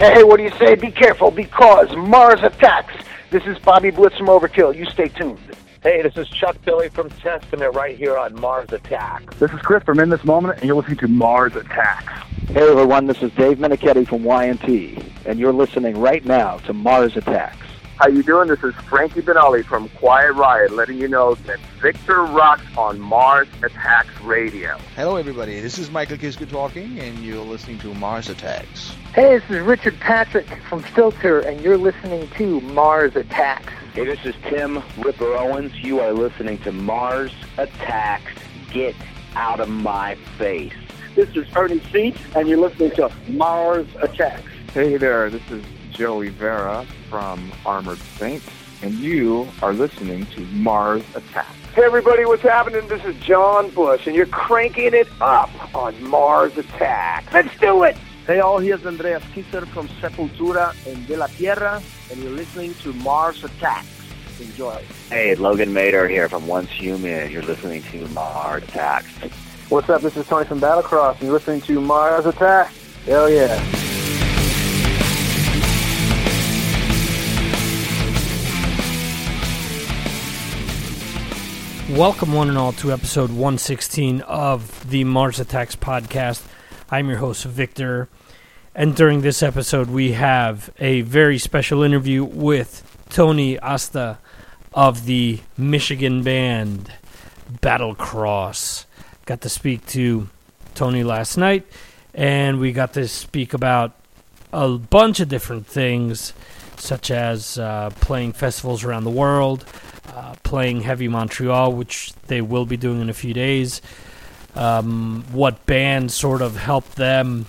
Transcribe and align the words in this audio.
Hey, 0.00 0.24
what 0.24 0.38
do 0.38 0.44
you 0.44 0.50
say? 0.52 0.76
Be 0.76 0.90
careful 0.90 1.30
because 1.30 1.94
Mars 1.94 2.42
attacks. 2.42 2.94
This 3.28 3.44
is 3.44 3.58
Bobby 3.58 3.90
Blitz 3.90 4.16
from 4.16 4.28
Overkill. 4.28 4.74
You 4.74 4.86
stay 4.86 5.08
tuned. 5.08 5.38
Hey, 5.82 6.00
this 6.00 6.16
is 6.16 6.26
Chuck 6.30 6.56
Billy 6.64 6.88
from 6.88 7.10
Testament 7.10 7.74
right 7.74 7.98
here 7.98 8.16
on 8.16 8.40
Mars 8.40 8.72
Attacks. 8.72 9.36
This 9.36 9.50
is 9.50 9.60
Chris 9.60 9.82
from 9.84 10.00
In 10.00 10.08
This 10.08 10.24
Moment, 10.24 10.56
and 10.56 10.64
you're 10.64 10.76
listening 10.76 10.96
to 11.00 11.08
Mars 11.08 11.54
Attacks. 11.54 12.10
Hey 12.48 12.66
everyone, 12.66 13.08
this 13.08 13.22
is 13.22 13.30
Dave 13.32 13.58
Meniketti 13.58 14.08
from 14.08 14.24
Y&T, 14.24 15.04
and 15.26 15.38
you're 15.38 15.52
listening 15.52 15.98
right 15.98 16.24
now 16.24 16.56
to 16.60 16.72
Mars 16.72 17.18
Attacks. 17.18 17.66
How 18.00 18.08
you 18.08 18.22
doing? 18.22 18.48
This 18.48 18.64
is 18.64 18.74
Frankie 18.88 19.20
Banali 19.20 19.62
from 19.62 19.90
Quiet 19.90 20.32
Riot, 20.32 20.72
letting 20.72 20.96
you 20.96 21.06
know 21.06 21.34
that 21.34 21.60
Victor 21.82 22.22
rocks 22.22 22.64
on 22.74 22.98
Mars 22.98 23.46
Attacks 23.62 24.18
Radio. 24.22 24.78
Hello, 24.96 25.16
everybody. 25.16 25.60
This 25.60 25.76
is 25.78 25.90
Michael 25.90 26.16
Kiske 26.16 26.48
talking, 26.48 26.98
and 26.98 27.18
you're 27.18 27.44
listening 27.44 27.78
to 27.80 27.92
Mars 27.92 28.30
Attacks. 28.30 28.94
Hey, 29.14 29.38
this 29.38 29.50
is 29.50 29.60
Richard 29.60 30.00
Patrick 30.00 30.46
from 30.66 30.82
Filter, 30.82 31.40
and 31.40 31.60
you're 31.60 31.76
listening 31.76 32.26
to 32.38 32.62
Mars 32.62 33.16
Attacks. 33.16 33.70
Hey, 33.92 34.06
this 34.06 34.24
is 34.24 34.34
Tim 34.44 34.82
Ripper 34.96 35.34
Owens. 35.34 35.74
You 35.76 36.00
are 36.00 36.14
listening 36.14 36.56
to 36.60 36.72
Mars 36.72 37.32
Attacks. 37.58 38.32
Get 38.72 38.96
out 39.34 39.60
of 39.60 39.68
my 39.68 40.14
face. 40.38 40.72
This 41.16 41.28
is 41.36 41.46
Ernie 41.54 41.82
C., 41.92 42.14
and 42.34 42.48
you're 42.48 42.56
listening 42.56 42.92
to 42.92 43.12
Mars 43.28 43.86
Attacks. 44.00 44.48
Hey 44.72 44.96
there, 44.96 45.28
this 45.28 45.42
is 45.50 45.62
Joey 45.90 46.28
Vera 46.28 46.86
from 47.08 47.52
Armored 47.66 47.98
Saints, 47.98 48.48
and 48.82 48.94
you 48.94 49.48
are 49.62 49.72
listening 49.72 50.26
to 50.26 50.40
Mars 50.46 51.02
Attack. 51.14 51.46
Hey 51.74 51.82
everybody, 51.84 52.24
what's 52.24 52.42
happening? 52.42 52.86
This 52.88 53.04
is 53.04 53.14
John 53.16 53.70
Bush, 53.70 54.06
and 54.06 54.16
you're 54.16 54.26
cranking 54.26 54.94
it 54.94 55.08
up 55.20 55.50
on 55.74 56.02
Mars 56.02 56.56
Attack. 56.56 57.32
Let's 57.32 57.56
do 57.58 57.82
it! 57.84 57.96
Hey 58.26 58.40
all, 58.40 58.58
here's 58.58 58.84
Andreas 58.86 59.22
Kisser 59.34 59.66
from 59.66 59.88
Sepultura 59.88 60.74
and 60.86 61.06
De 61.06 61.16
La 61.16 61.26
Tierra, 61.26 61.82
and 62.10 62.22
you're 62.22 62.32
listening 62.32 62.74
to 62.82 62.92
Mars 62.94 63.42
Attack. 63.44 63.84
Enjoy. 64.40 64.82
Hey, 65.10 65.34
Logan 65.34 65.70
Mader 65.70 66.08
here 66.08 66.28
from 66.28 66.46
Once 66.46 66.70
Human. 66.70 67.30
You're 67.30 67.42
listening 67.42 67.82
to 67.84 68.06
Mars 68.08 68.62
Attack. 68.64 69.04
What's 69.68 69.88
up? 69.88 70.02
This 70.02 70.16
is 70.16 70.26
Tony 70.26 70.46
from 70.46 70.60
Battlecross, 70.60 71.14
and 71.14 71.22
you're 71.22 71.32
listening 71.32 71.60
to 71.62 71.80
Mars 71.80 72.26
Attack. 72.26 72.72
Hell 73.04 73.28
yeah. 73.30 73.89
Welcome, 81.96 82.32
one 82.34 82.48
and 82.48 82.56
all, 82.56 82.72
to 82.74 82.92
episode 82.92 83.30
116 83.30 84.20
of 84.20 84.88
the 84.88 85.02
Mars 85.02 85.40
Attacks 85.40 85.74
podcast. 85.74 86.46
I'm 86.88 87.08
your 87.08 87.18
host, 87.18 87.44
Victor. 87.44 88.08
And 88.76 88.94
during 88.94 89.22
this 89.22 89.42
episode, 89.42 89.90
we 89.90 90.12
have 90.12 90.70
a 90.78 91.00
very 91.00 91.36
special 91.36 91.82
interview 91.82 92.22
with 92.22 92.84
Tony 93.08 93.58
Asta 93.58 94.18
of 94.72 95.04
the 95.06 95.40
Michigan 95.58 96.22
band 96.22 96.92
Battlecross. 97.60 98.84
Got 99.26 99.40
to 99.40 99.48
speak 99.48 99.84
to 99.88 100.28
Tony 100.76 101.02
last 101.02 101.36
night, 101.36 101.66
and 102.14 102.60
we 102.60 102.70
got 102.70 102.92
to 102.92 103.08
speak 103.08 103.52
about 103.52 103.92
a 104.52 104.78
bunch 104.78 105.18
of 105.18 105.28
different 105.28 105.66
things, 105.66 106.34
such 106.76 107.10
as 107.10 107.58
uh, 107.58 107.90
playing 108.00 108.32
festivals 108.32 108.84
around 108.84 109.02
the 109.02 109.10
world, 109.10 109.64
uh, 110.10 110.34
playing 110.42 110.80
Heavy 110.82 111.08
Montreal, 111.08 111.72
which 111.72 112.12
they 112.26 112.40
will 112.40 112.66
be 112.66 112.76
doing 112.76 113.00
in 113.00 113.08
a 113.08 113.14
few 113.14 113.32
days. 113.32 113.80
Um, 114.54 115.24
what 115.30 115.64
bands 115.66 116.14
sort 116.14 116.42
of 116.42 116.56
helped 116.56 116.96
them 116.96 117.46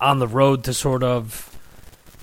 on 0.00 0.18
the 0.18 0.28
road 0.28 0.64
to 0.64 0.72
sort 0.72 1.02
of, 1.02 1.54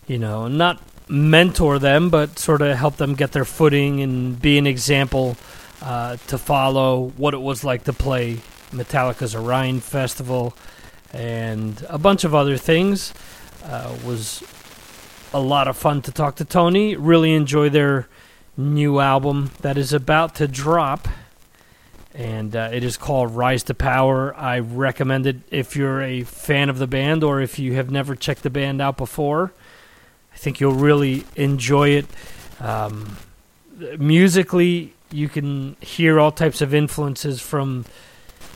you 0.08 0.18
know, 0.18 0.48
not 0.48 0.82
mentor 1.08 1.78
them, 1.80 2.10
but 2.10 2.40
sort 2.40 2.62
of 2.62 2.76
help 2.76 2.98
them 2.98 3.14
get 3.14 3.32
their 3.32 3.46
footing 3.46 4.02
and 4.02 4.42
be 4.42 4.58
an 4.58 4.66
example 4.66 5.38
uh, 5.82 6.18
to 6.28 6.38
follow. 6.38 7.10
What 7.18 7.34
it 7.34 7.42
was 7.42 7.64
like 7.64 7.84
to 7.84 7.94
play 7.94 8.40
Metallica's 8.72 9.36
Orion 9.36 9.80
Festival 9.80 10.56
and 11.14 11.86
a 11.88 11.98
bunch 11.98 12.24
of 12.24 12.34
other 12.34 12.58
things. 12.58 13.14
Uh, 13.64 13.96
was 14.06 14.44
a 15.34 15.40
lot 15.40 15.68
of 15.68 15.76
fun 15.76 16.02
to 16.02 16.12
talk 16.12 16.36
to 16.36 16.46
Tony. 16.46 16.96
Really 16.96 17.34
enjoy 17.34 17.70
their 17.70 18.08
new 18.58 19.00
album 19.00 19.52
that 19.62 19.78
is 19.78 19.94
about 19.94 20.36
to 20.36 20.48
drop. 20.48 21.08
And 22.14 22.56
uh, 22.56 22.72
it 22.74 22.84
is 22.84 22.98
called 22.98 23.36
Rise 23.36 23.62
to 23.64 23.76
Power. 23.76 24.36
I 24.36 24.58
recommend 24.60 25.28
it 25.28 25.38
if 25.52 25.76
you're 25.76 26.02
a 26.02 26.24
fan 26.24 26.68
of 26.68 26.80
the 26.80 26.88
band 26.88 27.24
or 27.24 27.42
if 27.42 27.60
you 27.60 27.74
have 27.74 27.92
never 27.92 28.16
checked 28.16 28.42
the 28.42 28.50
band 28.50 28.82
out 28.82 28.98
before. 28.98 29.54
I 30.34 30.38
think 30.38 30.60
you'll 30.60 30.74
really 30.74 31.26
enjoy 31.36 31.90
it. 31.90 32.06
Um, 32.60 33.18
musically, 34.00 34.94
you 35.12 35.30
can 35.30 35.76
hear 35.80 36.20
all 36.20 36.32
types 36.32 36.62
of 36.62 36.74
influences 36.74 37.40
from. 37.40 37.86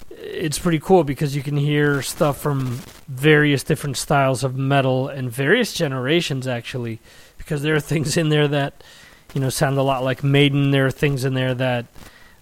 It's 0.10 0.60
pretty 0.60 0.80
cool 0.80 1.04
because 1.04 1.36
you 1.36 1.42
can 1.42 1.58
hear 1.58 2.02
stuff 2.04 2.40
from 2.40 2.80
various 3.08 3.64
different 3.64 3.98
styles 3.98 4.44
of 4.44 4.56
metal 4.56 5.08
and 5.08 5.32
various 5.32 5.74
generations, 5.74 6.48
actually, 6.48 7.00
because 7.40 7.64
there 7.64 7.76
are 7.76 7.80
things 7.80 8.18
in 8.18 8.30
there 8.30 8.48
that 8.48 8.84
you 9.34 9.42
know 9.42 9.50
sound 9.50 9.78
a 9.78 9.84
lot 9.84 10.04
like 10.04 10.24
Maiden. 10.24 10.72
There 10.72 10.86
are 10.86 10.92
things 10.92 11.26
in 11.26 11.34
there 11.34 11.54
that 11.56 11.86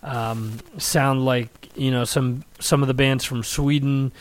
um, 0.04 0.60
sound 0.78 1.26
like 1.26 1.70
you 1.76 1.92
know 1.92 2.04
some 2.04 2.44
some 2.60 2.82
of 2.82 2.88
the 2.88 2.94
bands 2.94 3.24
from 3.24 3.44
Sweden. 3.44 4.12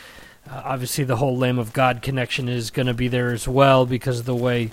Uh, 0.49 0.61
obviously, 0.65 1.03
the 1.03 1.17
whole 1.17 1.37
Lamb 1.37 1.59
of 1.59 1.73
God 1.73 2.01
connection 2.01 2.49
is 2.49 2.71
going 2.71 2.87
to 2.87 2.93
be 2.93 3.07
there 3.07 3.31
as 3.31 3.47
well 3.47 3.85
because 3.85 4.19
of 4.19 4.25
the 4.25 4.35
way 4.35 4.71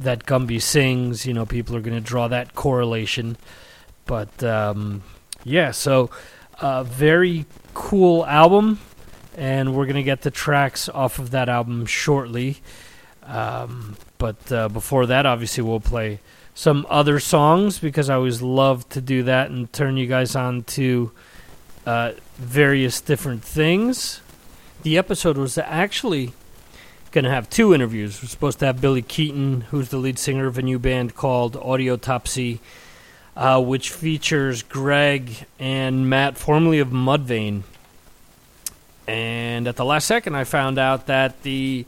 that 0.00 0.24
Gumby 0.24 0.60
sings. 0.60 1.26
You 1.26 1.34
know, 1.34 1.46
people 1.46 1.76
are 1.76 1.80
going 1.80 1.96
to 1.96 2.00
draw 2.00 2.28
that 2.28 2.54
correlation. 2.54 3.36
But 4.06 4.42
um, 4.42 5.02
yeah, 5.44 5.70
so 5.70 6.10
uh, 6.60 6.84
very 6.84 7.46
cool 7.72 8.24
album, 8.26 8.80
and 9.36 9.74
we're 9.74 9.86
going 9.86 9.96
to 9.96 10.02
get 10.02 10.22
the 10.22 10.30
tracks 10.30 10.88
off 10.88 11.18
of 11.18 11.30
that 11.30 11.48
album 11.48 11.86
shortly. 11.86 12.58
Um, 13.22 13.96
but 14.18 14.52
uh, 14.52 14.68
before 14.68 15.06
that, 15.06 15.26
obviously, 15.26 15.62
we'll 15.64 15.80
play 15.80 16.20
some 16.54 16.86
other 16.88 17.18
songs 17.18 17.80
because 17.80 18.08
I 18.08 18.14
always 18.14 18.40
love 18.40 18.88
to 18.90 19.00
do 19.00 19.24
that 19.24 19.50
and 19.50 19.70
turn 19.72 19.96
you 19.96 20.06
guys 20.06 20.36
on 20.36 20.62
to 20.62 21.10
uh, 21.84 22.12
various 22.36 23.00
different 23.00 23.42
things. 23.42 24.20
The 24.82 24.96
episode 24.96 25.36
was 25.36 25.58
actually 25.58 26.32
going 27.10 27.24
to 27.24 27.30
have 27.30 27.50
two 27.50 27.74
interviews. 27.74 28.22
We're 28.22 28.28
supposed 28.28 28.60
to 28.60 28.66
have 28.66 28.80
Billy 28.80 29.02
Keeton, 29.02 29.62
who's 29.62 29.88
the 29.88 29.98
lead 29.98 30.18
singer 30.18 30.46
of 30.46 30.56
a 30.56 30.62
new 30.62 30.78
band 30.78 31.14
called 31.14 31.54
Audiotopsy, 31.54 32.60
uh, 33.36 33.60
which 33.62 33.90
features 33.90 34.62
Greg 34.62 35.46
and 35.58 36.08
Matt, 36.08 36.36
formerly 36.36 36.78
of 36.78 36.88
Mudvayne. 36.88 37.62
And 39.06 39.66
at 39.68 39.76
the 39.76 39.84
last 39.84 40.06
second, 40.06 40.34
I 40.34 40.44
found 40.44 40.78
out 40.78 41.06
that 41.06 41.42
the 41.42 41.84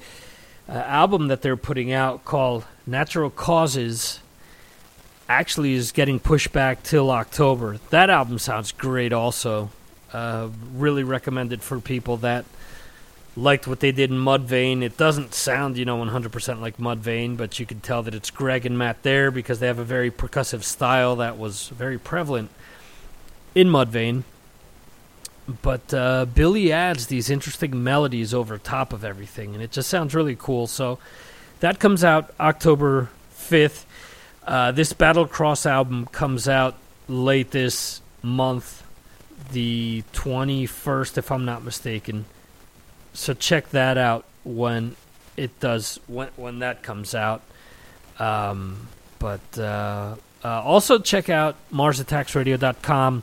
uh, 0.68 0.72
album 0.72 1.28
that 1.28 1.42
they're 1.42 1.56
putting 1.56 1.92
out 1.92 2.24
called 2.24 2.64
Natural 2.86 3.30
Causes 3.30 4.20
actually 5.28 5.74
is 5.74 5.92
getting 5.92 6.20
pushed 6.20 6.52
back 6.52 6.82
till 6.82 7.10
October. 7.10 7.78
That 7.90 8.10
album 8.10 8.38
sounds 8.38 8.72
great, 8.72 9.12
also. 9.12 9.70
Uh, 10.12 10.48
really 10.74 11.02
recommended 11.02 11.62
for 11.62 11.80
people 11.80 12.16
that 12.18 12.44
liked 13.36 13.66
what 13.66 13.80
they 13.80 13.92
did 13.92 14.10
in 14.10 14.16
Mudvayne. 14.16 14.82
It 14.82 14.96
doesn't 14.96 15.34
sound, 15.34 15.76
you 15.76 15.84
know, 15.84 15.98
100% 15.98 16.60
like 16.60 16.78
Mudvayne, 16.78 17.36
but 17.36 17.58
you 17.58 17.66
can 17.66 17.80
tell 17.80 18.02
that 18.04 18.14
it's 18.14 18.30
Greg 18.30 18.64
and 18.64 18.78
Matt 18.78 19.02
there 19.02 19.30
because 19.30 19.58
they 19.58 19.66
have 19.66 19.78
a 19.78 19.84
very 19.84 20.10
percussive 20.10 20.62
style 20.62 21.16
that 21.16 21.36
was 21.38 21.68
very 21.68 21.98
prevalent 21.98 22.50
in 23.54 23.68
Mudvayne. 23.68 24.22
But 25.62 25.92
uh, 25.94 26.26
Billy 26.26 26.72
adds 26.72 27.06
these 27.06 27.30
interesting 27.30 27.84
melodies 27.84 28.34
over 28.34 28.58
top 28.58 28.92
of 28.92 29.04
everything, 29.04 29.54
and 29.54 29.62
it 29.62 29.70
just 29.70 29.88
sounds 29.88 30.14
really 30.14 30.36
cool. 30.36 30.66
So 30.66 30.98
that 31.60 31.78
comes 31.78 32.02
out 32.02 32.32
October 32.40 33.10
5th. 33.36 33.84
Uh, 34.46 34.72
this 34.72 34.92
Battlecross 34.92 35.66
album 35.66 36.06
comes 36.06 36.48
out 36.48 36.76
late 37.08 37.50
this 37.50 38.00
month, 38.22 38.82
the 39.52 40.02
21st, 40.12 41.18
if 41.18 41.32
I'm 41.32 41.44
not 41.44 41.64
mistaken 41.64 42.24
so 43.16 43.34
check 43.34 43.70
that 43.70 43.98
out 43.98 44.24
when 44.44 44.94
it 45.36 45.58
does 45.60 45.98
when 46.06 46.28
when 46.36 46.60
that 46.60 46.82
comes 46.82 47.14
out. 47.14 47.42
Um, 48.18 48.88
but 49.18 49.58
uh, 49.58 50.16
uh, 50.44 50.62
also 50.62 50.98
check 50.98 51.28
out 51.28 51.56
MarsAttacksRadio.com. 51.72 53.22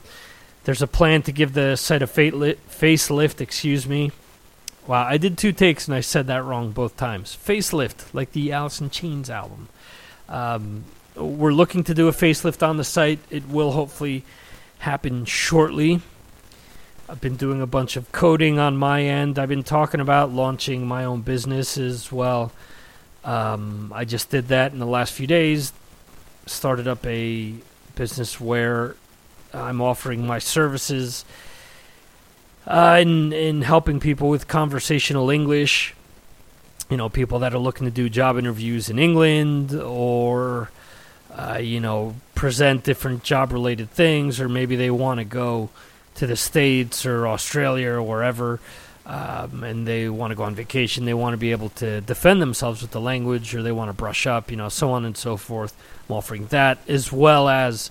There's 0.64 0.82
a 0.82 0.86
plan 0.86 1.22
to 1.22 1.32
give 1.32 1.52
the 1.52 1.76
site 1.76 2.02
a 2.02 2.06
facelift. 2.06 3.40
Excuse 3.40 3.86
me. 3.86 4.12
Wow, 4.86 5.04
I 5.04 5.16
did 5.16 5.38
two 5.38 5.52
takes 5.52 5.88
and 5.88 5.94
I 5.94 6.00
said 6.00 6.26
that 6.26 6.44
wrong 6.44 6.72
both 6.72 6.96
times. 6.96 7.36
Facelift, 7.42 8.12
like 8.12 8.32
the 8.32 8.52
Alice 8.52 8.80
in 8.80 8.90
Chains 8.90 9.30
album. 9.30 9.68
Um, 10.28 10.84
we're 11.16 11.52
looking 11.52 11.84
to 11.84 11.94
do 11.94 12.08
a 12.08 12.12
facelift 12.12 12.66
on 12.66 12.76
the 12.76 12.84
site. 12.84 13.20
It 13.30 13.48
will 13.48 13.72
hopefully 13.72 14.24
happen 14.78 15.24
shortly. 15.24 16.00
I've 17.08 17.20
been 17.20 17.36
doing 17.36 17.60
a 17.60 17.66
bunch 17.66 17.96
of 17.96 18.10
coding 18.12 18.58
on 18.58 18.76
my 18.76 19.02
end. 19.02 19.38
I've 19.38 19.48
been 19.48 19.62
talking 19.62 20.00
about 20.00 20.32
launching 20.32 20.86
my 20.86 21.04
own 21.04 21.20
business 21.20 21.76
as 21.76 22.10
well. 22.10 22.50
Um, 23.24 23.92
I 23.94 24.04
just 24.04 24.30
did 24.30 24.48
that 24.48 24.72
in 24.72 24.78
the 24.78 24.86
last 24.86 25.12
few 25.12 25.26
days. 25.26 25.72
Started 26.46 26.88
up 26.88 27.04
a 27.06 27.54
business 27.94 28.40
where 28.40 28.96
I'm 29.52 29.80
offering 29.80 30.26
my 30.26 30.38
services 30.38 31.24
uh, 32.66 32.98
in 33.00 33.32
in 33.32 33.62
helping 33.62 34.00
people 34.00 34.28
with 34.28 34.48
conversational 34.48 35.30
English. 35.30 35.94
You 36.90 36.96
know, 36.96 37.08
people 37.08 37.38
that 37.40 37.54
are 37.54 37.58
looking 37.58 37.86
to 37.86 37.90
do 37.90 38.08
job 38.08 38.36
interviews 38.36 38.90
in 38.90 38.98
England 38.98 39.74
or 39.74 40.70
uh, 41.34 41.58
you 41.60 41.80
know 41.80 42.14
present 42.34 42.84
different 42.84 43.22
job 43.22 43.52
related 43.52 43.90
things, 43.90 44.40
or 44.40 44.48
maybe 44.48 44.76
they 44.76 44.90
want 44.90 45.18
to 45.18 45.24
go 45.24 45.70
to 46.16 46.26
the 46.26 46.36
states 46.36 47.04
or 47.04 47.26
Australia 47.26 47.90
or 47.90 48.02
wherever. 48.02 48.60
Um, 49.06 49.64
and 49.64 49.86
they 49.86 50.08
want 50.08 50.30
to 50.30 50.34
go 50.34 50.44
on 50.44 50.54
vacation. 50.54 51.04
They 51.04 51.12
want 51.12 51.34
to 51.34 51.36
be 51.36 51.50
able 51.50 51.68
to 51.70 52.00
defend 52.00 52.40
themselves 52.40 52.80
with 52.80 52.92
the 52.92 53.00
language, 53.00 53.54
or 53.54 53.62
they 53.62 53.72
want 53.72 53.90
to 53.90 53.92
brush 53.92 54.26
up, 54.26 54.50
you 54.50 54.56
know, 54.56 54.70
so 54.70 54.92
on 54.92 55.04
and 55.04 55.16
so 55.16 55.36
forth. 55.36 55.76
I'm 56.08 56.16
offering 56.16 56.46
that 56.46 56.78
as 56.88 57.12
well 57.12 57.48
as 57.50 57.90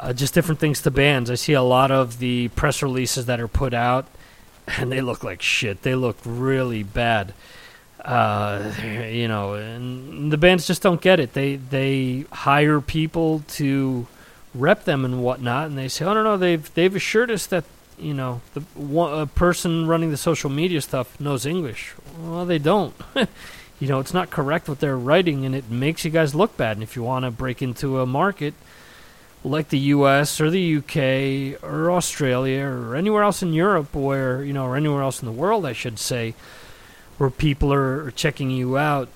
uh, 0.00 0.12
just 0.12 0.34
different 0.34 0.58
things 0.58 0.80
to 0.82 0.90
bands. 0.90 1.30
I 1.30 1.36
see 1.36 1.52
a 1.52 1.62
lot 1.62 1.92
of 1.92 2.18
the 2.18 2.48
press 2.48 2.82
releases 2.82 3.26
that 3.26 3.38
are 3.38 3.48
put 3.48 3.72
out, 3.72 4.06
and 4.66 4.90
they 4.90 5.00
look 5.00 5.22
like 5.22 5.40
shit. 5.40 5.82
They 5.82 5.94
look 5.94 6.16
really 6.24 6.82
bad. 6.82 7.32
Uh, 8.04 8.72
you 9.10 9.28
know, 9.28 9.54
and 9.54 10.32
the 10.32 10.38
bands 10.38 10.66
just 10.66 10.82
don't 10.82 11.00
get 11.00 11.20
it. 11.20 11.32
They 11.32 11.56
they 11.56 12.24
hire 12.32 12.80
people 12.80 13.42
to 13.48 14.06
rep 14.54 14.84
them 14.84 15.04
and 15.04 15.22
whatnot, 15.22 15.66
and 15.68 15.78
they 15.78 15.88
say, 15.88 16.04
"Oh 16.04 16.14
no, 16.14 16.22
no, 16.22 16.36
they've 16.36 16.72
they've 16.74 16.94
assured 16.94 17.30
us 17.30 17.46
that 17.46 17.64
you 17.98 18.14
know 18.14 18.40
the 18.54 18.60
one, 18.74 19.18
a 19.18 19.26
person 19.26 19.86
running 19.86 20.10
the 20.10 20.16
social 20.16 20.50
media 20.50 20.80
stuff 20.80 21.18
knows 21.20 21.46
English." 21.46 21.94
Well, 22.18 22.46
they 22.46 22.58
don't. 22.58 22.94
you 23.80 23.88
know, 23.88 24.00
it's 24.00 24.14
not 24.14 24.30
correct 24.30 24.68
what 24.68 24.80
they're 24.80 24.98
writing, 24.98 25.44
and 25.44 25.54
it 25.54 25.70
makes 25.70 26.04
you 26.04 26.10
guys 26.10 26.34
look 26.34 26.56
bad. 26.56 26.76
And 26.76 26.82
if 26.82 26.96
you 26.96 27.02
want 27.02 27.24
to 27.24 27.30
break 27.30 27.62
into 27.62 28.00
a 28.00 28.06
market 28.06 28.54
like 29.42 29.70
the 29.70 29.78
U.S. 29.78 30.40
or 30.40 30.50
the 30.50 30.60
U.K. 30.60 31.56
or 31.62 31.90
Australia 31.90 32.64
or 32.64 32.94
anywhere 32.94 33.22
else 33.22 33.42
in 33.42 33.52
Europe, 33.52 33.94
where 33.94 34.44
you 34.44 34.52
know, 34.52 34.66
or 34.66 34.76
anywhere 34.76 35.02
else 35.02 35.20
in 35.20 35.26
the 35.26 35.32
world, 35.32 35.64
I 35.64 35.72
should 35.72 35.98
say, 35.98 36.34
where 37.20 37.28
people 37.28 37.70
are 37.70 38.10
checking 38.12 38.50
you 38.50 38.78
out, 38.78 39.06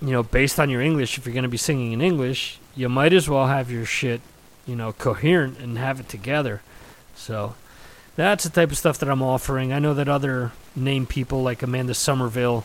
you 0.00 0.12
know, 0.12 0.22
based 0.22 0.60
on 0.60 0.70
your 0.70 0.80
English. 0.80 1.18
If 1.18 1.26
you're 1.26 1.34
going 1.34 1.42
to 1.42 1.48
be 1.48 1.56
singing 1.56 1.90
in 1.90 2.00
English, 2.00 2.60
you 2.76 2.88
might 2.88 3.12
as 3.12 3.28
well 3.28 3.48
have 3.48 3.72
your 3.72 3.84
shit, 3.84 4.20
you 4.68 4.76
know, 4.76 4.92
coherent 4.92 5.58
and 5.58 5.76
have 5.76 5.98
it 5.98 6.08
together. 6.08 6.62
So 7.16 7.56
that's 8.14 8.44
the 8.44 8.50
type 8.50 8.70
of 8.70 8.78
stuff 8.78 8.98
that 8.98 9.08
I'm 9.08 9.20
offering. 9.20 9.72
I 9.72 9.80
know 9.80 9.94
that 9.94 10.08
other 10.08 10.52
name 10.76 11.06
people 11.06 11.42
like 11.42 11.60
Amanda 11.64 11.92
Somerville 11.92 12.64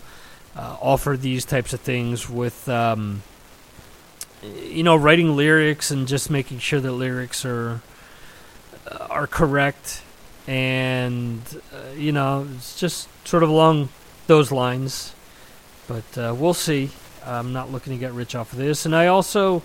uh, 0.55 0.77
offer 0.79 1.17
these 1.17 1.45
types 1.45 1.73
of 1.73 1.79
things 1.79 2.29
with. 2.29 2.69
Um, 2.69 3.23
you 4.43 4.83
know, 4.83 4.95
writing 4.95 5.35
lyrics 5.35 5.89
and 5.89 6.07
just 6.07 6.29
making 6.29 6.59
sure 6.59 6.79
that 6.79 6.91
lyrics 6.91 7.43
are 7.43 7.81
uh, 8.85 9.07
are 9.09 9.25
correct, 9.25 10.03
and 10.45 11.41
uh, 11.73 11.95
you 11.97 12.11
know, 12.11 12.47
it's 12.55 12.79
just 12.79 13.07
sort 13.27 13.41
of 13.41 13.49
along 13.49 13.89
those 14.27 14.51
lines. 14.51 15.13
But 15.88 16.18
uh, 16.18 16.36
we'll 16.36 16.54
see. 16.54 16.89
I'm 17.25 17.54
not 17.54 17.72
looking 17.72 17.94
to 17.94 18.00
get 18.00 18.13
rich 18.13 18.36
off 18.36 18.54
of 18.54 18.60
this, 18.60 18.86
and 18.86 18.95
I 18.95 19.07
also 19.07 19.63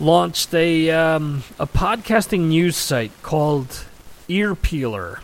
launched 0.00 0.52
a 0.54 0.90
um, 0.90 1.42
a 1.58 1.66
podcasting 1.66 2.48
news 2.48 2.76
site 2.76 3.12
called 3.22 3.84
Ear 4.28 4.54
Peeler, 4.54 5.20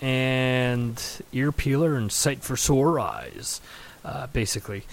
and 0.00 1.00
Ear 1.32 1.52
Peeler 1.52 1.96
and 1.96 2.10
Site 2.10 2.42
for 2.42 2.56
Sore 2.56 2.98
Eyes, 3.00 3.60
uh, 4.04 4.26
basically. 4.28 4.84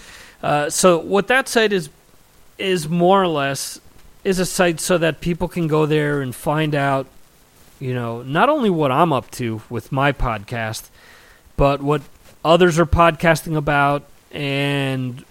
Uh, 0.42 0.70
so 0.70 0.98
what 0.98 1.28
that 1.28 1.48
site 1.48 1.72
is 1.72 1.90
is 2.58 2.88
more 2.88 3.22
or 3.22 3.28
less 3.28 3.80
is 4.24 4.38
a 4.38 4.46
site 4.46 4.80
so 4.80 4.98
that 4.98 5.20
people 5.20 5.48
can 5.48 5.68
go 5.68 5.86
there 5.86 6.20
and 6.20 6.34
find 6.34 6.74
out, 6.74 7.06
you 7.78 7.94
know, 7.94 8.22
not 8.22 8.48
only 8.48 8.68
what 8.68 8.90
I'm 8.90 9.12
up 9.12 9.30
to 9.32 9.62
with 9.70 9.92
my 9.92 10.12
podcast, 10.12 10.90
but 11.56 11.80
what 11.80 12.02
others 12.48 12.78
are 12.78 12.86
podcasting 12.86 13.56
about 13.56 14.04
and 14.32 15.24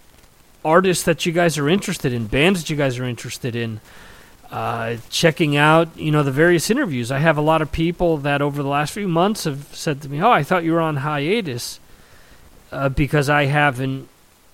artists 0.64 1.04
that 1.06 1.26
you 1.26 1.32
guys 1.32 1.58
are 1.58 1.68
interested 1.68 2.14
in, 2.14 2.28
bands 2.28 2.62
that 2.62 2.70
you 2.70 2.76
guys 2.76 3.00
are 3.00 3.06
interested 3.06 3.56
in. 3.56 3.82
Uh, 4.52 4.96
checking 5.10 5.58
out, 5.58 5.90
you 5.98 6.10
know, 6.10 6.24
the 6.24 6.32
various 6.32 6.70
interviews. 6.70 7.12
I 7.12 7.20
have 7.20 7.38
a 7.38 7.42
lot 7.42 7.62
of 7.62 7.70
people 7.74 8.16
that 8.20 8.42
over 8.42 8.64
the 8.64 8.70
last 8.70 8.94
few 8.94 9.08
months 9.08 9.44
have 9.44 9.68
said 9.74 10.02
to 10.04 10.10
me, 10.10 10.22
"Oh, 10.22 10.32
I 10.32 10.42
thought 10.44 10.64
you 10.64 10.72
were 10.72 10.80
on 10.80 10.98
hiatus," 10.98 11.82
uh, 12.72 12.88
because 12.88 13.30
I 13.30 13.46
haven't, 13.46 14.08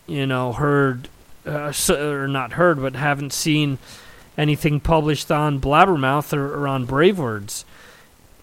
you 0.07 0.25
know, 0.25 0.51
heard 0.51 1.09
uh, 1.45 1.71
or 1.91 2.27
not 2.27 2.53
heard, 2.53 2.81
but 2.81 2.95
haven't 2.95 3.33
seen 3.33 3.77
anything 4.35 4.79
published 4.79 5.31
on 5.31 5.61
Blabbermouth 5.61 6.33
or, 6.33 6.55
or 6.55 6.67
on 6.67 6.85
Brave 6.85 7.19
Words. 7.19 7.63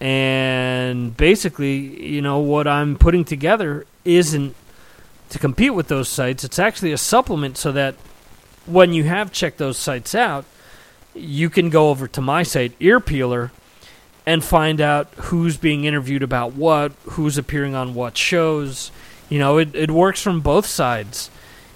And 0.01 1.15
basically, 1.15 1.77
you 2.03 2.23
know, 2.23 2.39
what 2.39 2.67
I'm 2.67 2.97
putting 2.97 3.23
together 3.23 3.85
isn't 4.03 4.55
to 5.29 5.39
compete 5.39 5.75
with 5.75 5.89
those 5.89 6.09
sites. 6.09 6.43
It's 6.43 6.57
actually 6.57 6.91
a 6.91 6.97
supplement 6.97 7.55
so 7.55 7.71
that 7.71 7.95
when 8.65 8.93
you 8.93 9.03
have 9.03 9.31
checked 9.31 9.59
those 9.59 9.77
sites 9.77 10.15
out, 10.15 10.45
you 11.13 11.51
can 11.51 11.69
go 11.69 11.89
over 11.89 12.07
to 12.07 12.21
my 12.21 12.41
site, 12.41 12.77
Earpeeler, 12.79 13.51
and 14.25 14.43
find 14.43 14.81
out 14.81 15.07
who's 15.15 15.57
being 15.57 15.85
interviewed 15.85 16.23
about 16.23 16.53
what, 16.53 16.93
who's 17.03 17.37
appearing 17.37 17.75
on 17.75 17.93
what 17.93 18.17
shows. 18.17 18.91
You 19.29 19.37
know, 19.37 19.59
it, 19.59 19.75
it 19.75 19.91
works 19.91 20.21
from 20.21 20.41
both 20.41 20.65
sides. 20.65 21.29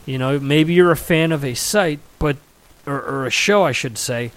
You 0.05 0.17
know, 0.17 0.39
maybe 0.39 0.73
you're 0.73 0.91
a 0.91 0.97
fan 0.97 1.31
of 1.31 1.45
a 1.45 1.53
site, 1.53 1.99
but 2.17 2.37
or, 2.87 3.01
or 3.01 3.25
a 3.25 3.31
show, 3.31 3.63
I 3.63 3.71
should 3.71 3.97
say, 3.97 4.31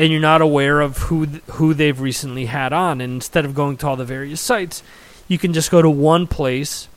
and 0.00 0.10
you're 0.10 0.18
not 0.18 0.40
aware 0.40 0.80
of 0.80 0.96
who 0.96 1.26
th- 1.26 1.42
who 1.50 1.74
they've 1.74 2.00
recently 2.00 2.46
had 2.46 2.72
on. 2.72 3.02
And 3.02 3.12
instead 3.12 3.44
of 3.44 3.54
going 3.54 3.76
to 3.76 3.86
all 3.86 3.96
the 3.96 4.04
various 4.06 4.40
sites, 4.40 4.82
you 5.28 5.36
can 5.36 5.52
just 5.52 5.70
go 5.70 5.82
to 5.82 5.90
one 5.90 6.26
place 6.26 6.88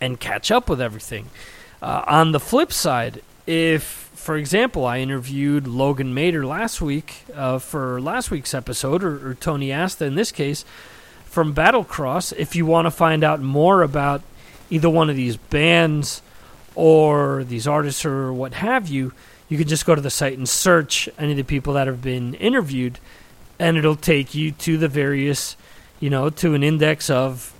and 0.00 0.18
catch 0.18 0.50
up 0.50 0.68
with 0.68 0.80
everything. 0.80 1.30
Uh, 1.80 2.02
on 2.08 2.32
the 2.32 2.40
flip 2.40 2.72
side, 2.72 3.22
if, 3.46 3.84
for 3.84 4.36
example, 4.36 4.84
I 4.84 4.98
interviewed 4.98 5.68
Logan 5.68 6.12
Mader 6.12 6.44
last 6.44 6.82
week 6.82 7.24
uh, 7.32 7.60
for 7.60 8.00
last 8.00 8.28
week's 8.28 8.54
episode, 8.54 9.04
or, 9.04 9.30
or 9.30 9.34
Tony 9.34 9.72
Asta 9.72 10.04
in 10.04 10.16
this 10.16 10.32
case, 10.32 10.64
from 11.26 11.54
Battlecross, 11.54 12.32
if 12.36 12.56
you 12.56 12.66
want 12.66 12.86
to 12.86 12.90
find 12.90 13.22
out 13.22 13.40
more 13.40 13.82
about 13.82 14.20
either 14.68 14.90
one 14.90 15.10
of 15.10 15.14
these 15.14 15.36
bands 15.36 16.22
or 16.74 17.44
these 17.44 17.68
artists 17.68 18.04
or 18.04 18.32
what 18.32 18.54
have 18.54 18.88
you, 18.88 19.12
you 19.54 19.58
can 19.58 19.68
just 19.68 19.86
go 19.86 19.94
to 19.94 20.00
the 20.00 20.10
site 20.10 20.36
and 20.36 20.48
search 20.48 21.08
any 21.16 21.30
of 21.30 21.36
the 21.36 21.44
people 21.44 21.74
that 21.74 21.86
have 21.86 22.02
been 22.02 22.34
interviewed, 22.34 22.98
and 23.56 23.76
it'll 23.76 23.94
take 23.94 24.34
you 24.34 24.50
to 24.50 24.76
the 24.76 24.88
various, 24.88 25.56
you 26.00 26.10
know, 26.10 26.28
to 26.28 26.54
an 26.54 26.64
index 26.64 27.08
of 27.08 27.54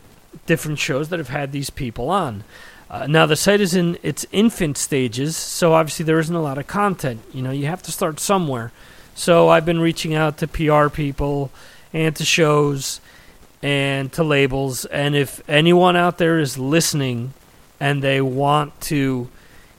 different 0.45 0.81
shows 0.81 1.11
that 1.11 1.21
have 1.21 1.29
had 1.29 1.53
these 1.53 1.71
people 1.71 2.11
on. 2.11 2.43
Uh, 2.91 3.07
now 3.07 3.27
the 3.27 3.37
site 3.37 3.61
is 3.61 3.77
in 3.77 3.97
its 4.03 4.27
infant 4.33 4.77
stages, 4.77 5.37
so 5.37 5.73
obviously 5.73 6.05
there 6.05 6.19
isn't 6.19 6.35
a 6.35 6.43
lot 6.43 6.59
of 6.59 6.67
content. 6.67 7.21
You 7.33 7.43
know, 7.43 7.53
you 7.53 7.67
have 7.67 7.83
to 7.85 7.93
start 7.93 8.19
somewhere. 8.19 8.73
So 9.15 9.49
I've 9.49 9.65
been 9.65 9.79
reaching 9.79 10.15
out 10.15 10.39
to 10.39 10.49
PR 10.49 10.89
people 10.89 11.53
and 11.93 12.17
to 12.17 12.25
shows 12.25 13.01
and 13.63 14.13
to 14.15 14.25
labels, 14.25 14.85
and 14.87 15.15
if 15.15 15.49
anyone 15.49 15.95
out 15.95 16.19
there 16.19 16.41
is 16.41 16.59
listening 16.59 17.35
and 17.79 18.03
they 18.03 18.21
want 18.21 18.81
to, 18.81 19.29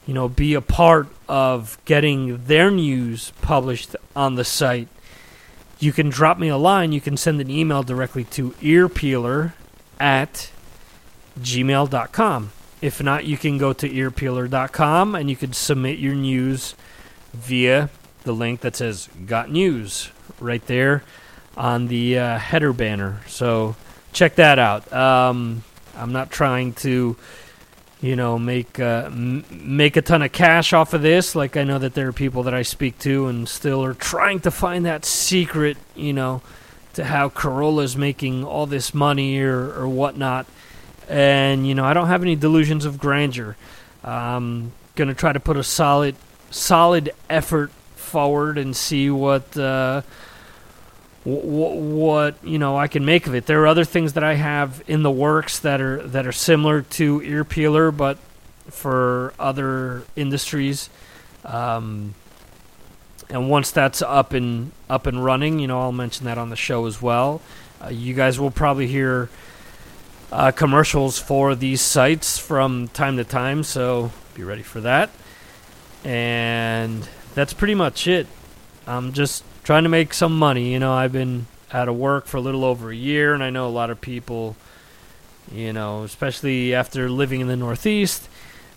you 0.06 0.14
know, 0.14 0.30
be 0.30 0.54
a 0.54 0.62
part 0.62 1.08
of 1.28 1.78
getting 1.86 2.46
their 2.46 2.70
news 2.70 3.32
published 3.42 3.96
on 4.16 4.36
the 4.36 4.44
site, 4.44 4.88
you 5.80 5.92
can 5.92 6.10
drop 6.10 6.38
me 6.38 6.48
a 6.48 6.58
line. 6.58 6.92
You 6.92 7.02
can 7.02 7.18
send 7.18 7.42
an 7.42 7.50
email 7.50 7.84
directly 7.84 8.24
to 8.26 8.52
earpeeler 8.52 9.54
at 10.00 10.52
gmail.com. 11.40 12.52
If 12.82 13.02
not, 13.02 13.26
you 13.26 13.38
can 13.38 13.58
go 13.58 13.74
to 13.74 13.90
earpeeler.com 13.90 15.16
and 15.16 15.30
you 15.30 15.36
can 15.36 15.54
submit 15.54 16.00
your 16.00 16.14
news 16.14 16.76
via 17.34 17.90
the 18.24 18.34
link 18.34 18.62
that 18.62 18.76
says 18.76 19.10
Got 19.26 19.52
News 19.52 20.12
right 20.40 20.66
there 20.66 21.04
on 21.58 21.88
the 21.88 22.20
uh, 22.20 22.38
header 22.38 22.74
banner. 22.74 23.22
So 23.28 23.76
check 24.14 24.36
that 24.36 24.60
out. 24.60 24.92
Um, 24.92 25.64
I'm 25.96 26.12
not 26.12 26.32
trying 26.32 26.74
to 26.74 27.16
you 28.06 28.16
know, 28.16 28.38
make 28.38 28.80
uh, 28.80 29.04
m- 29.08 29.44
make 29.52 29.98
a 29.98 30.02
ton 30.02 30.22
of 30.22 30.32
cash 30.32 30.74
off 30.74 30.94
of 30.94 31.02
this. 31.02 31.36
Like 31.36 31.58
I 31.58 31.64
know 31.64 31.80
that 31.80 31.96
there 31.96 32.08
are 32.08 32.14
people 32.14 32.44
that 32.44 32.54
I 32.54 32.62
speak 32.62 33.00
to 33.00 33.26
and 33.26 33.50
still 33.50 33.84
are 33.84 33.96
trying 33.96 34.42
to 34.42 34.52
find 34.52 34.86
that 34.86 35.06
secret, 35.06 35.76
you 35.96 36.14
know, 36.14 36.44
to 36.94 37.06
how 37.06 37.30
Carolla's 37.30 37.98
making 37.98 38.44
all 38.44 38.68
this 38.68 38.94
money 38.94 39.40
or 39.40 39.74
or 39.74 39.88
whatnot. 39.88 40.46
And 41.10 41.68
you 41.68 41.74
know, 41.74 41.84
I 41.84 41.94
don't 41.94 42.08
have 42.08 42.22
any 42.22 42.36
delusions 42.36 42.86
of 42.86 43.00
grandeur. 43.00 43.56
I'm 44.04 44.72
gonna 44.96 45.16
try 45.16 45.34
to 45.34 45.40
put 45.40 45.58
a 45.58 45.64
solid 45.64 46.16
solid 46.52 47.12
effort 47.28 47.72
forward 47.96 48.60
and 48.60 48.76
see 48.76 49.10
what. 49.10 49.58
Uh, 49.58 50.04
what, 51.26 52.36
you 52.44 52.60
know 52.60 52.78
I 52.78 52.88
can 52.88 53.04
make 53.04 53.26
of 53.28 53.34
it. 53.34 53.48
There 53.48 53.62
are 53.64 53.68
other 53.68 53.84
things 53.84 54.14
that 54.14 54.24
I 54.24 54.36
have 54.36 54.84
in 54.88 55.04
the 55.04 55.12
works 55.12 55.60
that 55.60 55.82
are 55.82 56.02
that 56.08 56.28
are 56.28 56.32
similar 56.32 56.84
to 56.84 57.22
ear 57.24 57.44
peeler, 57.44 57.92
but 57.92 58.18
for 58.70 59.34
other 59.40 60.04
industries. 60.16 60.90
Um, 61.44 62.14
and 63.30 63.50
once 63.50 63.72
that's 63.72 64.02
up 64.02 64.34
and 64.34 64.72
up 64.90 65.08
and 65.08 65.24
running, 65.24 65.60
you 65.60 65.68
know, 65.68 65.80
I'll 65.82 65.92
mention 65.92 66.26
that 66.26 66.38
on 66.38 66.50
the 66.50 66.56
show 66.56 66.86
as 66.86 67.02
well. 67.02 67.42
Uh, 67.84 67.90
you 67.90 68.14
guys 68.14 68.40
will 68.40 68.52
probably 68.52 68.88
hear 68.88 69.30
uh, 70.32 70.52
commercials 70.52 71.18
for 71.18 71.56
these 71.56 71.82
sites 71.82 72.38
from 72.38 72.88
time 72.90 73.18
to 73.18 73.24
time, 73.24 73.64
so 73.64 74.12
be 74.36 74.44
ready 74.44 74.64
for 74.64 74.82
that. 74.82 75.10
And 76.04 77.08
that's 77.34 77.54
pretty 77.54 77.76
much 77.76 78.08
it. 78.08 78.28
I'm 78.86 79.14
just 79.14 79.44
trying 79.66 79.84
to 79.84 79.90
make 79.90 80.14
some 80.14 80.38
money. 80.38 80.72
You 80.72 80.80
know, 80.80 80.94
I've 80.94 81.12
been 81.12 81.48
out 81.74 81.90
of 81.90 81.98
work 81.98 82.28
for 82.28 82.38
a 82.38 82.42
little 82.42 82.64
over 82.64 82.92
a 82.92 82.96
year, 82.96 83.34
and 83.34 83.44
I 83.44 83.50
know 83.50 83.68
a 83.68 83.70
lot 83.70 83.90
of 83.90 84.00
people, 84.00 84.56
you 85.52 85.74
know, 85.74 86.04
especially 86.04 86.74
after 86.74 87.10
living 87.10 87.42
in 87.42 87.48
the 87.48 87.58
Northeast, 87.58 88.30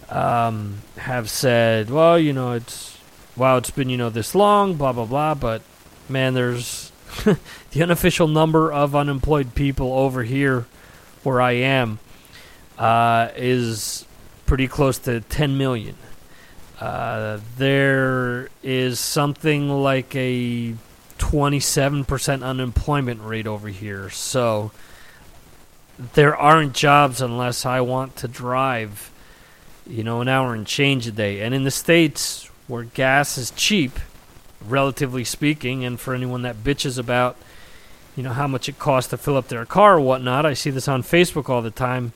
um, 0.08 0.78
have 0.96 1.30
said, 1.30 1.90
well, 1.90 2.18
you 2.18 2.32
know, 2.32 2.52
it's 2.52 2.98
wow, 3.36 3.58
it's 3.58 3.70
been, 3.70 3.88
you 3.88 3.96
know, 3.96 4.10
this 4.10 4.34
long, 4.34 4.74
blah, 4.74 4.92
blah, 4.92 5.04
blah. 5.04 5.34
But 5.34 5.62
man, 6.08 6.34
there's 6.34 6.90
the 7.70 7.82
unofficial 7.82 8.26
number 8.26 8.72
of 8.72 8.96
unemployed 8.96 9.54
people 9.54 9.92
over 9.92 10.24
here 10.24 10.66
where 11.22 11.40
I 11.40 11.52
am 11.52 11.98
uh, 12.78 13.28
is 13.36 14.06
pretty 14.46 14.66
close 14.66 14.98
to 15.00 15.20
10 15.20 15.58
million. 15.58 15.94
Uh, 16.80 17.40
there 17.56 18.48
is 18.62 19.00
something 19.00 19.68
like 19.68 20.14
a 20.14 20.74
27% 21.18 22.42
unemployment 22.42 23.20
rate 23.22 23.46
over 23.46 23.68
here. 23.68 24.10
So 24.10 24.70
there 26.14 26.36
aren't 26.36 26.74
jobs 26.74 27.20
unless 27.20 27.66
I 27.66 27.80
want 27.80 28.16
to 28.16 28.28
drive, 28.28 29.10
you 29.86 30.04
know, 30.04 30.20
an 30.20 30.28
hour 30.28 30.54
and 30.54 30.66
change 30.66 31.06
a 31.06 31.12
day. 31.12 31.40
And 31.40 31.54
in 31.54 31.64
the 31.64 31.70
States, 31.70 32.48
where 32.68 32.84
gas 32.84 33.36
is 33.36 33.50
cheap, 33.50 33.98
relatively 34.64 35.24
speaking, 35.24 35.84
and 35.84 35.98
for 35.98 36.14
anyone 36.14 36.42
that 36.42 36.56
bitches 36.56 36.98
about, 36.98 37.36
you 38.16 38.22
know, 38.22 38.32
how 38.32 38.46
much 38.46 38.68
it 38.68 38.78
costs 38.78 39.10
to 39.10 39.16
fill 39.16 39.36
up 39.36 39.48
their 39.48 39.66
car 39.66 39.96
or 39.96 40.00
whatnot, 40.00 40.46
I 40.46 40.54
see 40.54 40.70
this 40.70 40.88
on 40.88 41.02
Facebook 41.02 41.48
all 41.48 41.62
the 41.62 41.70
time. 41.70 42.12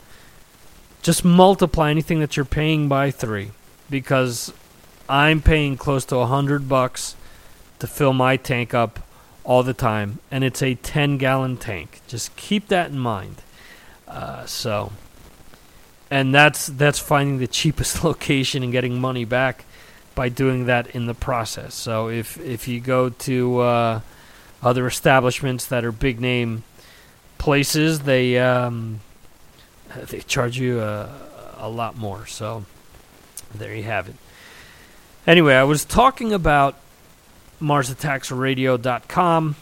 Just 1.02 1.24
multiply 1.24 1.90
anything 1.90 2.20
that 2.20 2.36
you're 2.36 2.44
paying 2.44 2.88
by 2.88 3.10
three, 3.10 3.50
because 3.92 4.52
I'm 5.08 5.42
paying 5.42 5.76
close 5.76 6.04
to 6.06 6.16
a 6.16 6.26
hundred 6.26 6.68
bucks 6.68 7.14
to 7.78 7.86
fill 7.86 8.14
my 8.14 8.36
tank 8.36 8.74
up 8.74 8.98
all 9.44 9.62
the 9.62 9.74
time, 9.74 10.18
and 10.30 10.42
it's 10.42 10.62
a 10.62 10.74
10 10.74 11.18
gallon 11.18 11.56
tank. 11.58 12.00
Just 12.08 12.34
keep 12.34 12.68
that 12.68 12.90
in 12.90 12.98
mind. 12.98 13.42
Uh, 14.08 14.46
so, 14.46 14.92
and 16.10 16.34
that's 16.34 16.66
that's 16.66 16.98
finding 16.98 17.38
the 17.38 17.46
cheapest 17.60 18.02
location 18.02 18.62
and 18.62 18.72
getting 18.72 19.00
money 19.00 19.24
back 19.24 19.64
by 20.14 20.28
doing 20.28 20.66
that 20.66 20.88
in 20.94 21.06
the 21.06 21.14
process. 21.14 21.74
So 21.74 22.08
if 22.08 22.40
if 22.40 22.66
you 22.66 22.80
go 22.80 23.10
to 23.10 23.58
uh, 23.60 24.00
other 24.62 24.86
establishments 24.86 25.66
that 25.66 25.84
are 25.84 25.92
big 25.92 26.20
name 26.20 26.64
places, 27.38 28.00
they 28.00 28.38
um, 28.38 29.00
they 29.94 30.20
charge 30.20 30.58
you 30.58 30.80
a, 30.80 31.10
a 31.58 31.68
lot 31.68 31.96
more. 31.96 32.26
So 32.26 32.64
there 33.54 33.74
you 33.74 33.84
have 33.84 34.08
it. 34.08 34.14
Anyway, 35.26 35.54
I 35.54 35.64
was 35.64 35.84
talking 35.84 36.32
about 36.32 36.76
MarsAttacksRadio.com, 37.60 39.56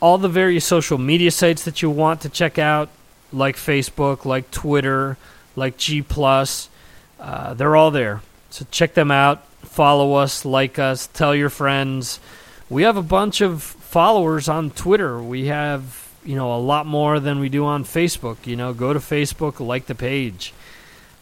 all 0.00 0.18
the 0.18 0.28
various 0.28 0.64
social 0.64 0.98
media 0.98 1.30
sites 1.30 1.64
that 1.64 1.80
you 1.80 1.90
want 1.90 2.20
to 2.22 2.28
check 2.28 2.58
out, 2.58 2.88
like 3.32 3.56
Facebook, 3.56 4.24
like 4.24 4.50
Twitter, 4.50 5.16
like 5.54 5.76
G 5.76 6.02
Plus. 6.02 6.68
Uh, 7.20 7.54
they're 7.54 7.76
all 7.76 7.90
there. 7.90 8.22
So 8.50 8.66
check 8.70 8.94
them 8.94 9.10
out. 9.10 9.46
Follow 9.62 10.14
us, 10.14 10.44
like 10.44 10.78
us, 10.78 11.06
tell 11.06 11.34
your 11.34 11.50
friends. 11.50 12.20
We 12.68 12.82
have 12.82 12.96
a 12.96 13.02
bunch 13.02 13.40
of 13.40 13.62
followers 13.62 14.48
on 14.48 14.70
Twitter. 14.70 15.22
We 15.22 15.46
have, 15.46 16.10
you 16.24 16.34
know, 16.34 16.54
a 16.54 16.58
lot 16.58 16.86
more 16.86 17.20
than 17.20 17.38
we 17.38 17.48
do 17.48 17.64
on 17.64 17.84
Facebook. 17.84 18.46
You 18.46 18.56
know, 18.56 18.72
go 18.72 18.92
to 18.92 18.98
Facebook, 18.98 19.64
like 19.64 19.86
the 19.86 19.94
page. 19.94 20.52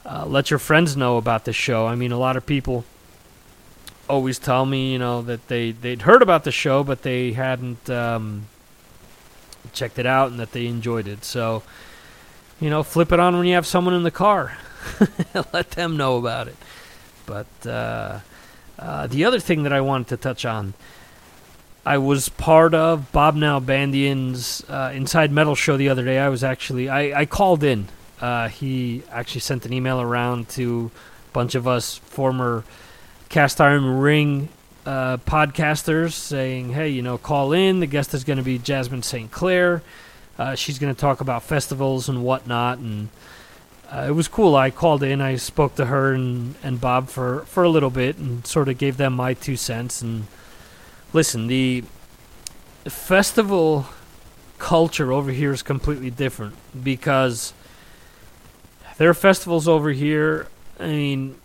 Uh, 0.06 0.26
let 0.26 0.50
your 0.50 0.58
friends 0.58 0.96
know 0.96 1.16
about 1.16 1.44
the 1.44 1.52
show. 1.52 1.86
I 1.86 1.94
mean, 1.94 2.12
a 2.12 2.18
lot 2.18 2.36
of 2.36 2.44
people 2.44 2.84
always 4.08 4.38
tell 4.38 4.66
me, 4.66 4.92
you 4.92 4.98
know, 4.98 5.22
that 5.22 5.48
they 5.48 5.72
they'd 5.72 6.02
heard 6.02 6.22
about 6.22 6.44
the 6.44 6.52
show, 6.52 6.84
but 6.84 7.02
they 7.02 7.32
hadn't 7.32 7.88
um, 7.88 8.46
checked 9.72 9.98
it 9.98 10.06
out, 10.06 10.30
and 10.30 10.38
that 10.38 10.52
they 10.52 10.66
enjoyed 10.66 11.08
it. 11.08 11.24
So, 11.24 11.62
you 12.60 12.68
know, 12.68 12.82
flip 12.82 13.12
it 13.12 13.20
on 13.20 13.36
when 13.36 13.46
you 13.46 13.54
have 13.54 13.66
someone 13.66 13.94
in 13.94 14.02
the 14.02 14.10
car. 14.10 14.56
let 15.52 15.70
them 15.70 15.96
know 15.96 16.18
about 16.18 16.48
it. 16.48 16.56
But 17.26 17.66
uh, 17.66 18.20
uh, 18.78 19.06
the 19.06 19.24
other 19.24 19.40
thing 19.40 19.62
that 19.62 19.72
I 19.72 19.80
wanted 19.80 20.08
to 20.08 20.16
touch 20.18 20.44
on, 20.44 20.74
I 21.86 21.98
was 21.98 22.28
part 22.28 22.74
of 22.74 23.10
Bob 23.12 23.36
Nalbandian's 23.36 24.64
uh, 24.68 24.92
Inside 24.94 25.32
Metal 25.32 25.54
show 25.54 25.76
the 25.76 25.88
other 25.88 26.04
day. 26.04 26.18
I 26.18 26.28
was 26.28 26.44
actually 26.44 26.88
I, 26.88 27.20
I 27.20 27.26
called 27.26 27.64
in. 27.64 27.88
Uh, 28.24 28.48
he 28.48 29.02
actually 29.10 29.42
sent 29.42 29.66
an 29.66 29.72
email 29.74 30.00
around 30.00 30.48
to 30.48 30.90
a 31.28 31.32
bunch 31.34 31.54
of 31.54 31.68
us 31.68 31.98
former 31.98 32.64
cast 33.28 33.60
iron 33.60 33.98
ring 33.98 34.48
uh, 34.86 35.18
podcasters 35.18 36.12
saying, 36.12 36.72
"Hey, 36.72 36.88
you 36.88 37.02
know, 37.02 37.18
call 37.18 37.52
in. 37.52 37.80
The 37.80 37.86
guest 37.86 38.14
is 38.14 38.24
going 38.24 38.38
to 38.38 38.42
be 38.42 38.56
Jasmine 38.56 39.02
St. 39.02 39.30
Clair. 39.30 39.82
Uh, 40.38 40.54
she's 40.54 40.78
going 40.78 40.94
to 40.94 40.98
talk 40.98 41.20
about 41.20 41.42
festivals 41.42 42.08
and 42.08 42.24
whatnot." 42.24 42.78
And 42.78 43.10
uh, 43.92 44.06
it 44.08 44.12
was 44.12 44.26
cool. 44.26 44.56
I 44.56 44.70
called 44.70 45.02
in, 45.02 45.20
I 45.20 45.36
spoke 45.36 45.74
to 45.74 45.84
her 45.84 46.14
and, 46.14 46.54
and 46.62 46.80
Bob 46.80 47.10
for, 47.10 47.40
for 47.40 47.62
a 47.62 47.68
little 47.68 47.90
bit 47.90 48.16
and 48.16 48.46
sort 48.46 48.70
of 48.70 48.78
gave 48.78 48.96
them 48.96 49.12
my 49.12 49.34
two 49.34 49.56
cents. 49.58 50.00
And 50.00 50.28
listen, 51.12 51.46
the 51.48 51.84
festival 52.86 53.84
culture 54.58 55.12
over 55.12 55.30
here 55.30 55.52
is 55.52 55.62
completely 55.62 56.08
different 56.08 56.54
because 56.82 57.52
there 58.98 59.10
are 59.10 59.14
festivals 59.14 59.68
over 59.68 59.90
here. 59.90 60.48
I 60.78 60.86
mean, 60.86 61.36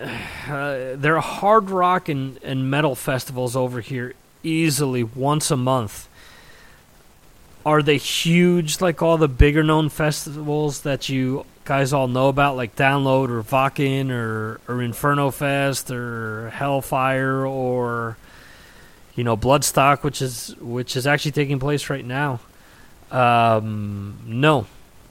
uh, 0.00 0.06
there 0.96 1.16
are 1.16 1.22
hard 1.22 1.70
rock 1.70 2.08
and, 2.08 2.38
and 2.42 2.70
metal 2.70 2.94
festivals 2.94 3.56
over 3.56 3.80
here 3.80 4.14
easily 4.42 5.02
once 5.02 5.50
a 5.50 5.56
month 5.56 6.08
are 7.68 7.82
they 7.82 7.98
huge 7.98 8.80
like 8.80 9.02
all 9.02 9.18
the 9.18 9.28
bigger 9.28 9.62
known 9.62 9.90
festivals 9.90 10.82
that 10.82 11.10
you 11.10 11.44
guys 11.66 11.92
all 11.92 12.08
know 12.08 12.28
about, 12.28 12.56
like 12.56 12.74
Download 12.76 13.28
or 13.28 13.42
Wacken 13.42 14.10
or, 14.10 14.58
or 14.66 14.82
Inferno 14.82 15.30
Fest 15.30 15.90
or 15.90 16.48
Hellfire 16.48 17.46
or 17.46 18.16
you 19.14 19.22
know 19.22 19.36
Bloodstock, 19.36 20.02
which 20.02 20.22
is 20.22 20.56
which 20.56 20.96
is 20.96 21.06
actually 21.06 21.32
taking 21.32 21.58
place 21.58 21.90
right 21.90 22.04
now? 22.04 22.40
Um, 23.10 24.18
no, 24.26 24.66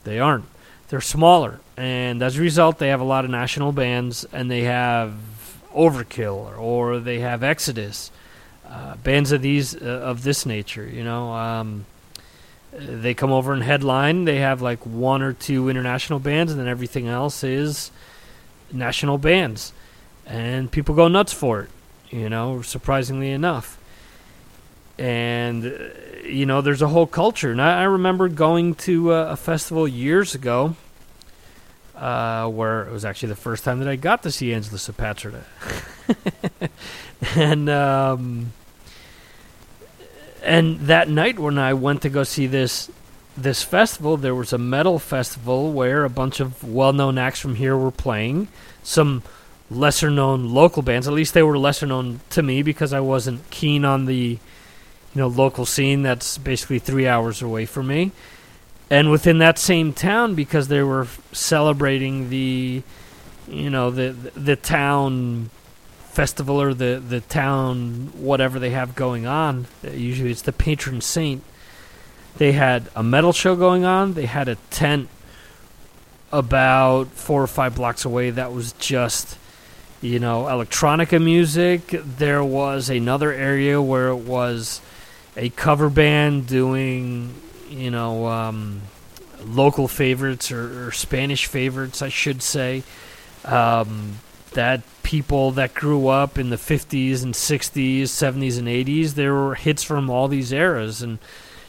they 0.07 0.19
aren't. 0.19 0.45
They're 0.89 1.01
smaller, 1.01 1.59
and 1.75 2.21
as 2.21 2.37
a 2.37 2.41
result, 2.41 2.77
they 2.79 2.87
have 2.89 3.01
a 3.01 3.05
lot 3.05 3.25
of 3.25 3.31
national 3.31 3.73
bands, 3.73 4.25
and 4.31 4.49
they 4.49 4.61
have 4.61 5.13
Overkill 5.75 6.57
or 6.57 6.99
they 6.99 7.19
have 7.19 7.43
Exodus, 7.43 8.09
uh, 8.67 8.95
bands 8.95 9.31
of 9.31 9.41
these 9.41 9.75
uh, 9.75 9.85
of 9.85 10.23
this 10.23 10.45
nature. 10.45 10.87
You 10.87 11.03
know. 11.03 11.33
Um, 11.33 11.85
they 12.77 13.13
come 13.13 13.31
over 13.31 13.53
and 13.53 13.63
headline. 13.63 14.25
They 14.25 14.37
have 14.37 14.61
like 14.61 14.85
one 14.85 15.21
or 15.21 15.33
two 15.33 15.69
international 15.69 16.19
bands, 16.19 16.51
and 16.51 16.61
then 16.61 16.67
everything 16.67 17.07
else 17.07 17.43
is 17.43 17.91
national 18.71 19.17
bands, 19.17 19.73
and 20.25 20.71
people 20.71 20.93
go 20.95 21.07
nuts 21.07 21.33
for 21.33 21.61
it. 21.61 21.69
You 22.09 22.29
know, 22.29 22.61
surprisingly 22.61 23.31
enough, 23.31 23.77
and 24.97 25.65
uh, 25.65 26.27
you 26.27 26.45
know, 26.45 26.61
there's 26.61 26.81
a 26.81 26.87
whole 26.87 27.07
culture. 27.07 27.51
And 27.51 27.61
I, 27.61 27.83
remember 27.83 28.27
going 28.27 28.75
to 28.75 29.13
uh, 29.13 29.27
a 29.31 29.35
festival 29.37 29.87
years 29.87 30.35
ago. 30.35 30.75
Uh, 31.95 32.47
where 32.47 32.83
it 32.83 32.91
was 32.91 33.03
actually 33.03 33.29
the 33.29 33.35
first 33.35 33.63
time 33.63 33.79
that 33.79 33.87
I 33.87 33.95
got 33.95 34.21
to 34.21 34.31
see 34.31 34.53
Angelus 34.53 34.87
Apatrida. 34.87 35.41
and 37.35 37.67
um, 37.71 38.53
and 40.43 40.79
that 40.81 41.09
night 41.09 41.39
when 41.39 41.57
I 41.57 41.73
went 41.73 42.03
to 42.03 42.09
go 42.09 42.23
see 42.23 42.45
this 42.45 42.91
this 43.35 43.63
festival, 43.63 44.17
there 44.17 44.35
was 44.35 44.53
a 44.53 44.59
metal 44.59 44.99
festival 44.99 45.71
where 45.71 46.03
a 46.03 46.09
bunch 46.09 46.39
of 46.39 46.63
well-known 46.63 47.17
acts 47.17 47.39
from 47.39 47.55
here 47.55 47.75
were 47.75 47.91
playing. 47.91 48.47
Some 48.83 49.23
lesser-known 49.69 50.53
local 50.53 50.81
bands, 50.81 51.07
at 51.07 51.13
least 51.13 51.33
they 51.33 51.43
were 51.43 51.57
lesser 51.57 51.85
known 51.85 52.21
to 52.31 52.41
me 52.41 52.63
because 52.63 52.93
I 52.93 52.99
wasn't 52.99 53.47
keen 53.49 53.85
on 53.85 54.05
the 54.05 54.39
you 55.15 55.21
know 55.21 55.27
local 55.27 55.65
scene 55.65 56.03
that's 56.03 56.37
basically 56.37 56.79
3 56.79 57.07
hours 57.07 57.41
away 57.41 57.65
from 57.65 57.87
me. 57.87 58.11
And 58.89 59.11
within 59.11 59.39
that 59.39 59.59
same 59.59 59.91
town 59.91 60.35
because 60.35 60.69
they 60.69 60.81
were 60.81 61.07
celebrating 61.33 62.29
the 62.29 62.83
you 63.47 63.69
know 63.69 63.91
the 63.91 64.11
the, 64.11 64.39
the 64.39 64.55
town 64.55 65.49
festival 66.17 66.59
or 66.59 66.73
the, 66.73 66.99
the 67.07 67.21
town 67.21 68.09
whatever 68.15 68.57
they 68.57 68.71
have 68.71 68.95
going 68.95 69.27
on. 69.27 69.67
Uh, 69.85 69.91
usually 69.91 70.31
it's 70.31 70.41
the 70.41 70.51
patron 70.51 70.99
saint. 70.99 71.43
They 72.39 72.53
had 72.53 72.89
a 72.95 73.03
metal 73.03 73.33
show 73.33 73.55
going 73.55 73.85
on. 73.85 74.15
They 74.15 74.25
had 74.25 74.47
a 74.47 74.55
tent 74.71 75.09
about 76.31 77.09
four 77.09 77.43
or 77.43 77.47
five 77.47 77.75
blocks 77.75 78.03
away 78.03 78.31
that 78.31 78.51
was 78.51 78.73
just 78.73 79.37
you 80.01 80.17
know 80.17 80.45
electronica 80.45 81.23
music. 81.23 81.87
There 82.03 82.43
was 82.43 82.89
another 82.89 83.31
area 83.31 83.79
where 83.79 84.07
it 84.07 84.15
was 84.15 84.81
a 85.37 85.49
cover 85.49 85.89
band 85.89 86.47
doing 86.47 87.33
you 87.69 87.91
know 87.91 88.25
um, 88.27 88.81
local 89.45 89.87
favorites 89.87 90.51
or, 90.51 90.87
or, 90.87 90.91
Spanish 90.91 91.45
favorites, 91.45 92.01
I 92.01 92.09
should 92.09 92.41
say. 92.41 92.83
Um, 93.45 94.17
that 94.53 94.81
people 95.03 95.51
that 95.51 95.73
grew 95.73 96.07
up 96.07 96.37
in 96.37 96.49
the 96.49 96.55
50s 96.55 97.23
and 97.23 97.33
60s, 97.33 98.03
70s 98.03 98.57
and 98.57 98.67
80s, 98.67 99.13
there 99.13 99.33
were 99.33 99.55
hits 99.55 99.83
from 99.83 100.09
all 100.09 100.27
these 100.27 100.51
eras, 100.51 101.01
and 101.01 101.19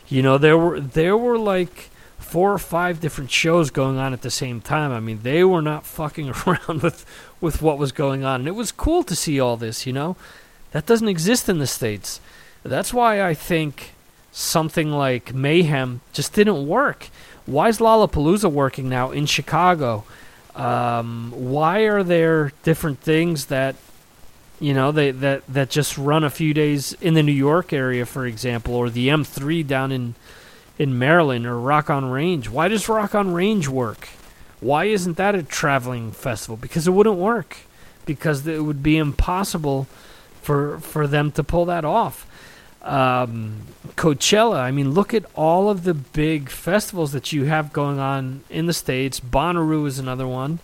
you 0.09 0.23
know 0.23 0.39
there 0.39 0.57
were 0.57 0.81
there 0.81 1.17
were 1.17 1.39
like 1.39 1.91
four 2.19 2.53
or 2.53 2.59
five 2.59 3.01
different 3.01 3.31
shows 3.31 3.71
going 3.71 3.97
on 3.97 4.13
at 4.13 4.23
the 4.23 4.31
same 4.31 4.61
time. 4.61 4.93
I 4.93 5.01
mean, 5.01 5.21
they 5.23 5.45
were 5.45 5.63
not 5.63 5.87
fucking 5.87 6.33
around 6.47 6.83
with 6.83 7.05
with 7.41 7.61
what 7.61 7.79
was 7.79 7.93
going 7.93 8.25
on, 8.25 8.41
and 8.41 8.49
it 8.49 8.55
was 8.55 8.73
cool 8.73 9.03
to 9.05 9.15
see 9.15 9.39
all 9.39 9.57
this. 9.57 9.87
You 9.87 9.93
know, 9.93 10.17
that 10.73 10.87
doesn't 10.87 11.09
exist 11.09 11.49
in 11.49 11.59
the 11.59 11.67
states. 11.67 12.21
That's 12.69 12.93
why 12.93 13.23
I 13.23 13.35
think 13.35 13.93
something 14.33 14.91
like 14.91 15.35
Mayhem 15.35 16.01
just 16.13 16.33
didn't 16.33 16.67
work. 16.67 17.09
Why 17.47 17.69
is 17.69 17.79
Lollapalooza 17.79 18.51
working 18.51 18.89
now 18.89 19.11
in 19.11 19.27
Chicago? 19.27 20.05
Um, 20.55 21.33
why 21.35 21.81
are 21.81 22.03
there 22.03 22.53
different 22.63 23.01
things 23.01 23.47
that 23.47 23.77
you 24.61 24.75
know 24.75 24.91
they 24.91 25.13
that 25.13 25.47
that 25.47 25.71
just 25.71 25.97
run 25.97 26.25
a 26.25 26.31
few 26.31 26.53
days 26.53 26.93
in 26.95 27.15
the 27.15 27.23
New 27.23 27.33
York 27.33 27.73
area, 27.73 28.05
for 28.05 28.27
example, 28.27 28.75
or 28.75 28.91
the 28.91 29.09
M3 29.09 29.67
down 29.67 29.93
in 29.93 30.15
in 30.79 30.99
Maryland 30.99 31.47
or 31.47 31.59
Rock 31.59 31.91
on 31.91 32.11
Range? 32.11 32.49
Why 32.49 32.69
does 32.69 32.89
Rock 32.89 33.15
on 33.15 33.33
Range 33.33 33.67
work? 33.69 34.09
Why 34.61 34.85
isn't 34.85 35.17
that 35.17 35.35
a 35.35 35.43
traveling 35.43 36.13
festival? 36.13 36.57
Because 36.57 36.87
it 36.87 36.93
wouldn't 36.93 37.17
work. 37.17 37.59
Because 38.05 38.47
it 38.47 38.65
would 38.65 38.83
be 38.83 38.97
impossible 38.97 39.87
for 40.43 40.81
for 40.81 41.07
them 41.07 41.31
to 41.33 41.45
pull 41.45 41.65
that 41.67 41.85
off. 41.85 42.27
Um, 42.89 43.63
Coachella. 43.97 44.61
I 44.61 44.71
mean, 44.71 44.93
look 44.93 45.13
at 45.13 45.27
all 45.35 45.69
of 45.69 45.85
the 45.85 45.93
big 45.93 46.49
festivals 46.49 47.13
that 47.13 47.33
you 47.33 47.45
have 47.45 47.73
going 47.73 47.99
on 47.99 48.45
in 48.49 48.67
the 48.67 48.73
states. 48.73 49.21
Bonnaroo 49.21 49.87
is 49.87 49.99
another 49.99 50.27
one, 50.27 50.61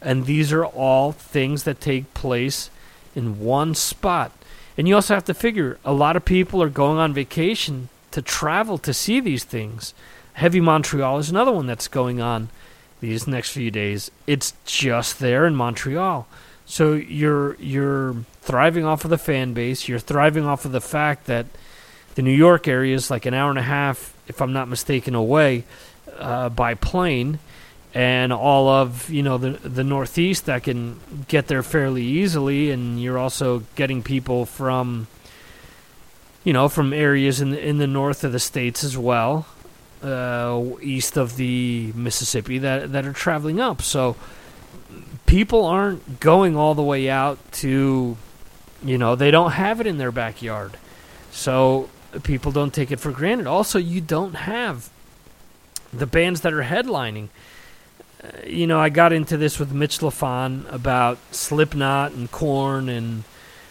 and 0.00 0.26
these 0.26 0.52
are 0.52 0.64
all 0.64 1.12
things 1.12 1.64
that 1.64 1.80
take 1.80 2.12
place 2.14 2.70
in 3.14 3.38
one 3.40 3.74
spot. 3.74 4.32
And 4.76 4.88
you 4.88 4.94
also 4.94 5.14
have 5.14 5.24
to 5.26 5.34
figure 5.34 5.78
a 5.84 5.92
lot 5.92 6.16
of 6.16 6.24
people 6.24 6.62
are 6.62 6.70
going 6.70 6.98
on 6.98 7.12
vacation 7.12 7.88
to 8.12 8.22
travel 8.22 8.78
to 8.78 8.94
see 8.94 9.20
these 9.20 9.44
things. 9.44 9.94
Heavy 10.34 10.60
Montreal 10.60 11.18
is 11.18 11.30
another 11.30 11.52
one 11.52 11.66
that's 11.66 11.88
going 11.88 12.20
on 12.20 12.48
these 13.00 13.26
next 13.26 13.50
few 13.50 13.70
days. 13.70 14.10
It's 14.26 14.54
just 14.64 15.20
there 15.20 15.46
in 15.46 15.54
Montreal. 15.54 16.26
So 16.64 16.94
you're 16.94 17.56
you're 17.56 18.24
thriving 18.40 18.84
off 18.84 19.04
of 19.04 19.10
the 19.10 19.18
fan 19.18 19.52
base. 19.52 19.88
You're 19.88 19.98
thriving 19.98 20.46
off 20.46 20.64
of 20.64 20.72
the 20.72 20.80
fact 20.80 21.26
that 21.26 21.46
the 22.20 22.24
New 22.24 22.36
York 22.36 22.68
area 22.68 22.94
is 22.94 23.10
like 23.10 23.24
an 23.24 23.32
hour 23.32 23.48
and 23.48 23.58
a 23.58 23.62
half, 23.62 24.12
if 24.28 24.42
I'm 24.42 24.52
not 24.52 24.68
mistaken, 24.68 25.14
away 25.14 25.64
uh, 26.18 26.50
by 26.50 26.74
plane, 26.74 27.38
and 27.94 28.30
all 28.30 28.68
of 28.68 29.08
you 29.08 29.22
know 29.22 29.38
the 29.38 29.52
the 29.66 29.82
Northeast 29.82 30.44
that 30.44 30.64
can 30.64 31.00
get 31.28 31.46
there 31.46 31.62
fairly 31.62 32.04
easily, 32.04 32.72
and 32.72 33.00
you're 33.00 33.16
also 33.16 33.62
getting 33.74 34.02
people 34.02 34.44
from 34.44 35.06
you 36.44 36.52
know 36.52 36.68
from 36.68 36.92
areas 36.92 37.40
in 37.40 37.52
the, 37.52 37.66
in 37.66 37.78
the 37.78 37.86
north 37.86 38.22
of 38.22 38.32
the 38.32 38.38
states 38.38 38.84
as 38.84 38.98
well, 38.98 39.46
uh, 40.02 40.62
east 40.82 41.16
of 41.16 41.36
the 41.36 41.90
Mississippi 41.94 42.58
that 42.58 42.92
that 42.92 43.06
are 43.06 43.14
traveling 43.14 43.60
up. 43.60 43.80
So 43.80 44.14
people 45.24 45.64
aren't 45.64 46.20
going 46.20 46.54
all 46.54 46.74
the 46.74 46.82
way 46.82 47.08
out 47.08 47.38
to, 47.52 48.14
you 48.84 48.98
know, 48.98 49.16
they 49.16 49.30
don't 49.30 49.52
have 49.52 49.80
it 49.80 49.86
in 49.86 49.96
their 49.96 50.12
backyard. 50.12 50.76
So 51.30 51.88
people 52.22 52.52
don't 52.52 52.72
take 52.74 52.90
it 52.90 53.00
for 53.00 53.12
granted. 53.12 53.46
Also, 53.46 53.78
you 53.78 54.00
don't 54.00 54.34
have 54.34 54.90
the 55.92 56.06
bands 56.06 56.42
that 56.42 56.52
are 56.52 56.62
headlining. 56.62 57.28
Uh, 58.22 58.28
you 58.46 58.66
know, 58.66 58.78
I 58.78 58.88
got 58.88 59.12
into 59.12 59.36
this 59.36 59.58
with 59.58 59.72
Mitch 59.72 59.98
Lafon 59.98 60.70
about 60.72 61.18
Slipknot 61.30 62.12
and 62.12 62.30
Korn 62.30 62.88
and 62.88 63.24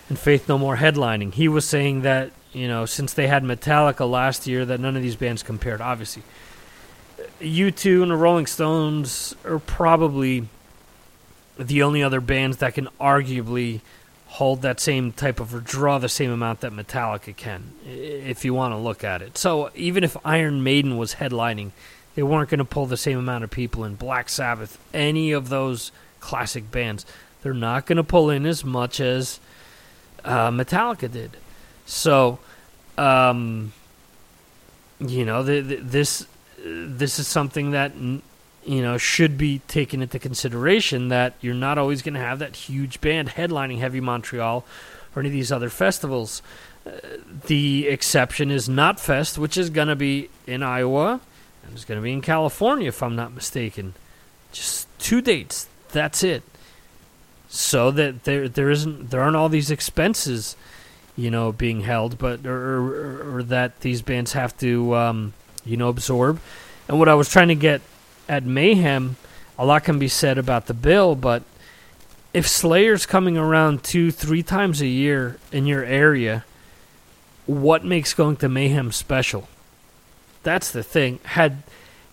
and 0.10 0.18
Faith 0.18 0.50
No 0.50 0.58
More 0.58 0.78
headlining. 0.78 1.34
He 1.34 1.48
was 1.48 1.66
saying 1.66 2.02
that 2.02 2.32
you 2.52 2.68
know 2.68 2.86
since 2.86 3.14
they 3.14 3.28
had 3.28 3.44
Metallica 3.44 4.10
last 4.10 4.48
year, 4.48 4.66
that 4.66 4.80
none 4.80 4.96
of 4.96 5.04
these 5.04 5.16
bands 5.16 5.44
compared. 5.44 5.82
Obviously, 5.82 6.24
U2 7.40 8.02
and 8.02 8.12
the 8.12 8.16
Rolling 8.16 8.48
Stones 8.48 9.36
are 9.46 9.60
probably 9.60 10.48
the 11.58 11.84
only 11.84 12.02
other 12.02 12.22
bands 12.22 12.58
that 12.58 12.74
can 12.74 12.88
arguably 13.00 13.82
hold 14.30 14.62
that 14.62 14.80
same 14.80 15.12
type 15.12 15.40
of 15.40 15.56
or 15.56 15.60
draw 15.60 15.98
the 15.98 16.08
same 16.08 16.30
amount 16.30 16.60
that 16.62 16.72
Metallica 16.72 17.36
can, 17.36 17.74
if 17.86 18.46
you 18.46 18.54
want 18.54 18.72
to 18.74 18.78
look 18.78 19.04
at 19.04 19.24
it. 19.24 19.38
So 19.38 19.72
even 19.74 20.04
if 20.04 20.16
Iron 20.24 20.64
Maiden 20.64 20.98
was 20.98 21.16
headlining, 21.16 21.72
they 22.14 22.22
weren't 22.22 22.50
going 22.50 22.60
to 22.60 22.66
pull 22.66 22.86
the 22.86 22.96
same 22.96 23.18
amount 23.18 23.44
of 23.44 23.50
people 23.50 23.84
in. 23.84 23.96
Black 23.96 24.30
Sabbath, 24.30 24.78
any 24.94 25.32
of 25.32 25.50
those 25.50 25.92
classic 26.20 26.70
bands, 26.70 27.08
they're 27.42 27.54
not 27.56 27.88
going 27.88 27.98
to 27.98 28.04
pull 28.04 28.30
in 28.30 28.46
as 28.46 28.64
much 28.64 29.00
as 29.00 29.40
uh, 30.24 30.52
Metallica 30.52 31.12
did. 31.12 31.36
So, 31.88 32.38
um, 33.00 33.74
you 35.00 35.26
know, 35.26 35.42
the, 35.42 35.62
the, 35.62 35.76
this 35.78 36.28
this 36.62 37.18
is 37.18 37.28
something 37.28 37.72
that 37.72 37.94
you 38.66 38.82
know, 38.82 38.98
should 38.98 39.38
be 39.38 39.60
taken 39.68 40.02
into 40.02 40.20
consideration 40.20 41.10
that 41.10 41.34
you're 41.42 41.54
not 41.54 41.78
always 41.78 42.02
going 42.02 42.14
to 42.14 42.20
have 42.20 42.40
that 42.40 42.56
huge 42.56 43.02
band 43.02 43.30
headlining 43.30 43.80
Heavy 43.80 44.00
Montreal 44.00 44.66
or 45.16 45.20
any 45.20 45.30
of 45.30 45.34
these 45.34 45.52
other 45.52 45.70
festivals. 45.70 46.42
Uh, 46.86 46.92
the 47.48 47.88
exception 47.88 48.52
is 48.52 48.68
Knotfest, 48.68 49.38
which 49.38 49.58
is 49.58 49.70
going 49.70 49.88
to 49.88 49.96
be 49.96 50.30
in 50.46 50.64
Iowa 50.64 51.22
and 51.70 51.78
it's 51.78 51.86
going 51.86 52.00
to 52.00 52.04
be 52.04 52.12
in 52.12 52.22
California, 52.22 52.88
if 52.88 53.04
I'm 53.04 53.16
not 53.16 53.32
mistaken. 53.32 53.94
Just 54.52 54.88
two 54.98 55.22
dates. 55.22 55.68
That's 55.92 56.24
it. 56.24 56.42
So 57.48 57.92
that 57.92 58.24
there 58.24 58.50
there 58.50 58.72
isn't 58.72 59.12
there 59.12 59.22
aren't 59.22 59.36
all 59.36 59.50
these 59.50 59.70
expenses, 59.70 60.56
you 61.16 61.30
know, 61.30 61.52
being 61.52 61.82
held, 61.82 62.18
but 62.18 62.46
or, 62.46 62.78
or, 62.78 63.38
or 63.38 63.44
that 63.44 63.82
these 63.82 64.02
bands 64.02 64.34
have 64.34 64.58
to 64.60 64.96
um, 64.96 65.34
you 65.64 65.78
know 65.78 65.90
absorb. 65.90 66.40
And 66.88 66.98
what 66.98 67.08
I 67.08 67.14
was 67.14 67.30
trying 67.30 67.50
to 67.50 67.56
get 67.56 67.82
at 68.30 68.46
Mayhem, 68.46 69.18
a 69.58 69.66
lot 69.66 69.84
can 69.84 70.00
be 70.00 70.08
said 70.08 70.38
about 70.38 70.68
the 70.68 70.74
bill, 70.74 71.16
but 71.16 71.44
if 72.34 72.48
Slayer's 72.48 73.06
coming 73.06 73.38
around 73.38 73.84
two, 73.84 74.12
three 74.12 74.44
times 74.44 74.82
a 74.82 74.88
year 74.88 75.38
in 75.52 75.66
your 75.66 75.84
area, 75.84 76.46
what 77.48 77.84
makes 77.84 78.14
going 78.14 78.38
to 78.38 78.48
Mayhem 78.48 78.92
special? 78.92 79.50
That's 80.44 80.72
the 80.72 80.84
thing. 80.84 81.20
Had 81.24 81.64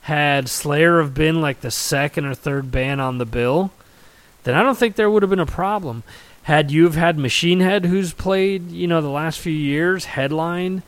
had 0.03 0.49
Slayer 0.49 1.01
have 1.03 1.15
been 1.15 1.41
like 1.41 1.61
the 1.61 1.71
second 1.71 2.27
or 2.27 2.35
third 2.35 2.71
band 2.71 3.01
on 3.01 3.19
the 3.19 3.27
bill, 3.27 3.73
then 4.45 4.55
I 4.55 4.63
don't 4.63 4.79
think 4.79 4.95
there 4.95 5.11
would 5.11 5.23
have 5.23 5.31
been 5.31 5.41
a 5.41 5.47
problem. 5.47 6.05
Had 6.45 6.71
you 6.71 6.85
have 6.85 6.95
had 6.95 7.19
Machine 7.19 7.59
Head, 7.59 7.85
who's 7.85 8.13
played, 8.13 8.71
you 8.71 8.87
know, 8.87 9.01
the 9.01 9.09
last 9.09 9.41
few 9.41 9.53
years, 9.53 10.05
headline, 10.05 10.85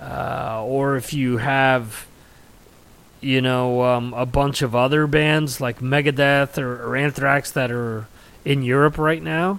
uh, 0.00 0.64
or 0.64 0.96
if 0.96 1.14
you 1.14 1.38
have 1.38 2.06
you 3.26 3.42
know, 3.42 3.82
um, 3.82 4.14
a 4.14 4.24
bunch 4.24 4.62
of 4.62 4.76
other 4.76 5.08
bands 5.08 5.60
like 5.60 5.80
Megadeth 5.80 6.58
or, 6.58 6.80
or, 6.86 6.96
Anthrax 6.96 7.50
that 7.50 7.72
are 7.72 8.06
in 8.44 8.62
Europe 8.62 8.98
right 8.98 9.22
now, 9.22 9.58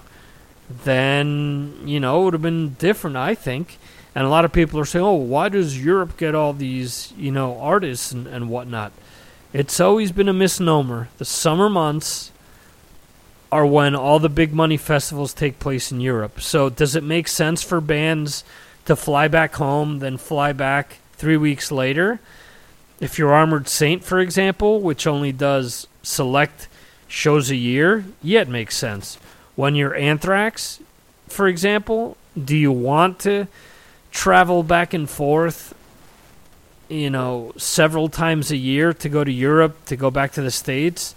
then, 0.85 1.73
you 1.83 1.99
know, 1.99 2.21
it 2.21 2.23
would 2.23 2.33
have 2.33 2.41
been 2.41 2.75
different, 2.75 3.17
I 3.17 3.35
think. 3.35 3.77
And 4.15 4.25
a 4.25 4.29
lot 4.29 4.45
of 4.45 4.53
people 4.53 4.79
are 4.79 4.85
saying, 4.85 5.03
oh, 5.03 5.15
why 5.15 5.49
does 5.49 5.83
Europe 5.83 6.15
get 6.15 6.33
all 6.33 6.53
these, 6.53 7.13
you 7.17 7.29
know, 7.29 7.59
artists 7.59 8.13
and, 8.13 8.25
and 8.25 8.49
whatnot? 8.49 8.93
It's 9.51 9.81
always 9.81 10.13
been 10.13 10.29
a 10.29 10.33
misnomer. 10.33 11.09
The 11.17 11.25
summer 11.25 11.69
months 11.69 12.31
are 13.51 13.65
when 13.65 13.95
all 13.95 14.19
the 14.19 14.29
big 14.29 14.53
money 14.53 14.77
festivals 14.77 15.33
take 15.33 15.59
place 15.59 15.91
in 15.91 15.99
Europe. 15.99 16.39
So 16.39 16.69
does 16.69 16.95
it 16.95 17.03
make 17.03 17.27
sense 17.27 17.63
for 17.63 17.81
bands 17.81 18.45
to 18.85 18.95
fly 18.95 19.27
back 19.27 19.55
home, 19.55 19.99
then 19.99 20.17
fly 20.17 20.53
back 20.53 20.99
three 21.13 21.37
weeks 21.37 21.69
later? 21.69 22.21
If 22.99 23.19
you're 23.19 23.33
Armored 23.33 23.67
Saint, 23.67 24.03
for 24.03 24.19
example, 24.19 24.81
which 24.81 25.05
only 25.05 25.31
does 25.31 25.87
select 26.01 26.67
shows 27.07 27.51
a 27.51 27.55
year, 27.55 28.05
yeah, 28.23 28.41
it 28.41 28.49
makes 28.49 28.75
sense. 28.75 29.19
When 29.55 29.75
you're 29.75 29.95
Anthrax, 29.95 30.79
for 31.27 31.47
example, 31.47 32.17
do 32.37 32.55
you 32.55 32.71
want 32.71 33.19
to 33.19 33.47
travel 34.11 34.63
back 34.63 34.93
and 34.93 35.09
forth, 35.09 35.75
you 36.89 37.09
know, 37.09 37.53
several 37.57 38.09
times 38.09 38.51
a 38.51 38.57
year 38.57 38.93
to 38.93 39.09
go 39.09 39.23
to 39.23 39.31
Europe, 39.31 39.85
to 39.85 39.95
go 39.95 40.09
back 40.09 40.31
to 40.33 40.41
the 40.41 40.51
States? 40.51 41.13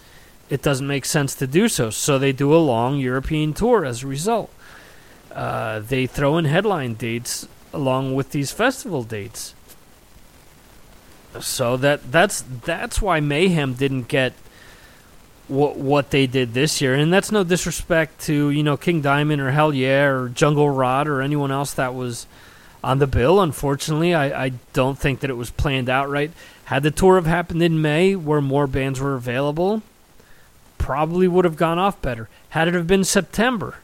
It 0.50 0.62
doesn't 0.62 0.86
make 0.86 1.04
sense 1.04 1.34
to 1.36 1.46
do 1.46 1.68
so. 1.68 1.90
So 1.90 2.18
they 2.18 2.32
do 2.32 2.54
a 2.54 2.58
long 2.58 2.98
European 2.98 3.54
tour 3.54 3.84
as 3.84 4.02
a 4.02 4.06
result. 4.06 4.50
Uh, 5.32 5.78
they 5.78 6.06
throw 6.06 6.36
in 6.38 6.44
headline 6.44 6.94
dates 6.94 7.46
along 7.72 8.14
with 8.14 8.32
these 8.32 8.50
festival 8.50 9.04
dates. 9.04 9.54
So 11.38 11.76
that 11.76 12.10
that's 12.10 12.42
that's 12.64 13.00
why 13.00 13.20
Mayhem 13.20 13.74
didn't 13.74 14.08
get 14.08 14.32
what 15.46 15.76
what 15.76 16.10
they 16.10 16.26
did 16.26 16.54
this 16.54 16.80
year, 16.80 16.94
and 16.94 17.12
that's 17.12 17.30
no 17.30 17.44
disrespect 17.44 18.20
to 18.22 18.50
you 18.50 18.62
know 18.62 18.76
King 18.76 19.00
Diamond 19.00 19.40
or 19.40 19.50
Hell 19.50 19.72
Yeah 19.72 20.06
or 20.06 20.28
Jungle 20.28 20.70
Rot 20.70 21.06
or 21.06 21.22
anyone 21.22 21.52
else 21.52 21.74
that 21.74 21.94
was 21.94 22.26
on 22.82 22.98
the 22.98 23.06
bill. 23.06 23.40
Unfortunately, 23.40 24.14
I, 24.14 24.46
I 24.46 24.52
don't 24.72 24.98
think 24.98 25.20
that 25.20 25.30
it 25.30 25.36
was 25.36 25.50
planned 25.50 25.88
out 25.88 26.08
right. 26.08 26.30
Had 26.64 26.82
the 26.82 26.90
tour 26.90 27.16
have 27.16 27.26
happened 27.26 27.62
in 27.62 27.82
May, 27.82 28.14
where 28.14 28.40
more 28.40 28.66
bands 28.66 29.00
were 29.00 29.14
available, 29.14 29.82
probably 30.78 31.26
would 31.28 31.44
have 31.44 31.56
gone 31.56 31.78
off 31.78 32.00
better. 32.00 32.28
Had 32.50 32.68
it 32.68 32.74
have 32.74 32.86
been 32.86 33.04
September, 33.04 33.76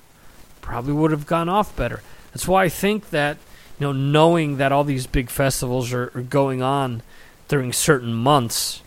probably 0.60 0.92
would 0.92 1.10
have 1.10 1.26
gone 1.26 1.48
off 1.48 1.74
better. 1.76 2.02
That's 2.32 2.48
why 2.48 2.64
I 2.64 2.68
think 2.68 3.10
that 3.10 3.38
you 3.78 3.86
know 3.86 3.92
knowing 3.92 4.56
that 4.56 4.72
all 4.72 4.84
these 4.84 5.06
big 5.06 5.30
festivals 5.30 5.92
are, 5.92 6.12
are 6.14 6.22
going 6.22 6.62
on 6.62 7.02
during 7.48 7.72
certain 7.72 8.12
months, 8.12 8.82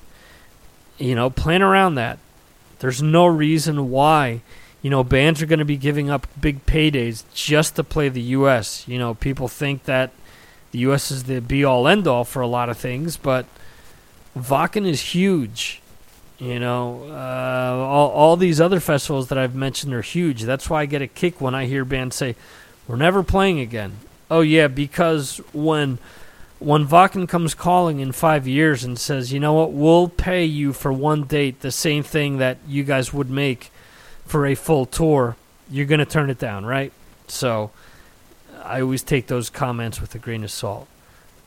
you 0.98 1.16
know, 1.16 1.30
plan 1.30 1.62
around 1.62 1.96
that. 1.96 2.20
There's 2.80 3.02
no 3.02 3.26
reason 3.26 3.90
why, 3.90 4.42
you 4.82 4.90
know, 4.90 5.04
bands 5.04 5.42
are 5.42 5.46
going 5.46 5.60
to 5.60 5.66
be 5.66 5.78
giving 5.78 6.10
up 6.10 6.28
big 6.40 6.66
paydays 6.66 7.24
just 7.34 7.76
to 7.76 7.84
play 7.84 8.10
the 8.10 8.22
U.S. 8.22 8.88
You 8.88 8.98
know, 8.98 9.14
people 9.14 9.48
think 9.48 9.84
that 9.86 10.12
the 10.72 10.80
U.S. 10.80 11.12
is 11.12 11.24
the 11.24 11.42
be 11.42 11.64
all 11.64 11.88
end 11.88 12.08
all 12.08 12.24
for 12.24 12.42
a 12.42 12.48
lot 12.48 12.70
of 12.70 12.78
things, 12.78 13.18
but 13.18 13.46
Wacken 14.38 14.88
is 14.88 15.02
huge. 15.02 15.82
You 16.38 16.58
know, 16.58 17.04
uh, 17.10 17.86
all, 17.86 18.12
all 18.12 18.38
these 18.38 18.62
other 18.62 18.80
festivals 18.80 19.28
that 19.28 19.38
I've 19.38 19.56
mentioned 19.56 19.94
are 19.94 20.02
huge. 20.02 20.44
That's 20.44 20.70
why 20.70 20.84
I 20.84 20.86
get 20.86 21.02
a 21.02 21.08
kick 21.08 21.42
when 21.42 21.54
I 21.54 21.66
hear 21.66 21.84
bands 21.84 22.16
say, 22.16 22.36
We're 22.88 22.96
never 22.96 23.24
playing 23.24 23.60
again. 23.60 23.98
Oh, 24.32 24.42
yeah, 24.42 24.68
because 24.68 25.38
when 25.52 25.98
when 26.60 26.86
Wacken 26.88 27.28
comes 27.28 27.54
calling 27.54 28.00
in 28.00 28.12
five 28.12 28.48
years 28.48 28.84
and 28.84 29.00
says, 29.00 29.32
you 29.32 29.40
know 29.40 29.54
what, 29.54 29.72
we'll 29.72 30.10
pay 30.10 30.44
you 30.44 30.74
for 30.74 30.92
one 30.92 31.24
date 31.24 31.62
the 31.62 31.72
same 31.72 32.04
thing 32.04 32.38
that 32.38 32.58
you 32.68 32.84
guys 32.84 33.14
would 33.14 33.30
make 33.30 33.72
for 34.26 34.46
a 34.46 34.56
full 34.56 34.86
tour, 34.86 35.38
you're 35.72 35.86
going 35.86 36.00
to 36.00 36.06
turn 36.06 36.30
it 36.30 36.38
down, 36.38 36.66
right? 36.66 36.92
So 37.28 37.72
I 38.64 38.82
always 38.82 39.04
take 39.04 39.28
those 39.28 39.50
comments 39.50 40.02
with 40.02 40.14
a 40.16 40.20
grain 40.20 40.44
of 40.44 40.52
salt. 40.52 40.88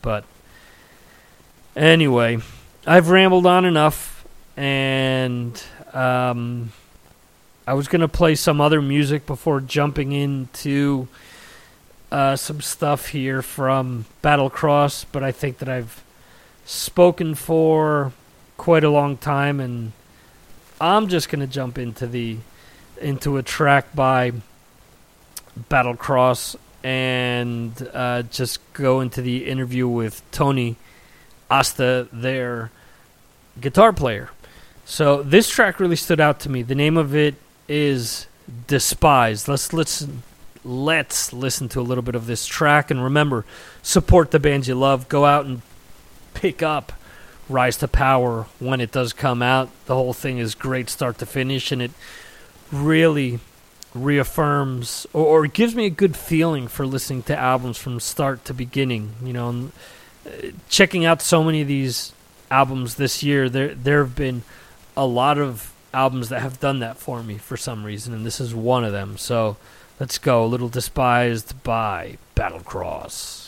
But 0.01 0.25
anyway, 1.75 2.39
I've 2.85 3.09
rambled 3.09 3.45
on 3.45 3.65
enough, 3.65 4.25
and 4.57 5.61
um, 5.93 6.71
I 7.67 7.75
was 7.75 7.87
going 7.87 8.01
to 8.01 8.07
play 8.07 8.35
some 8.35 8.59
other 8.59 8.81
music 8.81 9.25
before 9.25 9.61
jumping 9.61 10.11
into 10.11 11.07
uh, 12.13 12.35
some 12.35 12.61
stuff 12.61 13.07
here 13.07 13.41
from 13.41 14.05
Battlecross, 14.23 15.03
but 15.11 15.23
I 15.23 15.31
think 15.31 15.57
that 15.57 15.67
I've 15.67 16.03
spoken 16.63 17.33
for 17.33 18.13
quite 18.55 18.83
a 18.83 18.89
long 18.91 19.17
time, 19.17 19.59
and 19.59 19.93
I'm 20.79 21.07
just 21.07 21.29
going 21.29 21.39
to 21.39 21.47
jump 21.47 21.79
into 21.79 22.05
the 22.05 22.37
into 23.01 23.37
a 23.37 23.43
track 23.43 23.95
by 23.95 24.31
Battlecross 25.71 26.55
and 26.83 27.89
uh, 27.91 28.21
just 28.21 28.59
go 28.73 29.01
into 29.01 29.23
the 29.23 29.47
interview 29.47 29.87
with 29.87 30.21
Tony 30.31 30.75
Asta, 31.49 32.07
their 32.13 32.69
guitar 33.59 33.91
player. 33.91 34.29
So 34.85 35.23
this 35.23 35.49
track 35.49 35.79
really 35.79 35.95
stood 35.95 36.19
out 36.19 36.39
to 36.41 36.49
me. 36.49 36.61
The 36.61 36.75
name 36.75 36.95
of 36.95 37.15
it 37.15 37.33
is 37.67 38.27
Despised. 38.67 39.47
Let's 39.47 39.73
listen 39.73 40.21
let's 40.65 41.33
listen 41.33 41.69
to 41.69 41.79
a 41.79 41.83
little 41.83 42.01
bit 42.01 42.15
of 42.15 42.25
this 42.25 42.45
track. 42.45 42.91
And 42.91 43.03
remember, 43.03 43.45
support 43.81 44.31
the 44.31 44.39
bands 44.39 44.67
you 44.67 44.75
love. 44.75 45.09
Go 45.09 45.25
out 45.25 45.45
and 45.45 45.61
pick 46.33 46.63
up 46.63 46.93
Rise 47.49 47.77
to 47.77 47.87
Power 47.87 48.47
when 48.59 48.81
it 48.81 48.91
does 48.91 49.13
come 49.13 49.41
out. 49.41 49.69
The 49.85 49.95
whole 49.95 50.13
thing 50.13 50.37
is 50.37 50.55
great 50.55 50.89
start 50.89 51.17
to 51.19 51.25
finish, 51.25 51.71
and 51.71 51.81
it 51.81 51.91
really 52.71 53.39
reaffirms 53.93 55.05
or, 55.13 55.43
or 55.43 55.47
gives 55.47 55.75
me 55.75 55.85
a 55.85 55.91
good 55.91 56.15
feeling 56.15 56.67
for 56.67 56.85
listening 56.85 57.21
to 57.23 57.37
albums 57.37 57.77
from 57.77 57.99
start 57.99 58.43
to 58.45 58.53
beginning. 58.53 59.13
You 59.23 59.33
know, 59.33 59.49
and, 59.49 59.71
uh, 60.25 60.47
checking 60.69 61.05
out 61.05 61.21
so 61.21 61.43
many 61.43 61.61
of 61.61 61.67
these 61.67 62.13
albums 62.49 62.95
this 62.95 63.23
year, 63.23 63.49
there 63.49 63.75
there 63.75 63.99
have 64.03 64.15
been 64.15 64.43
a 64.95 65.05
lot 65.05 65.37
of 65.37 65.73
albums 65.93 66.29
that 66.29 66.41
have 66.41 66.59
done 66.59 66.79
that 66.79 66.97
for 66.97 67.21
me 67.21 67.37
for 67.37 67.57
some 67.57 67.83
reason, 67.83 68.13
and 68.13 68.25
this 68.25 68.39
is 68.39 68.55
one 68.55 68.83
of 68.83 68.91
them. 68.91 69.17
So 69.17 69.57
Let's 70.03 70.17
go. 70.17 70.43
A 70.43 70.45
little 70.45 70.67
despised 70.67 71.63
by 71.63 72.17
Battlecross. 72.35 73.42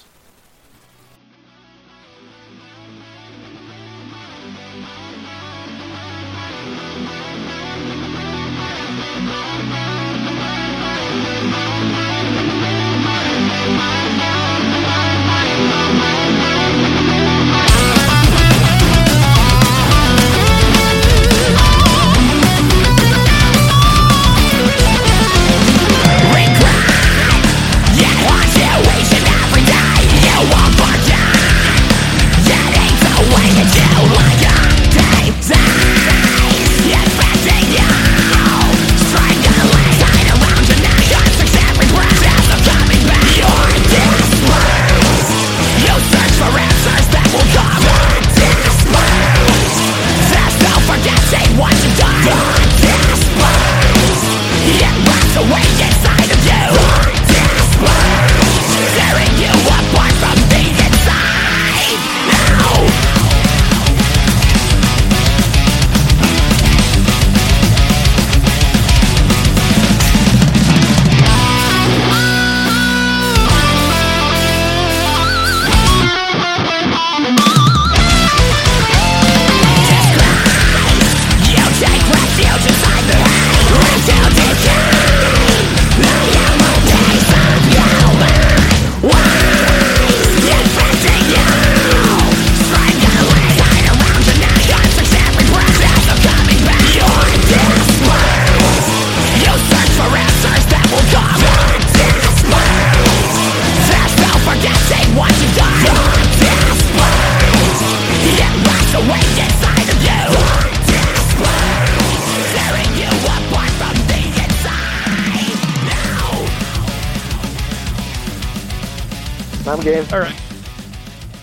All 120.14 120.20
right. 120.20 120.42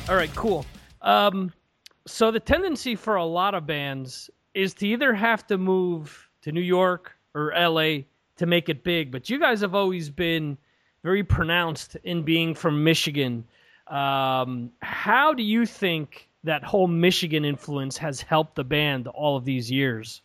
All 0.08 0.14
right, 0.14 0.32
cool. 0.36 0.64
Um, 1.00 1.52
so 2.06 2.30
the 2.30 2.38
tendency 2.38 2.94
for 2.94 3.16
a 3.16 3.24
lot 3.24 3.54
of 3.54 3.66
bands 3.66 4.30
is 4.54 4.74
to 4.74 4.86
either 4.86 5.12
have 5.12 5.44
to 5.48 5.58
move 5.58 6.28
to 6.42 6.52
New 6.52 6.60
York 6.60 7.12
or 7.34 7.52
LA 7.56 8.04
to 8.36 8.46
make 8.46 8.68
it 8.68 8.84
big, 8.84 9.10
but 9.10 9.28
you 9.28 9.40
guys 9.40 9.60
have 9.60 9.74
always 9.74 10.08
been 10.08 10.56
very 11.02 11.24
pronounced 11.24 11.96
in 12.04 12.22
being 12.22 12.54
from 12.54 12.84
Michigan. 12.84 13.44
Um, 13.88 14.70
how 14.82 15.34
do 15.34 15.42
you 15.42 15.66
think 15.66 16.28
that 16.44 16.62
whole 16.62 16.86
Michigan 16.86 17.44
influence 17.44 17.96
has 17.96 18.20
helped 18.20 18.54
the 18.54 18.64
band 18.64 19.08
all 19.08 19.36
of 19.36 19.44
these 19.44 19.68
years? 19.68 20.22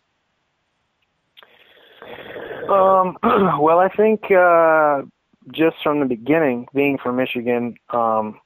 Um, 2.70 3.18
well, 3.24 3.80
I 3.80 3.90
think 3.90 4.30
uh, 4.32 5.02
just 5.52 5.78
from 5.84 6.00
the 6.00 6.06
beginning, 6.06 6.68
being 6.74 6.98
from 6.98 7.16
Michigan, 7.16 7.76
um, 7.90 8.40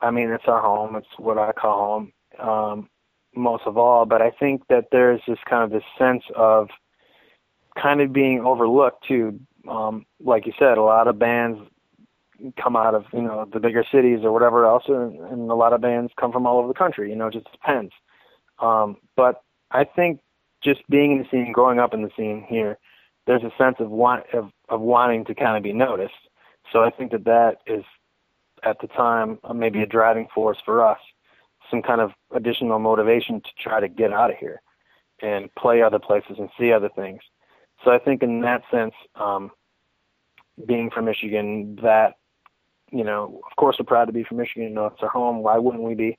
I 0.00 0.10
mean, 0.10 0.30
it's 0.30 0.44
our 0.46 0.60
home. 0.60 0.96
It's 0.96 1.06
what 1.16 1.38
I 1.38 1.52
call 1.52 2.10
home, 2.38 2.48
um, 2.48 2.90
most 3.34 3.64
of 3.66 3.78
all. 3.78 4.04
But 4.04 4.22
I 4.22 4.30
think 4.30 4.62
that 4.68 4.88
there's 4.92 5.20
this 5.26 5.38
kind 5.48 5.64
of 5.64 5.70
this 5.70 5.88
sense 5.98 6.24
of 6.36 6.68
kind 7.80 8.00
of 8.00 8.12
being 8.12 8.40
overlooked 8.40 9.06
too. 9.06 9.40
Um, 9.68 10.04
like 10.20 10.46
you 10.46 10.52
said, 10.58 10.76
a 10.76 10.82
lot 10.82 11.08
of 11.08 11.18
bands 11.18 11.58
come 12.60 12.76
out 12.76 12.94
of 12.94 13.04
you 13.12 13.22
know 13.22 13.48
the 13.50 13.60
bigger 13.60 13.84
cities 13.90 14.20
or 14.22 14.32
whatever 14.32 14.66
else, 14.66 14.84
and, 14.88 15.18
and 15.20 15.50
a 15.50 15.54
lot 15.54 15.72
of 15.72 15.80
bands 15.80 16.12
come 16.18 16.32
from 16.32 16.46
all 16.46 16.58
over 16.58 16.68
the 16.68 16.74
country. 16.74 17.10
You 17.10 17.16
know, 17.16 17.28
it 17.28 17.34
just 17.34 17.50
depends. 17.50 17.92
Um, 18.58 18.96
but 19.16 19.42
I 19.70 19.84
think 19.84 20.20
just 20.62 20.88
being 20.88 21.12
in 21.12 21.18
the 21.18 21.24
scene, 21.30 21.52
growing 21.52 21.78
up 21.78 21.94
in 21.94 22.02
the 22.02 22.10
scene 22.16 22.44
here, 22.48 22.78
there's 23.26 23.42
a 23.42 23.52
sense 23.56 23.76
of 23.78 23.90
want 23.90 24.24
of, 24.32 24.50
of 24.68 24.80
wanting 24.80 25.24
to 25.26 25.34
kind 25.34 25.56
of 25.56 25.62
be 25.62 25.72
noticed. 25.72 26.14
So 26.74 26.82
I 26.82 26.90
think 26.90 27.12
that 27.12 27.24
that 27.24 27.58
is 27.66 27.84
at 28.64 28.80
the 28.80 28.88
time 28.88 29.38
maybe 29.54 29.80
a 29.82 29.86
driving 29.86 30.26
force 30.34 30.58
for 30.64 30.84
us, 30.84 30.98
some 31.70 31.82
kind 31.82 32.00
of 32.00 32.10
additional 32.34 32.80
motivation 32.80 33.40
to 33.40 33.50
try 33.62 33.78
to 33.78 33.86
get 33.86 34.12
out 34.12 34.30
of 34.30 34.36
here 34.36 34.60
and 35.22 35.54
play 35.54 35.82
other 35.82 36.00
places 36.00 36.36
and 36.38 36.50
see 36.58 36.72
other 36.72 36.88
things. 36.88 37.20
So 37.84 37.92
I 37.92 37.98
think 37.98 38.24
in 38.24 38.40
that 38.40 38.62
sense, 38.72 38.94
um, 39.14 39.52
being 40.66 40.90
from 40.90 41.04
Michigan, 41.04 41.78
that 41.82 42.14
you 42.90 43.04
know, 43.04 43.40
of 43.48 43.56
course 43.56 43.76
we're 43.78 43.84
proud 43.84 44.06
to 44.06 44.12
be 44.12 44.24
from 44.24 44.38
Michigan. 44.38 44.64
You 44.64 44.74
know, 44.74 44.86
it's 44.86 45.02
our 45.02 45.08
home. 45.08 45.42
Why 45.42 45.58
wouldn't 45.58 45.82
we 45.82 45.94
be? 45.94 46.18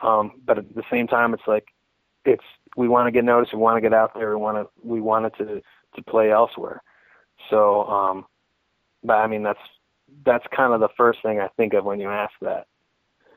Um, 0.00 0.40
but 0.44 0.58
at 0.58 0.74
the 0.74 0.82
same 0.90 1.08
time, 1.08 1.34
it's 1.34 1.46
like 1.48 1.66
it's 2.24 2.44
we 2.76 2.88
want 2.88 3.08
to 3.08 3.12
get 3.12 3.24
noticed. 3.24 3.52
We 3.52 3.58
want 3.58 3.76
to 3.76 3.80
get 3.80 3.94
out 3.94 4.14
there. 4.14 4.30
We 4.30 4.42
want 4.42 4.56
to 4.56 4.68
we 4.86 5.00
wanted 5.00 5.34
to 5.38 5.62
to 5.94 6.02
play 6.02 6.30
elsewhere. 6.30 6.82
So, 7.50 7.84
um, 7.84 8.26
but 9.02 9.18
I 9.18 9.26
mean 9.26 9.42
that's 9.42 9.58
that's 10.24 10.44
kind 10.54 10.72
of 10.72 10.80
the 10.80 10.88
first 10.96 11.20
thing 11.22 11.40
I 11.40 11.48
think 11.56 11.74
of 11.74 11.84
when 11.84 12.00
you 12.00 12.10
ask 12.10 12.32
that, 12.42 12.66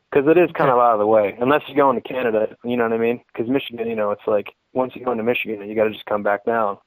because 0.10 0.30
it 0.30 0.38
is 0.38 0.50
kind 0.54 0.70
of 0.70 0.78
out 0.78 0.94
of 0.94 1.00
the 1.00 1.08
way. 1.08 1.38
Unless 1.40 1.64
you're 1.68 1.78
going 1.78 2.02
to 2.02 2.08
Canada, 2.08 2.56
you 2.64 2.78
know 2.78 2.84
what 2.84 2.94
I 2.94 2.98
mean? 2.98 3.22
Because 3.32 3.50
Michigan, 3.50 3.88
you 3.88 3.96
know, 3.96 4.12
it's 4.12 4.28
like 4.28 4.48
once 4.74 4.94
you 4.96 5.04
go 5.04 5.12
into 5.12 5.24
Michigan, 5.24 5.68
you 5.68 5.76
got 5.76 5.86
to 5.86 5.92
just 5.92 6.06
come 6.06 6.24
back 6.24 6.46
down. 6.46 6.78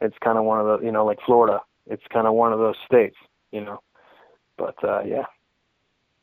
It's 0.00 0.16
kind 0.22 0.38
of 0.38 0.44
one 0.44 0.60
of 0.60 0.66
the, 0.80 0.86
you 0.86 0.92
know, 0.92 1.04
like 1.04 1.18
Florida. 1.24 1.60
It's 1.86 2.02
kind 2.12 2.26
of 2.26 2.34
one 2.34 2.52
of 2.52 2.58
those 2.58 2.76
states, 2.86 3.16
you 3.50 3.60
know. 3.60 3.80
But 4.56 4.74
uh, 4.82 5.02
yeah. 5.04 5.24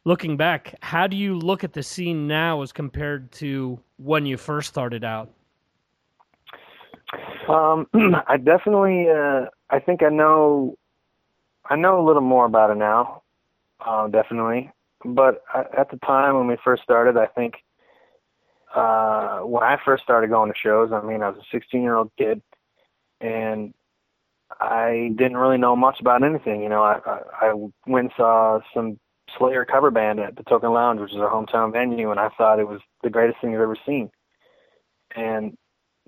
Looking 0.06 0.38
back, 0.38 0.76
how 0.82 1.08
do 1.08 1.18
you 1.18 1.38
look 1.38 1.64
at 1.64 1.74
the 1.74 1.84
scene 1.84 2.28
now 2.28 2.62
as 2.62 2.72
compared 2.72 3.32
to 3.34 3.80
when 3.98 4.26
you 4.26 4.38
first 4.38 4.70
started 4.70 5.04
out? 5.04 5.30
Um, 7.48 7.88
I 8.28 8.38
definitely, 8.38 9.10
uh, 9.10 9.46
I 9.70 9.80
think 9.80 10.04
I 10.04 10.10
know, 10.10 10.78
I 11.70 11.76
know 11.76 12.02
a 12.02 12.06
little 12.06 12.22
more 12.22 12.46
about 12.46 12.72
it 12.72 12.78
now, 12.78 13.22
uh, 13.86 14.08
definitely. 14.08 14.72
But 15.06 15.42
at 15.56 15.90
the 15.92 15.98
time 15.98 16.36
when 16.36 16.48
we 16.48 16.58
first 16.64 16.84
started, 16.84 17.16
I 17.16 17.28
think 17.28 17.56
uh, 18.76 19.40
when 19.40 19.64
I 19.64 19.78
first 19.86 20.04
started 20.04 20.30
going 20.30 20.52
to 20.52 20.58
shows, 20.58 20.92
I 20.92 21.02
mean, 21.02 21.22
I 21.22 21.30
was 21.30 21.38
a 21.38 21.46
16 21.52 21.82
year 21.82 21.96
old 21.96 22.12
kid, 22.18 22.42
and 23.22 23.74
I 24.60 25.12
didn't 25.16 25.38
really 25.38 25.58
know 25.58 25.76
much 25.76 26.00
about 26.00 26.24
anything. 26.24 26.64
You 26.64 26.70
know, 26.70 26.84
I, 26.84 27.00
I, 27.06 27.20
I 27.50 27.54
went 27.88 28.06
and 28.06 28.14
saw 28.18 28.60
some 28.74 29.00
Slayer 29.38 29.64
cover 29.64 29.92
band 29.92 30.20
at 30.20 30.36
the 30.36 30.44
Token 30.44 30.72
Lounge, 30.72 31.00
which 31.00 31.12
is 31.12 31.18
our 31.18 31.30
hometown 31.30 31.72
venue, 31.72 32.12
and 32.12 32.20
I 32.20 32.30
thought 32.30 32.60
it 32.60 32.68
was 32.68 32.82
the 33.04 33.10
greatest 33.10 33.40
thing 33.40 33.54
I've 33.54 33.62
ever 33.62 33.78
seen. 33.86 34.10
And 35.16 35.56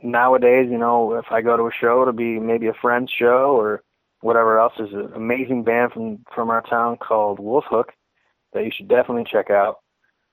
nowadays, 0.02 0.67
you 0.71 0.78
know, 0.78 1.13
if 1.13 1.26
I 1.32 1.41
go 1.41 1.56
to 1.56 1.67
a 1.67 1.71
show 1.71 2.02
it'll 2.02 2.13
be 2.13 2.39
maybe 2.39 2.67
a 2.67 2.74
friend's 2.74 3.12
show 3.12 3.56
or 3.58 3.84
whatever 4.21 4.60
else, 4.60 4.73
there's 4.77 4.93
an 4.93 5.12
amazing 5.15 5.63
band 5.63 5.91
from 5.91 6.19
from 6.34 6.49
our 6.49 6.62
town 6.62 6.97
called 6.97 7.39
Wolfhook 7.39 7.89
that 8.53 8.63
you 8.63 8.71
should 8.75 8.88
definitely 8.88 9.25
check 9.29 9.49
out. 9.49 9.77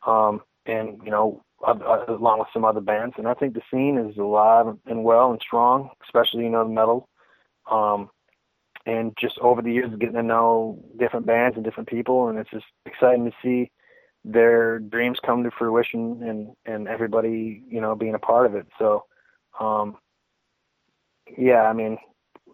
Um, 0.07 0.43
and 0.67 1.01
you 1.05 1.11
know, 1.11 1.43
along 1.67 2.39
with 2.39 2.49
some 2.53 2.65
other 2.65 2.81
bands, 2.81 3.15
and 3.19 3.27
I 3.27 3.35
think 3.35 3.55
the 3.55 3.63
scene 3.71 3.99
is 3.99 4.17
alive 4.17 4.67
and 4.87 5.05
well 5.05 5.31
and 5.31 5.41
strong, 5.41 5.91
especially 6.05 6.45
you 6.45 6.51
know 6.51 6.65
the 6.65 6.71
metal. 6.71 7.09
Um, 7.71 8.11
and 8.87 9.13
just 9.21 9.39
over 9.41 9.61
the 9.61 9.73
years, 9.73 9.91
getting 9.99 10.15
to 10.15 10.23
know 10.23 10.83
different 10.99 11.27
bands 11.27 11.57
and 11.57 11.65
different 11.65 11.89
people, 11.89 12.29
and 12.29 12.39
it's 12.39 12.51
just 12.51 12.65
exciting 12.87 13.27
to 13.27 13.33
see 13.43 13.71
their 14.25 14.79
dreams 14.79 15.19
come 15.25 15.43
to 15.45 15.51
fruition 15.51 16.23
and 16.23 16.49
and 16.67 16.89
everybody 16.89 17.63
you 17.69 17.81
know 17.81 17.95
being 17.95 18.15
a 18.15 18.19
part 18.19 18.47
of 18.47 18.55
it. 18.55 18.67
So 18.79 19.05
um, 19.61 19.97
yeah, 21.37 21.63
I 21.63 21.73
mean, 21.73 21.99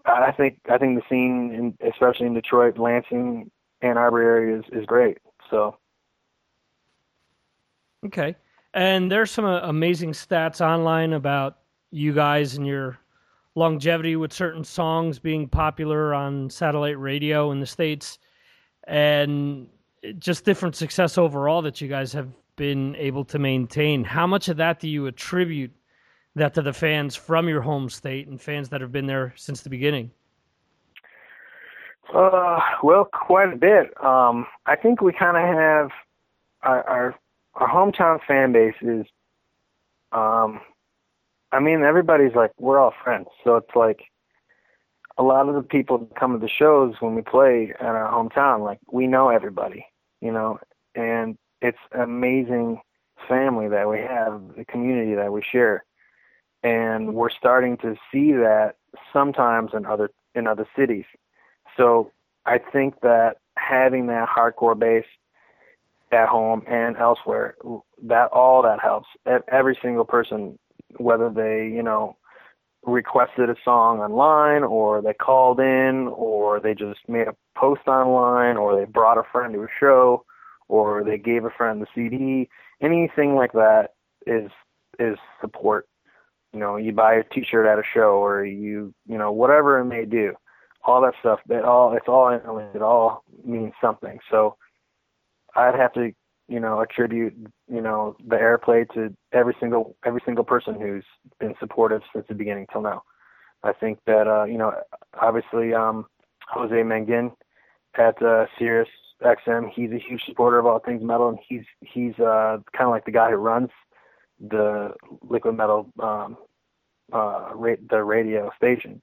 I 0.06 0.32
think 0.32 0.58
I 0.70 0.78
think 0.78 0.96
the 0.96 1.04
scene, 1.08 1.52
in, 1.54 1.88
especially 1.88 2.26
in 2.26 2.34
Detroit, 2.34 2.78
Lansing, 2.78 3.50
Ann 3.80 3.96
Arbor 3.96 4.20
area, 4.20 4.58
is 4.58 4.64
is 4.72 4.86
great. 4.86 5.18
So. 5.50 5.76
Okay, 8.04 8.36
and 8.74 9.10
there's 9.10 9.30
some 9.30 9.46
uh, 9.46 9.60
amazing 9.60 10.12
stats 10.12 10.60
online 10.60 11.14
about 11.14 11.58
you 11.90 12.12
guys 12.12 12.56
and 12.56 12.66
your 12.66 12.98
longevity 13.54 14.16
with 14.16 14.32
certain 14.32 14.64
songs 14.64 15.18
being 15.18 15.48
popular 15.48 16.12
on 16.12 16.50
satellite 16.50 16.98
radio 16.98 17.50
in 17.50 17.60
the 17.60 17.66
states, 17.66 18.18
and 18.86 19.68
just 20.18 20.44
different 20.44 20.76
success 20.76 21.16
overall 21.16 21.62
that 21.62 21.80
you 21.80 21.88
guys 21.88 22.12
have 22.12 22.28
been 22.56 22.94
able 22.96 23.24
to 23.24 23.38
maintain. 23.38 24.04
How 24.04 24.26
much 24.26 24.48
of 24.48 24.58
that 24.58 24.80
do 24.80 24.88
you 24.88 25.06
attribute 25.06 25.72
that 26.34 26.54
to 26.54 26.62
the 26.62 26.72
fans 26.72 27.14
from 27.14 27.48
your 27.48 27.60
home 27.60 27.88
state 27.88 28.28
and 28.28 28.40
fans 28.40 28.68
that 28.70 28.80
have 28.80 28.92
been 28.92 29.06
there 29.06 29.32
since 29.36 29.60
the 29.62 29.70
beginning? 29.70 30.10
Uh, 32.12 32.60
well, 32.82 33.06
quite 33.06 33.52
a 33.52 33.56
bit. 33.56 33.92
Um, 34.04 34.46
I 34.66 34.76
think 34.76 35.00
we 35.00 35.12
kind 35.12 35.36
of 35.36 35.42
have 35.42 35.90
our, 36.62 36.88
our 36.88 37.14
our 37.54 37.68
hometown 37.68 38.20
fan 38.26 38.52
base 38.52 38.74
is. 38.80 39.06
Um, 40.12 40.60
I 41.50 41.60
mean, 41.60 41.82
everybody's 41.82 42.34
like 42.34 42.52
we're 42.58 42.78
all 42.78 42.94
friends, 43.02 43.28
so 43.42 43.56
it's 43.56 43.74
like 43.74 44.02
a 45.16 45.22
lot 45.22 45.48
of 45.48 45.54
the 45.54 45.62
people 45.62 45.98
that 45.98 46.16
come 46.16 46.32
to 46.32 46.38
the 46.38 46.48
shows 46.48 46.94
when 47.00 47.14
we 47.14 47.22
play 47.22 47.72
in 47.78 47.86
our 47.86 48.10
hometown, 48.10 48.64
like 48.64 48.78
we 48.90 49.06
know 49.06 49.28
everybody, 49.28 49.86
you 50.20 50.32
know, 50.32 50.58
and 50.94 51.38
it's 51.62 51.78
amazing 51.92 52.80
family 53.28 53.68
that 53.68 53.88
we 53.88 53.98
have, 53.98 54.42
the 54.56 54.64
community 54.64 55.14
that 55.14 55.32
we 55.32 55.42
share 55.42 55.84
and 56.64 57.14
we're 57.14 57.30
starting 57.30 57.76
to 57.76 57.94
see 58.10 58.32
that 58.32 58.76
sometimes 59.12 59.72
in 59.74 59.84
other 59.86 60.10
in 60.34 60.48
other 60.48 60.66
cities. 60.74 61.04
So 61.76 62.10
I 62.46 62.58
think 62.58 63.00
that 63.02 63.36
having 63.56 64.06
that 64.08 64.28
hardcore 64.28 64.76
base 64.76 65.04
at 66.10 66.28
home 66.28 66.62
and 66.66 66.96
elsewhere, 66.96 67.56
that 68.02 68.30
all 68.32 68.62
that 68.62 68.80
helps. 68.80 69.08
Every 69.48 69.78
single 69.80 70.04
person, 70.04 70.58
whether 70.96 71.28
they 71.28 71.68
you 71.68 71.82
know 71.82 72.16
requested 72.82 73.50
a 73.50 73.56
song 73.64 74.00
online 74.00 74.62
or 74.62 75.00
they 75.00 75.14
called 75.14 75.60
in 75.60 76.08
or 76.08 76.60
they 76.60 76.74
just 76.74 77.00
made 77.08 77.28
a 77.28 77.36
post 77.56 77.86
online 77.86 78.56
or 78.56 78.76
they 78.76 78.84
brought 78.84 79.18
a 79.18 79.22
friend 79.32 79.54
to 79.54 79.62
a 79.62 79.68
show 79.78 80.24
or 80.68 81.04
they 81.04 81.18
gave 81.18 81.44
a 81.44 81.50
friend 81.50 81.80
the 81.80 81.86
CD, 81.94 82.48
anything 82.80 83.34
like 83.34 83.52
that 83.52 83.94
is 84.26 84.50
is 84.98 85.18
support 85.40 85.86
you 86.54 86.60
know, 86.60 86.76
you 86.76 86.92
buy 86.92 87.14
a 87.14 87.24
T-shirt 87.24 87.66
at 87.66 87.78
a 87.78 87.82
show, 87.92 88.24
or 88.24 88.44
you, 88.44 88.94
you 89.06 89.18
know, 89.18 89.32
whatever 89.32 89.80
it 89.80 89.86
may 89.86 90.04
do, 90.04 90.34
all 90.84 91.02
that 91.02 91.14
stuff. 91.18 91.40
That 91.48 91.64
all 91.64 91.94
it's 91.94 92.06
all 92.06 92.28
it 92.28 92.82
all 92.82 93.24
means 93.44 93.72
something. 93.80 94.18
So 94.30 94.56
I'd 95.56 95.74
have 95.74 95.92
to, 95.94 96.12
you 96.48 96.60
know, 96.60 96.80
attribute, 96.80 97.34
you 97.68 97.80
know, 97.80 98.16
the 98.24 98.36
airplay 98.36 98.88
to 98.94 99.14
every 99.32 99.56
single 99.58 99.96
every 100.06 100.22
single 100.24 100.44
person 100.44 100.80
who's 100.80 101.04
been 101.40 101.54
supportive 101.58 102.02
since 102.12 102.24
the 102.28 102.34
beginning 102.34 102.68
till 102.72 102.82
now. 102.82 103.02
I 103.64 103.72
think 103.72 103.98
that, 104.06 104.28
uh, 104.28 104.44
you 104.44 104.58
know, 104.58 104.74
obviously, 105.20 105.74
um, 105.74 106.06
Jose 106.48 106.74
Mangin 106.74 107.32
at 107.96 108.22
uh, 108.22 108.46
Sirius 108.58 108.88
XM, 109.22 109.70
he's 109.74 109.90
a 109.90 109.98
huge 109.98 110.22
supporter 110.26 110.58
of 110.58 110.66
all 110.66 110.78
things 110.78 111.02
metal, 111.02 111.30
and 111.30 111.38
he's 111.48 111.64
he's 111.80 112.14
uh, 112.20 112.58
kind 112.76 112.86
of 112.86 112.90
like 112.90 113.06
the 113.06 113.10
guy 113.10 113.30
who 113.30 113.36
runs 113.36 113.70
the 114.50 114.94
liquid 115.22 115.56
metal 115.56 115.90
um, 116.00 116.36
uh, 117.12 117.50
ra- 117.54 117.76
the 117.90 118.02
radio 118.02 118.50
station. 118.56 119.02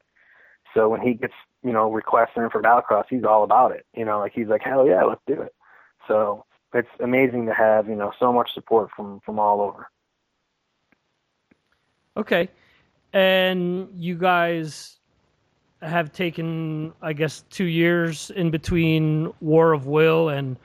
So 0.73 0.89
when 0.89 1.01
he 1.01 1.13
gets 1.13 1.33
you 1.63 1.71
know 1.71 1.91
requests 1.91 2.31
in 2.35 2.49
for 2.49 2.61
Battlecross, 2.61 3.05
he's 3.09 3.23
all 3.23 3.43
about 3.43 3.71
it. 3.71 3.85
You 3.95 4.05
know, 4.05 4.19
like 4.19 4.33
he's 4.33 4.47
like, 4.47 4.61
hell 4.61 4.87
yeah, 4.87 5.03
let's 5.03 5.21
do 5.27 5.41
it. 5.41 5.53
So 6.07 6.45
it's 6.73 6.89
amazing 6.99 7.45
to 7.47 7.53
have 7.53 7.87
you 7.87 7.95
know 7.95 8.11
so 8.19 8.31
much 8.31 8.53
support 8.53 8.89
from 8.95 9.19
from 9.25 9.39
all 9.39 9.61
over. 9.61 9.89
Okay, 12.17 12.49
and 13.13 13.87
you 13.95 14.15
guys 14.15 14.99
have 15.81 16.11
taken, 16.11 16.93
I 17.01 17.13
guess, 17.13 17.43
two 17.49 17.65
years 17.65 18.29
in 18.35 18.51
between 18.51 19.33
War 19.41 19.73
of 19.73 19.87
Will 19.87 20.29
and 20.29 20.57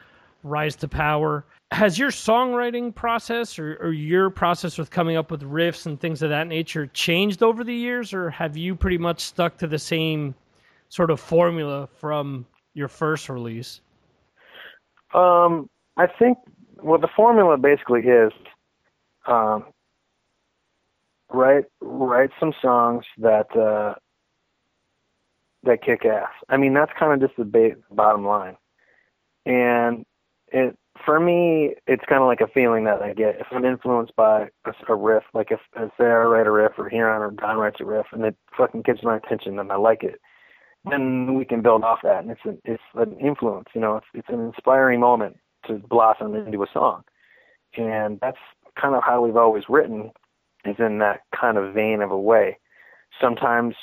Rise 0.43 0.77
to 0.77 0.89
Power 0.89 1.45
has 1.73 1.99
your 1.99 2.11
songwriting 2.11 2.95
process 2.95 3.59
or, 3.59 3.77
or, 3.81 3.93
your 3.93 4.31
process 4.31 4.79
with 4.79 4.91
coming 4.91 5.17
up 5.17 5.33
with 5.33 5.43
riffs 5.43 5.87
and 5.87 6.01
things 6.01 6.23
of 6.23 6.31
that 6.31 6.47
nature 6.47 6.87
changed 6.87 7.43
over 7.43 7.65
the 7.65 7.75
years 7.75 8.15
or 8.15 8.31
have 8.31 8.57
you 8.57 8.77
pretty 8.77 8.99
much 8.99 9.21
stuck 9.21 9.59
to 9.59 9.67
the 9.67 9.79
same 9.79 10.35
sort 10.89 11.11
of 11.11 11.19
formula 11.19 11.89
from 11.99 12.47
your 12.75 12.87
first 12.87 13.29
release 13.29 13.81
um, 15.13 15.69
i 15.97 16.07
think 16.07 16.39
well 16.83 17.01
the 17.01 17.09
formula 17.17 17.59
basically 17.59 18.03
is 18.03 18.33
um, 19.27 19.65
write 21.33 21.65
write 21.81 22.31
some 22.39 22.53
songs 22.63 23.05
that 23.19 23.55
uh, 23.57 23.95
that 25.65 25.83
kick 25.83 26.05
ass. 26.05 26.31
I 26.49 26.57
mean, 26.57 26.75
that's 26.75 26.93
kind 26.99 27.13
of 27.13 27.29
just 27.29 27.37
the 27.37 27.45
ba- 27.45 27.77
bottom 27.91 28.25
line. 28.25 28.57
And 29.45 30.05
it 30.49 30.77
for 31.05 31.21
me, 31.21 31.75
it's 31.87 32.05
kind 32.09 32.23
of 32.23 32.27
like 32.27 32.41
a 32.41 32.47
feeling 32.49 32.85
that 32.85 33.03
I 33.03 33.13
get 33.13 33.41
if 33.41 33.47
I'm 33.51 33.65
influenced 33.65 34.15
by 34.17 34.49
a, 34.65 34.73
a 34.89 34.95
riff, 34.95 35.25
like 35.35 35.51
if, 35.51 35.61
if 35.77 35.91
Sarah 35.97 36.29
write 36.29 36.47
a 36.47 36.51
riff 36.51 36.73
or 36.79 36.91
Hiran 36.91 37.21
or 37.21 37.31
Don 37.31 37.57
writes 37.57 37.81
a 37.81 37.85
riff, 37.85 38.07
and 38.13 38.25
it 38.25 38.37
fucking 38.57 38.83
gets 38.83 39.03
my 39.03 39.17
attention 39.17 39.59
and 39.59 39.71
I 39.71 39.77
like 39.77 40.03
it, 40.03 40.21
then 40.89 41.35
we 41.35 41.45
can 41.45 41.63
build 41.63 41.83
off 41.83 42.01
that, 42.03 42.23
and 42.23 42.31
it's 42.31 42.41
an, 42.45 42.61
it's 42.65 42.83
an 42.95 43.17
influence, 43.19 43.69
you 43.75 43.81
know, 43.81 43.97
it's 43.97 44.07
it's 44.15 44.29
an 44.29 44.41
inspiring 44.41 45.01
moment 45.01 45.37
to 45.67 45.75
blossom 45.75 46.35
into 46.35 46.63
a 46.63 46.67
song, 46.73 47.03
and 47.77 48.19
that's 48.21 48.39
kind 48.81 48.95
of 48.95 49.03
how 49.03 49.21
we've 49.21 49.37
always 49.37 49.65
written, 49.69 50.13
is 50.65 50.77
in 50.79 50.99
that 50.99 51.23
kind 51.39 51.59
of 51.59 51.75
vein 51.75 52.03
of 52.03 52.11
a 52.11 52.19
way. 52.19 52.59
Sometimes, 53.21 53.75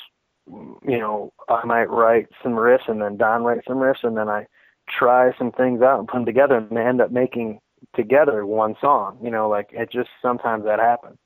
you 0.46 0.98
know, 0.98 1.32
I 1.48 1.64
might 1.66 1.90
write 1.90 2.28
some 2.42 2.52
riffs, 2.52 2.88
and 2.88 3.02
then 3.02 3.16
Don 3.16 3.44
writes 3.44 3.66
some 3.68 3.78
riffs, 3.78 4.02
and 4.02 4.16
then 4.16 4.28
I 4.28 4.46
try 4.88 5.36
some 5.38 5.52
things 5.52 5.82
out 5.82 5.98
and 5.98 6.08
put 6.08 6.18
them 6.18 6.26
together 6.26 6.56
and 6.56 6.76
they 6.76 6.82
end 6.82 7.00
up 7.00 7.10
making 7.10 7.60
together 7.94 8.46
one 8.46 8.74
song. 8.80 9.18
You 9.22 9.30
know, 9.30 9.48
like 9.48 9.68
it 9.72 9.90
just 9.90 10.10
sometimes 10.22 10.64
that 10.64 10.78
happens. 10.78 11.18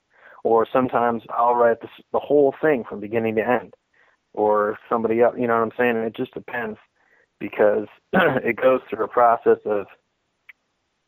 Or 0.43 0.65
sometimes 0.71 1.23
I'll 1.29 1.55
write 1.55 1.81
the, 1.81 1.89
the 2.13 2.19
whole 2.19 2.53
thing 2.61 2.83
from 2.87 2.99
beginning 2.99 3.35
to 3.35 3.47
end. 3.47 3.73
Or 4.33 4.77
somebody 4.87 5.21
else, 5.21 5.35
you 5.37 5.47
know 5.47 5.55
what 5.55 5.63
I'm 5.63 5.71
saying? 5.77 5.97
And 5.97 6.05
it 6.05 6.15
just 6.15 6.33
depends 6.33 6.77
because 7.39 7.87
it 8.13 8.55
goes 8.55 8.81
through 8.89 9.03
a 9.03 9.07
process 9.07 9.57
of, 9.65 9.87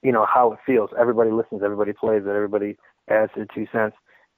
you 0.01 0.11
know, 0.11 0.25
how 0.25 0.51
it 0.53 0.59
feels. 0.65 0.89
Everybody 0.99 1.29
listens, 1.31 1.61
everybody 1.63 1.93
plays 1.93 2.23
it, 2.25 2.29
everybody 2.29 2.77
adds 3.09 3.31
their 3.35 3.45
two 3.53 3.67
cents. 3.71 3.95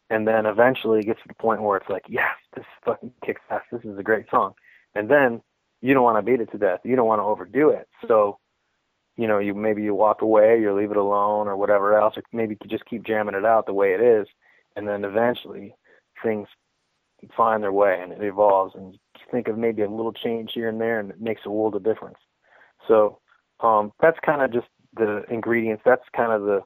And 0.10 0.28
then 0.28 0.46
eventually 0.46 1.00
it 1.00 1.06
gets 1.06 1.22
to 1.22 1.28
the 1.28 1.34
point 1.36 1.62
where 1.62 1.78
it's 1.78 1.90
like, 1.90 2.04
yes, 2.08 2.36
this 2.56 2.66
fucking 2.86 3.14
kicks 3.26 3.42
ass. 3.50 3.62
This 3.72 3.82
is 3.84 3.98
a 3.98 4.04
great 4.04 4.26
song. 4.30 4.54
And 4.96 5.10
then 5.10 5.42
you 5.84 5.94
don't 5.94 6.04
want 6.04 6.18
to 6.18 6.32
beat 6.32 6.40
it 6.40 6.50
to 6.54 6.58
death. 6.58 6.80
You 6.86 6.96
don't 6.96 7.08
want 7.08 7.20
to 7.20 7.24
overdo 7.24 7.70
it. 7.70 7.90
So, 8.08 8.40
you 9.18 9.28
know, 9.28 9.40
you 9.40 9.54
maybe 9.54 9.84
you 9.84 9.94
walk 9.94 10.22
away, 10.22 10.60
you 10.60 10.74
leave 10.74 10.92
it 10.92 10.98
alone, 10.98 11.50
or 11.50 11.58
whatever 11.58 12.00
else, 12.00 12.14
or 12.16 12.24
maybe 12.32 12.58
you 12.64 12.70
just 12.70 12.86
keep 12.86 13.06
jamming 13.06 13.36
it 13.36 13.46
out 13.46 13.66
the 13.66 13.74
way 13.74 13.94
it 13.94 14.00
is, 14.00 14.26
and 14.78 14.88
then 14.88 15.04
eventually 15.04 15.76
things 16.24 16.48
find 17.36 17.62
their 17.62 17.74
way 17.74 18.00
and 18.02 18.14
it 18.14 18.24
evolves. 18.24 18.76
And 18.76 18.94
you 18.94 19.00
think 19.30 19.50
of 19.50 19.58
maybe 19.58 19.82
a 19.82 19.90
little 19.90 20.14
change 20.14 20.52
here 20.54 20.70
and 20.70 20.80
there, 20.80 21.02
and 21.02 21.12
it 21.12 21.22
makes 21.22 21.42
a 21.46 21.52
world 21.52 21.76
of 21.76 21.84
difference. 21.84 22.18
So 22.88 23.20
um, 23.60 23.92
that's 24.02 24.18
kind 24.26 24.42
of 24.42 24.54
just 24.54 24.68
the 24.96 25.26
ingredients. 25.30 25.84
That's 25.86 26.04
kind 26.16 26.32
of 26.32 26.44
the 26.44 26.62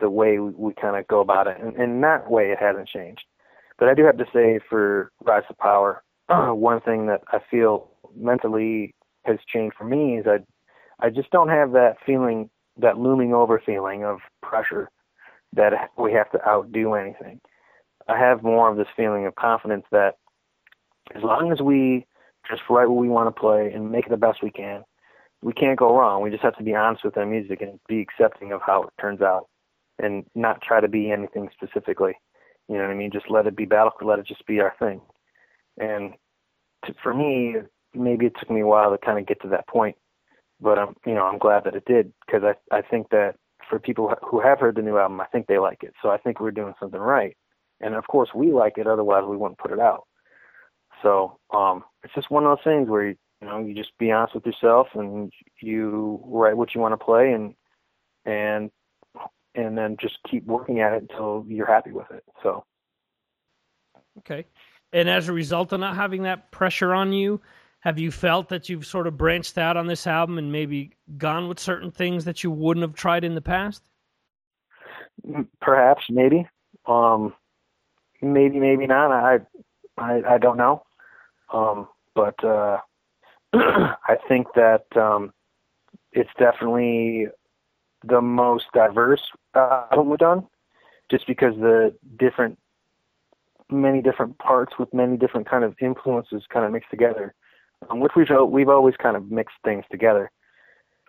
the 0.00 0.10
way 0.10 0.40
we, 0.40 0.50
we 0.50 0.72
kind 0.74 0.96
of 0.96 1.06
go 1.06 1.20
about 1.20 1.46
it, 1.46 1.58
and 1.60 1.76
in 1.76 2.00
that 2.00 2.28
way, 2.28 2.50
it 2.50 2.58
hasn't 2.58 2.88
changed. 2.88 3.22
But 3.78 3.88
I 3.88 3.94
do 3.94 4.04
have 4.04 4.18
to 4.18 4.26
say, 4.32 4.58
for 4.68 5.12
Rise 5.24 5.44
to 5.48 5.54
Power, 5.54 6.02
one 6.54 6.80
thing 6.80 7.06
that 7.06 7.22
I 7.28 7.38
feel 7.50 7.90
mentally 8.16 8.94
has 9.24 9.38
changed 9.46 9.76
for 9.76 9.84
me 9.84 10.18
is 10.18 10.26
I 10.26 10.38
I 11.00 11.10
just 11.10 11.30
don't 11.30 11.48
have 11.48 11.72
that 11.72 11.96
feeling 12.04 12.50
that 12.78 12.98
looming 12.98 13.32
over 13.32 13.60
feeling 13.64 14.04
of 14.04 14.18
pressure 14.42 14.90
that 15.54 15.72
we 15.96 16.12
have 16.12 16.30
to 16.32 16.46
outdo 16.46 16.94
anything. 16.94 17.40
I 18.08 18.18
have 18.18 18.42
more 18.42 18.70
of 18.70 18.76
this 18.76 18.88
feeling 18.96 19.26
of 19.26 19.34
confidence 19.34 19.84
that 19.90 20.16
as 21.14 21.22
long 21.22 21.52
as 21.52 21.60
we 21.60 22.06
just 22.48 22.62
write 22.68 22.88
what 22.88 23.00
we 23.00 23.08
want 23.08 23.34
to 23.34 23.40
play 23.40 23.70
and 23.72 23.90
make 23.90 24.06
it 24.06 24.10
the 24.10 24.16
best 24.16 24.42
we 24.42 24.50
can, 24.50 24.82
we 25.42 25.52
can't 25.52 25.78
go 25.78 25.96
wrong. 25.96 26.22
We 26.22 26.30
just 26.30 26.42
have 26.42 26.56
to 26.56 26.64
be 26.64 26.74
honest 26.74 27.04
with 27.04 27.16
our 27.16 27.26
music 27.26 27.60
and 27.60 27.78
be 27.88 28.00
accepting 28.00 28.52
of 28.52 28.60
how 28.64 28.84
it 28.84 28.90
turns 29.00 29.20
out 29.20 29.48
and 29.98 30.24
not 30.34 30.62
try 30.62 30.80
to 30.80 30.88
be 30.88 31.10
anything 31.10 31.48
specifically. 31.54 32.14
You 32.68 32.76
know 32.76 32.82
what 32.82 32.90
I 32.90 32.94
mean? 32.94 33.10
Just 33.10 33.30
let 33.30 33.46
it 33.46 33.56
be 33.56 33.64
battle, 33.64 33.92
let 34.02 34.18
it 34.18 34.26
just 34.26 34.46
be 34.46 34.60
our 34.60 34.74
thing. 34.78 35.00
And 35.78 36.14
to, 36.84 36.94
for 37.02 37.14
me, 37.14 37.56
maybe 37.94 38.26
it 38.26 38.34
took 38.38 38.50
me 38.50 38.60
a 38.60 38.66
while 38.66 38.90
to 38.90 38.98
kind 38.98 39.18
of 39.18 39.26
get 39.26 39.40
to 39.42 39.48
that 39.48 39.68
point, 39.68 39.96
but 40.60 40.78
I'm 40.78 40.94
you 41.06 41.14
know 41.14 41.24
I'm 41.24 41.38
glad 41.38 41.64
that 41.64 41.74
it 41.74 41.84
did 41.86 42.12
because 42.26 42.42
I 42.44 42.76
I 42.76 42.82
think 42.82 43.10
that 43.10 43.36
for 43.68 43.78
people 43.78 44.12
who 44.22 44.40
have 44.40 44.60
heard 44.60 44.76
the 44.76 44.82
new 44.82 44.98
album, 44.98 45.20
I 45.20 45.26
think 45.26 45.46
they 45.46 45.58
like 45.58 45.82
it. 45.82 45.94
So 46.02 46.10
I 46.10 46.18
think 46.18 46.40
we're 46.40 46.50
doing 46.50 46.74
something 46.80 47.00
right, 47.00 47.36
and 47.80 47.94
of 47.94 48.06
course 48.06 48.30
we 48.34 48.52
like 48.52 48.78
it. 48.78 48.86
Otherwise, 48.86 49.24
we 49.26 49.36
wouldn't 49.36 49.58
put 49.58 49.72
it 49.72 49.80
out. 49.80 50.06
So 51.02 51.38
um, 51.54 51.84
it's 52.02 52.14
just 52.14 52.30
one 52.30 52.44
of 52.44 52.56
those 52.56 52.64
things 52.64 52.88
where 52.88 53.08
you, 53.08 53.16
you 53.40 53.46
know 53.46 53.58
you 53.58 53.74
just 53.74 53.96
be 53.98 54.10
honest 54.10 54.34
with 54.34 54.46
yourself 54.46 54.88
and 54.94 55.32
you 55.60 56.20
write 56.24 56.56
what 56.56 56.74
you 56.74 56.80
want 56.80 56.98
to 56.98 57.04
play 57.04 57.32
and 57.32 57.54
and 58.24 58.70
and 59.54 59.76
then 59.76 59.96
just 60.00 60.18
keep 60.30 60.44
working 60.44 60.80
at 60.80 60.92
it 60.92 61.02
until 61.02 61.44
you're 61.48 61.66
happy 61.66 61.92
with 61.92 62.10
it. 62.10 62.24
So 62.42 62.64
okay. 64.18 64.46
And 64.92 65.08
as 65.08 65.28
a 65.28 65.32
result 65.32 65.72
of 65.72 65.80
not 65.80 65.96
having 65.96 66.22
that 66.22 66.50
pressure 66.50 66.94
on 66.94 67.12
you, 67.12 67.40
have 67.80 67.98
you 67.98 68.10
felt 68.10 68.48
that 68.48 68.68
you've 68.68 68.86
sort 68.86 69.06
of 69.06 69.16
branched 69.16 69.58
out 69.58 69.76
on 69.76 69.86
this 69.86 70.06
album 70.06 70.38
and 70.38 70.50
maybe 70.50 70.92
gone 71.16 71.48
with 71.48 71.60
certain 71.60 71.90
things 71.90 72.24
that 72.24 72.42
you 72.42 72.50
wouldn't 72.50 72.82
have 72.82 72.94
tried 72.94 73.24
in 73.24 73.34
the 73.34 73.40
past? 73.40 73.82
Perhaps, 75.60 76.04
maybe, 76.10 76.48
um, 76.86 77.34
maybe, 78.22 78.58
maybe 78.58 78.86
not. 78.86 79.12
I, 79.12 79.38
I, 79.96 80.22
I 80.28 80.38
don't 80.38 80.56
know. 80.56 80.82
Um, 81.52 81.88
but 82.14 82.42
uh, 82.44 82.78
I 83.52 84.16
think 84.26 84.48
that 84.54 84.84
um, 84.96 85.32
it's 86.12 86.30
definitely 86.38 87.28
the 88.04 88.20
most 88.20 88.66
diverse 88.74 89.22
uh, 89.54 89.86
album 89.90 90.10
we've 90.10 90.18
done, 90.18 90.46
just 91.10 91.26
because 91.26 91.54
the 91.56 91.94
different, 92.18 92.58
many 93.70 94.02
different 94.02 94.38
parts 94.38 94.74
with 94.78 94.92
many 94.94 95.16
different 95.16 95.48
kind 95.48 95.64
of 95.64 95.74
influences 95.80 96.42
kind 96.52 96.64
of 96.64 96.72
mixed 96.72 96.90
together 96.90 97.34
um, 97.90 98.00
which 98.00 98.12
we've 98.16 98.28
we've 98.48 98.68
always 98.68 98.94
kind 99.00 99.16
of 99.16 99.30
mixed 99.30 99.56
things 99.64 99.84
together, 99.90 100.30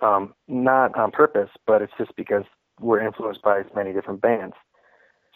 um, 0.01 0.33
not 0.47 0.97
on 0.97 1.11
purpose, 1.11 1.49
but 1.65 1.81
it's 1.81 1.93
just 1.97 2.15
because 2.15 2.43
we're 2.79 3.05
influenced 3.05 3.41
by 3.41 3.59
as 3.59 3.65
many 3.75 3.91
different 3.91 4.21
bands. 4.21 4.55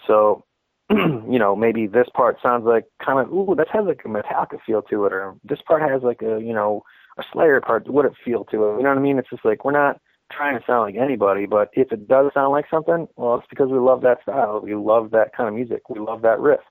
So, 0.08 0.46
you 0.90 1.40
know, 1.40 1.56
maybe 1.56 1.88
this 1.88 2.08
part 2.14 2.38
sounds 2.42 2.66
like 2.66 2.86
kind 3.04 3.20
of 3.20 3.34
ooh, 3.34 3.56
that 3.56 3.68
has 3.70 3.86
like 3.86 4.02
a 4.06 4.08
Metallica 4.08 4.60
feel 4.66 4.82
to 4.84 5.06
it, 5.06 5.14
or 5.14 5.36
this 5.44 5.60
part 5.68 5.82
has 5.82 6.04
like 6.04 6.22
a 6.22 6.40
you 6.42 6.54
know 6.54 6.84
a 7.18 7.24
Slayer 7.32 7.62
part. 7.62 7.90
What 7.90 8.06
it 8.06 8.14
feel 8.24 8.46
to 8.46 8.70
it? 8.70 8.78
You 8.78 8.84
know 8.84 8.90
what 8.90 8.98
I 8.98 9.02
mean? 9.02 9.18
It's 9.18 9.30
just 9.30 9.46
like 9.46 9.66
we're 9.66 9.72
not 9.72 10.00
trying 10.32 10.58
to 10.58 10.66
sound 10.66 10.82
like 10.82 10.96
anybody, 10.96 11.46
but 11.46 11.70
if 11.74 11.92
it 11.92 12.08
does 12.08 12.32
sound 12.34 12.52
like 12.52 12.66
something, 12.70 13.08
well, 13.18 13.36
it's 13.36 13.48
because 13.50 13.70
we 13.70 13.78
love 13.78 14.02
that 14.02 14.22
style. 14.24 14.62
We 14.64 14.74
love 14.74 15.12
that 15.12 15.36
kind 15.36 15.48
of 15.48 15.54
music. 15.54 15.90
We 15.90 16.00
love 16.00 16.22
that 16.24 16.40
riff. 16.40 16.62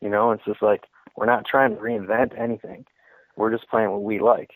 You 0.00 0.08
know, 0.08 0.30
it's 0.32 0.44
just 0.44 0.62
like 0.62 0.84
we're 1.16 1.26
not 1.26 1.44
trying 1.44 1.74
to 1.74 1.80
reinvent 1.80 2.38
anything. 2.38 2.84
We're 3.36 3.52
just 3.52 3.68
playing 3.68 3.90
what 3.90 4.02
we 4.02 4.18
like, 4.20 4.50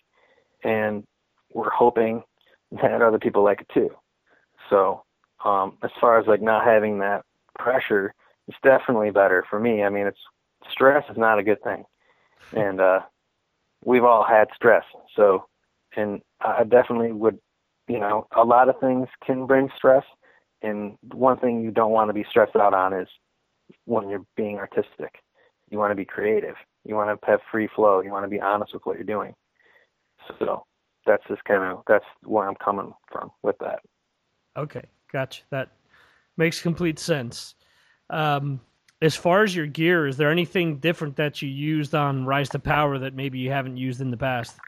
and 0.62 1.05
we're 1.52 1.70
hoping 1.70 2.22
that 2.70 3.02
other 3.02 3.18
people 3.18 3.42
like 3.42 3.61
it 3.61 3.68
too. 3.72 3.90
So, 4.70 5.05
um, 5.44 5.78
as 5.83 5.90
far 6.00 6.18
as 6.18 6.26
like 6.26 6.42
not 6.42 6.64
having 6.64 6.98
that 7.00 7.24
pressure, 7.59 8.14
it's 8.48 8.59
definitely 8.62 9.11
better 9.11 9.44
for 9.48 9.59
me. 9.61 9.83
I 9.83 9.88
mean, 9.88 10.07
it's 10.07 10.20
stress 10.70 11.05
is 11.11 11.16
not 11.16 11.38
a 11.38 11.42
good 11.42 11.62
thing, 11.62 11.85
and 12.55 12.81
uh, 12.81 13.00
we've 13.85 14.05
all 14.05 14.24
had 14.24 14.48
stress. 14.55 14.85
So, 15.16 15.46
and 15.96 16.22
I 16.40 16.64
definitely 16.64 17.12
would, 17.12 17.38
you 17.88 17.98
know, 17.98 18.26
a 18.37 18.44
lot 18.44 18.68
of 18.68 18.78
things 18.81 19.09
can 19.24 19.46
bring 19.46 19.68
stress, 19.76 20.05
and 20.62 20.96
one 21.12 21.38
thing 21.38 21.62
you 21.62 21.70
don't 21.70 21.92
want 21.92 22.09
to 22.09 22.14
be 22.14 22.24
stressed 22.28 22.57
out 22.57 22.74
on 22.74 22.92
is 22.92 23.09
when 23.85 24.09
you're 24.09 24.24
being 24.37 24.59
artistic. 24.59 25.21
You 25.72 25.78
want 25.78 25.90
to 25.90 25.96
be 25.96 26.04
creative. 26.04 26.54
You 26.85 26.94
want 26.94 27.18
to 27.18 27.26
have 27.26 27.40
free 27.50 27.68
flow. 27.74 28.02
You 28.02 28.11
want 28.11 28.24
to 28.24 28.28
be 28.28 28.40
honest 28.40 28.74
with 28.74 28.85
what 28.85 28.96
you're 28.96 29.04
doing. 29.04 29.35
So 30.38 30.66
that's 31.06 31.22
just 31.28 31.42
kind 31.44 31.64
of 31.64 31.82
that's 31.88 32.04
where 32.24 32.46
I'm 32.46 32.56
coming 32.56 32.92
from 33.11 33.30
with 33.42 33.56
that. 33.61 33.80
Okay, 34.57 34.84
gotcha. 35.11 35.42
That 35.51 35.70
makes 36.36 36.61
complete 36.61 36.99
sense. 36.99 37.55
Um, 38.11 38.61
as 39.01 39.16
far 39.16 39.42
as 39.42 39.57
your 39.57 39.66
gear, 39.66 40.07
is 40.07 40.18
there 40.18 40.30
anything 40.30 40.76
different 40.76 41.16
that 41.16 41.40
you 41.40 41.49
used 41.49 41.94
on 41.94 42.26
Rise 42.26 42.51
to 42.51 42.59
Power 42.59 42.99
that 42.99 43.14
maybe 43.14 43.38
you 43.38 43.51
haven't 43.51 43.78
used 43.78 44.03
in 44.03 44.11
the 44.11 44.18
past? 44.18 44.59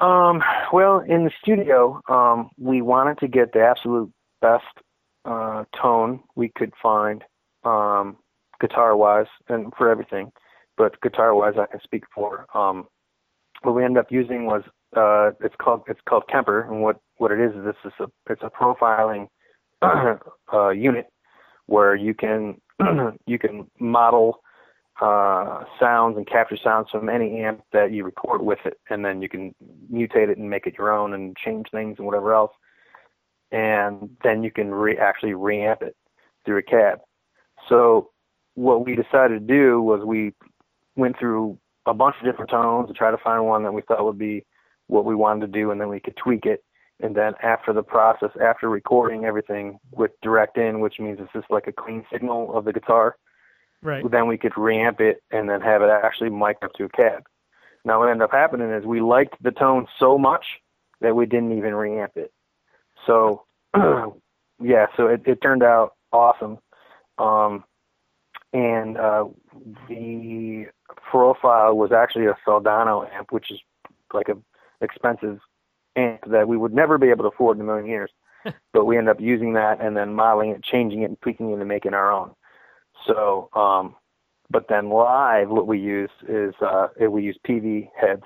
Um, 0.00 0.42
well, 0.72 0.98
in 0.98 1.24
the 1.24 1.30
studio, 1.40 2.02
um, 2.08 2.50
we 2.58 2.82
wanted 2.82 3.18
to 3.20 3.28
get 3.28 3.52
the 3.52 3.60
absolute 3.60 4.12
best 4.42 4.64
uh, 5.24 5.64
tone 5.80 6.24
we 6.34 6.48
could 6.48 6.72
find. 6.82 7.22
Um, 7.64 8.16
guitar 8.60 8.96
wise 8.96 9.26
and 9.48 9.72
for 9.76 9.90
everything, 9.90 10.30
but 10.76 11.00
guitar 11.00 11.34
wise 11.34 11.54
I 11.58 11.66
can 11.66 11.80
speak 11.82 12.04
for. 12.14 12.46
Um, 12.54 12.86
what 13.62 13.74
we 13.74 13.84
ended 13.84 13.98
up 13.98 14.10
using 14.10 14.46
was 14.46 14.62
uh, 14.96 15.30
it's 15.40 15.54
called 15.60 15.82
it's 15.88 16.00
called 16.08 16.24
Kemper, 16.28 16.62
and 16.62 16.82
what 16.82 16.98
what 17.18 17.32
it 17.32 17.40
is 17.40 17.54
is 17.56 17.64
this 17.64 17.76
is 17.84 17.92
a 18.00 18.06
it's 18.30 18.42
a 18.42 18.50
profiling 18.50 19.28
uh, 20.52 20.68
unit 20.70 21.06
where 21.66 21.94
you 21.94 22.14
can 22.14 22.60
you 23.26 23.38
can 23.38 23.68
model 23.78 24.42
uh, 25.00 25.64
sounds 25.78 26.16
and 26.16 26.26
capture 26.26 26.56
sounds 26.56 26.88
from 26.90 27.08
any 27.08 27.40
amp 27.40 27.62
that 27.72 27.92
you 27.92 28.04
record 28.04 28.42
with 28.42 28.60
it, 28.64 28.78
and 28.88 29.04
then 29.04 29.20
you 29.20 29.28
can 29.28 29.54
mutate 29.92 30.30
it 30.30 30.38
and 30.38 30.48
make 30.48 30.66
it 30.66 30.74
your 30.78 30.92
own 30.92 31.12
and 31.12 31.36
change 31.36 31.66
things 31.70 31.96
and 31.98 32.06
whatever 32.06 32.34
else, 32.34 32.52
and 33.52 34.10
then 34.22 34.42
you 34.42 34.50
can 34.50 34.70
re- 34.70 34.96
actually 34.98 35.32
reamp 35.32 35.82
it 35.82 35.96
through 36.44 36.58
a 36.58 36.62
cab. 36.62 37.00
So 37.68 38.10
what 38.56 38.84
we 38.84 38.96
decided 38.96 39.46
to 39.46 39.54
do 39.54 39.80
was 39.80 40.04
we 40.04 40.32
went 40.96 41.18
through 41.18 41.58
a 41.86 41.94
bunch 41.94 42.16
of 42.18 42.24
different 42.24 42.50
tones 42.50 42.88
to 42.88 42.94
try 42.94 43.10
to 43.10 43.18
find 43.18 43.46
one 43.46 43.62
that 43.62 43.72
we 43.72 43.82
thought 43.82 44.04
would 44.04 44.18
be 44.18 44.44
what 44.88 45.04
we 45.04 45.14
wanted 45.14 45.40
to 45.46 45.52
do, 45.60 45.70
and 45.70 45.80
then 45.80 45.88
we 45.88 46.00
could 46.00 46.16
tweak 46.16 46.46
it. 46.46 46.64
And 47.00 47.14
then 47.14 47.34
after 47.42 47.72
the 47.72 47.82
process, 47.82 48.30
after 48.42 48.68
recording 48.68 49.24
everything 49.24 49.78
with 49.92 50.12
direct 50.22 50.56
in, 50.56 50.80
which 50.80 50.98
means 50.98 51.18
it's 51.20 51.32
just 51.32 51.50
like 51.50 51.66
a 51.66 51.72
clean 51.72 52.04
signal 52.10 52.56
of 52.56 52.64
the 52.64 52.72
guitar, 52.72 53.16
Right. 53.82 54.02
then 54.10 54.26
we 54.26 54.38
could 54.38 54.52
reamp 54.52 55.00
it 55.00 55.22
and 55.30 55.48
then 55.48 55.60
have 55.60 55.82
it 55.82 55.90
actually 55.90 56.30
mic 56.30 56.56
up 56.62 56.72
to 56.74 56.84
a 56.84 56.88
cab. 56.88 57.26
Now 57.84 58.00
what 58.00 58.08
ended 58.08 58.22
up 58.22 58.32
happening 58.32 58.70
is 58.70 58.84
we 58.84 59.00
liked 59.00 59.40
the 59.42 59.52
tone 59.52 59.86
so 59.98 60.16
much 60.18 60.44
that 61.02 61.14
we 61.14 61.26
didn't 61.26 61.56
even 61.56 61.72
reamp 61.72 62.16
it. 62.16 62.32
So 63.06 63.44
yeah, 63.76 64.86
so 64.96 65.08
it, 65.08 65.22
it 65.26 65.42
turned 65.42 65.62
out 65.62 65.94
awesome. 66.12 66.58
Um, 67.18 67.64
and 68.52 68.96
uh, 68.96 69.24
the 69.88 70.66
profile 71.10 71.76
was 71.76 71.92
actually 71.92 72.26
a 72.26 72.36
Soldano 72.46 73.08
amp, 73.14 73.32
which 73.32 73.50
is 73.50 73.58
like 74.12 74.28
a 74.28 74.36
expensive 74.80 75.40
amp 75.96 76.20
that 76.30 76.48
we 76.48 76.56
would 76.56 76.74
never 76.74 76.98
be 76.98 77.08
able 77.08 77.24
to 77.24 77.34
afford 77.34 77.56
in 77.56 77.62
a 77.62 77.64
million 77.64 77.86
years. 77.86 78.10
but 78.72 78.84
we 78.84 78.96
ended 78.96 79.10
up 79.10 79.20
using 79.20 79.54
that 79.54 79.80
and 79.80 79.96
then 79.96 80.14
modeling 80.14 80.50
it, 80.50 80.62
changing 80.62 81.02
it, 81.02 81.06
and 81.06 81.20
tweaking 81.20 81.50
it, 81.50 81.58
and 81.58 81.68
making 81.68 81.94
our 81.94 82.12
own. 82.12 82.32
So, 83.06 83.48
um, 83.54 83.96
but 84.50 84.66
then 84.68 84.90
live, 84.90 85.48
what 85.48 85.66
we 85.66 85.80
use 85.80 86.10
is 86.28 86.54
uh, 86.60 86.88
we 87.10 87.22
use 87.22 87.38
Peavey 87.46 87.90
heads, 87.98 88.22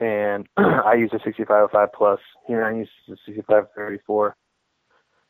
and 0.00 0.46
I 0.56 0.94
use 0.94 1.10
a 1.12 1.20
6505 1.22 1.92
plus. 1.92 2.20
Here 2.46 2.64
I 2.64 2.74
use 2.74 2.88
a 3.08 3.16
6534, 3.26 4.36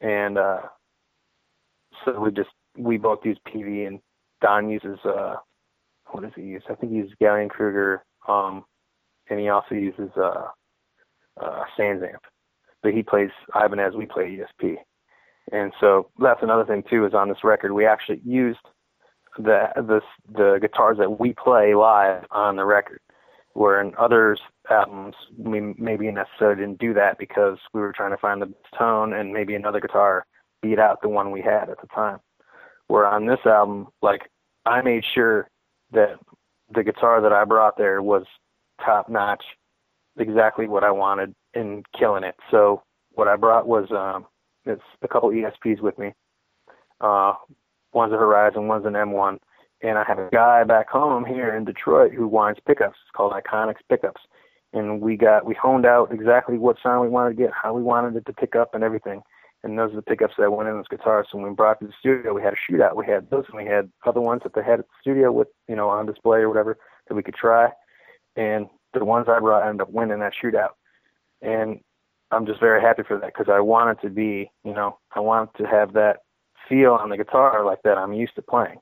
and 0.01 0.38
uh, 0.38 0.61
so 2.05 2.20
we 2.20 2.30
just 2.30 2.51
we 2.79 2.97
both 2.97 3.24
use 3.24 3.39
Peavey, 3.47 3.87
and 3.87 4.01
Don 4.41 4.68
uses 4.70 4.99
uh, 5.05 5.37
what 6.11 6.22
does 6.22 6.33
he 6.35 6.43
use? 6.43 6.62
I 6.70 6.74
think 6.74 6.93
he 6.93 6.99
uses 6.99 7.14
Gallien-Krueger, 7.20 8.05
um, 8.29 8.64
and 9.29 9.39
he 9.39 9.49
also 9.49 9.74
uses 9.74 10.11
uh, 10.16 10.47
uh, 11.41 11.64
SansAmp. 11.79 12.18
But 12.83 12.95
he 12.95 13.03
plays 13.03 13.31
Ibanez, 13.55 13.95
we 13.95 14.07
play 14.07 14.39
ESP. 14.39 14.76
And 15.53 15.72
so 15.81 16.11
that's 16.18 16.43
another 16.43 16.64
thing 16.64 16.85
too 16.89 17.07
is 17.07 17.14
on 17.14 17.29
this 17.29 17.43
record 17.43 17.72
we 17.72 17.87
actually 17.87 18.20
used 18.24 18.61
the 19.39 19.68
the 19.76 20.01
the 20.31 20.59
guitars 20.61 20.99
that 20.99 21.18
we 21.18 21.33
play 21.33 21.74
live 21.74 22.24
on 22.31 22.57
the 22.57 22.64
record. 22.64 23.01
Where 23.55 23.81
in 23.81 23.93
others 23.99 24.41
albums 24.70 25.16
we 25.37 25.74
maybe 25.79 26.11
necessarily 26.11 26.61
didn't 26.61 26.79
do 26.79 26.95
that 26.95 27.18
because 27.18 27.59
we 27.72 27.81
were 27.81 27.93
trying 27.93 28.11
to 28.11 28.18
find 28.18 28.43
the 28.43 28.47
best 28.47 28.74
tone 28.79 29.14
and 29.14 29.33
maybe 29.33 29.55
another 29.55 29.81
guitar 29.81 30.26
beat 30.62 30.79
out 30.79 31.01
the 31.03 31.09
one 31.09 31.31
we 31.31 31.41
had 31.41 31.70
at 31.70 31.81
the 31.81 31.87
time. 31.89 32.18
Where 32.89 33.07
on 33.07 33.26
this 33.26 33.41
album, 33.47 33.89
like 34.03 34.30
I 34.66 34.82
made 34.82 35.05
sure 35.14 35.49
that 35.93 36.18
the 36.74 36.82
guitar 36.82 37.20
that 37.20 37.32
I 37.32 37.45
brought 37.45 37.76
there 37.76 38.03
was 38.03 38.24
top 38.84 39.09
notch, 39.09 39.45
exactly 40.18 40.66
what 40.66 40.84
I 40.84 40.91
wanted 40.91 41.34
and 41.55 41.84
killing 41.99 42.24
it. 42.24 42.34
So 42.51 42.82
what 43.12 43.28
I 43.28 43.36
brought 43.36 43.66
was 43.66 43.91
um 43.91 44.26
it's 44.64 44.82
a 45.03 45.09
couple 45.09 45.30
ESPs 45.30 45.80
with 45.80 45.99
me. 45.99 46.12
Uh, 47.01 47.34
one's 47.93 48.12
a 48.12 48.16
Horizon, 48.16 48.68
one's 48.68 48.84
an 48.84 48.93
M1, 48.93 49.39
and 49.82 49.97
I 49.97 50.05
have 50.05 50.18
a 50.18 50.28
guy 50.30 50.64
back 50.64 50.91
home 50.91 51.24
here 51.24 51.55
in 51.55 51.64
Detroit 51.64 52.12
who 52.12 52.26
winds 52.26 52.61
pickups. 52.66 52.99
It's 53.03 53.16
called 53.16 53.32
Iconics 53.32 53.80
Pickups, 53.89 54.20
and 54.72 55.01
we 55.01 55.16
got 55.16 55.47
we 55.47 55.55
honed 55.55 55.86
out 55.86 56.12
exactly 56.12 56.59
what 56.59 56.76
sound 56.82 57.03
we 57.03 57.09
wanted 57.09 57.36
to 57.36 57.43
get, 57.43 57.53
how 57.53 57.72
we 57.72 57.82
wanted 57.82 58.16
it 58.16 58.26
to 58.26 58.32
pick 58.32 58.57
up, 58.57 58.74
and 58.74 58.84
everything. 58.84 59.22
And 59.65 59.79
those 59.79 59.93
are 59.93 59.97
the 59.97 60.03
pickups 60.03 60.35
that 60.39 60.53
went 60.53 60.69
in 60.69 60.77
those 60.77 60.89
guitars. 60.89 61.27
So 61.31 61.39
when 61.39 61.49
we 61.49 61.55
brought 61.55 61.79
it 61.81 61.87
to 61.87 61.87
the 61.89 61.93
studio, 61.99 62.33
we 62.33 62.43
had 62.43 62.55
a 62.55 62.73
shootout. 62.73 62.95
We 62.95 63.07
had 63.07 63.29
those, 63.31 63.45
and 63.49 63.57
we 63.57 63.67
had 63.67 63.91
other 64.07 64.21
ones 64.21 64.43
that 64.45 64.55
they 64.55 64.63
had 64.63 64.79
at 64.79 64.87
the 64.87 65.01
studio 65.01 65.33
with 65.33 65.49
you 65.69 65.75
know 65.75 65.89
on 65.89 66.07
display 66.07 66.39
or 66.39 66.49
whatever 66.49 66.79
that 67.09 67.15
we 67.15 67.23
could 67.23 67.35
try. 67.35 67.71
And 68.37 68.69
the 68.95 69.05
ones 69.05 69.27
I 69.29 69.41
brought 69.41 69.67
ended 69.67 69.83
up 69.83 69.91
winning 69.91 70.21
that 70.21 70.33
shootout. 70.41 70.71
And 71.43 71.81
I'm 72.31 72.47
just 72.47 72.61
very 72.61 72.81
happy 72.81 73.03
for 73.07 73.19
that 73.19 73.33
because 73.33 73.53
I 73.53 73.61
want 73.61 73.99
it 73.99 74.07
to 74.07 74.13
be, 74.13 74.51
you 74.65 74.75
know, 74.75 74.99
I 75.15 75.21
want 75.21 75.51
to 75.57 75.65
have 75.65 75.93
that 75.95 76.19
feel 76.69 76.93
on 76.93 77.09
the 77.09 77.17
guitar 77.17 77.65
like 77.65 77.83
that 77.85 77.99
I'm 77.99 78.13
used 78.13 78.35
to 78.37 78.43
playing. 78.43 78.79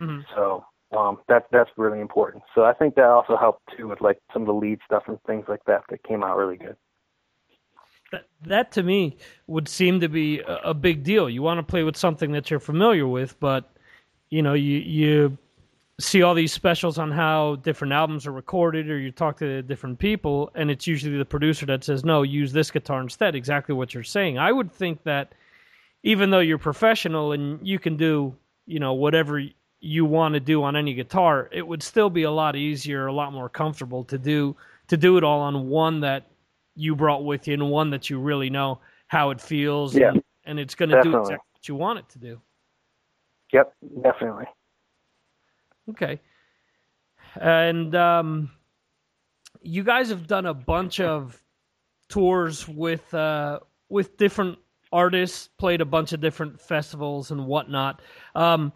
Mm-hmm. 0.00 0.20
So 0.34 0.64
um, 0.96 1.18
that 1.28 1.46
that's 1.50 1.70
really 1.76 2.00
important. 2.00 2.42
So 2.54 2.64
I 2.64 2.74
think 2.74 2.94
that 2.96 3.06
also 3.06 3.36
helped 3.36 3.62
too 3.76 3.88
with 3.88 4.00
like 4.00 4.18
some 4.32 4.42
of 4.42 4.46
the 4.46 4.54
lead 4.54 4.80
stuff 4.84 5.04
and 5.06 5.18
things 5.26 5.46
like 5.48 5.64
that 5.66 5.82
that 5.88 6.04
came 6.04 6.22
out 6.22 6.36
really 6.36 6.56
good. 6.56 6.76
That, 8.44 8.72
to 8.72 8.82
me 8.82 9.16
would 9.46 9.68
seem 9.68 10.00
to 10.00 10.08
be 10.08 10.40
a, 10.40 10.56
a 10.64 10.74
big 10.74 11.04
deal. 11.04 11.30
You 11.30 11.42
want 11.42 11.58
to 11.58 11.62
play 11.62 11.82
with 11.82 11.96
something 11.96 12.32
that 12.32 12.50
you're 12.50 12.60
familiar 12.60 13.06
with, 13.06 13.38
but 13.40 13.70
you 14.30 14.42
know, 14.42 14.54
you 14.54 14.78
you 14.78 15.38
see 16.00 16.22
all 16.22 16.34
these 16.34 16.52
specials 16.52 16.98
on 16.98 17.10
how 17.10 17.56
different 17.56 17.92
albums 17.92 18.26
are 18.26 18.32
recorded 18.32 18.90
or 18.90 18.98
you 18.98 19.10
talk 19.10 19.38
to 19.38 19.62
different 19.62 19.98
people 19.98 20.50
and 20.54 20.70
it's 20.70 20.86
usually 20.86 21.16
the 21.16 21.24
producer 21.24 21.66
that 21.66 21.84
says 21.84 22.04
no 22.04 22.22
use 22.22 22.52
this 22.52 22.70
guitar 22.70 23.00
instead 23.00 23.34
exactly 23.34 23.74
what 23.74 23.94
you're 23.94 24.02
saying 24.02 24.38
i 24.38 24.50
would 24.50 24.72
think 24.72 25.02
that 25.04 25.34
even 26.02 26.30
though 26.30 26.40
you're 26.40 26.58
professional 26.58 27.32
and 27.32 27.64
you 27.66 27.78
can 27.78 27.96
do 27.96 28.34
you 28.66 28.80
know 28.80 28.94
whatever 28.94 29.42
you 29.80 30.04
want 30.04 30.34
to 30.34 30.40
do 30.40 30.62
on 30.62 30.76
any 30.76 30.94
guitar 30.94 31.48
it 31.52 31.66
would 31.66 31.82
still 31.82 32.10
be 32.10 32.22
a 32.22 32.30
lot 32.30 32.56
easier 32.56 33.06
a 33.06 33.12
lot 33.12 33.32
more 33.32 33.48
comfortable 33.48 34.02
to 34.02 34.18
do 34.18 34.56
to 34.88 34.96
do 34.96 35.16
it 35.18 35.24
all 35.24 35.40
on 35.40 35.68
one 35.68 36.00
that 36.00 36.31
you 36.74 36.96
brought 36.96 37.24
with 37.24 37.46
you 37.48 37.54
and 37.54 37.70
one 37.70 37.90
that 37.90 38.10
you 38.10 38.18
really 38.18 38.50
know 38.50 38.80
how 39.08 39.30
it 39.30 39.40
feels 39.40 39.94
Yeah, 39.94 40.08
and, 40.08 40.22
and 40.44 40.58
it's 40.58 40.74
going 40.74 40.88
to 40.90 41.02
do 41.02 41.16
exactly 41.16 41.48
what 41.52 41.68
you 41.68 41.74
want 41.74 41.98
it 41.98 42.08
to 42.10 42.18
do 42.18 42.40
Yep, 43.52 43.74
definitely. 44.02 44.46
Okay. 45.90 46.20
And 47.40 47.94
um, 47.94 48.50
you 49.60 49.82
guys 49.84 50.08
have 50.08 50.26
done 50.26 50.46
a 50.46 50.54
bunch 50.54 51.00
of 51.00 51.42
tours 52.08 52.66
with 52.66 53.12
uh, 53.14 53.60
with 53.88 54.16
different 54.16 54.58
artists, 54.90 55.48
played 55.58 55.80
a 55.80 55.84
bunch 55.84 56.12
of 56.12 56.20
different 56.20 56.60
festivals 56.60 57.30
and 57.30 57.46
whatnot. 57.46 58.00
Um, 58.34 58.72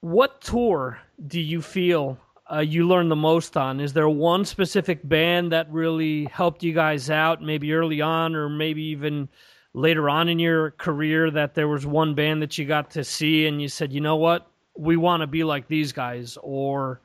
what 0.00 0.40
tour 0.40 1.00
do 1.26 1.40
you 1.40 1.60
feel 1.60 2.18
uh, 2.52 2.60
you 2.60 2.86
learned 2.86 3.10
the 3.10 3.16
most 3.16 3.56
on? 3.56 3.80
Is 3.80 3.92
there 3.92 4.08
one 4.08 4.44
specific 4.44 5.06
band 5.06 5.52
that 5.52 5.70
really 5.70 6.24
helped 6.26 6.62
you 6.62 6.72
guys 6.72 7.10
out, 7.10 7.42
maybe 7.42 7.72
early 7.72 8.00
on, 8.00 8.34
or 8.34 8.48
maybe 8.48 8.82
even 8.84 9.28
later 9.74 10.08
on 10.08 10.28
in 10.28 10.38
your 10.38 10.72
career, 10.72 11.30
that 11.30 11.54
there 11.54 11.68
was 11.68 11.86
one 11.86 12.14
band 12.14 12.42
that 12.42 12.56
you 12.58 12.64
got 12.64 12.90
to 12.92 13.04
see 13.04 13.46
and 13.46 13.60
you 13.60 13.68
said, 13.68 13.92
you 13.92 14.00
know 14.00 14.16
what, 14.16 14.50
we 14.76 14.96
want 14.96 15.20
to 15.22 15.26
be 15.26 15.44
like 15.44 15.68
these 15.68 15.92
guys, 15.92 16.38
or 16.42 17.00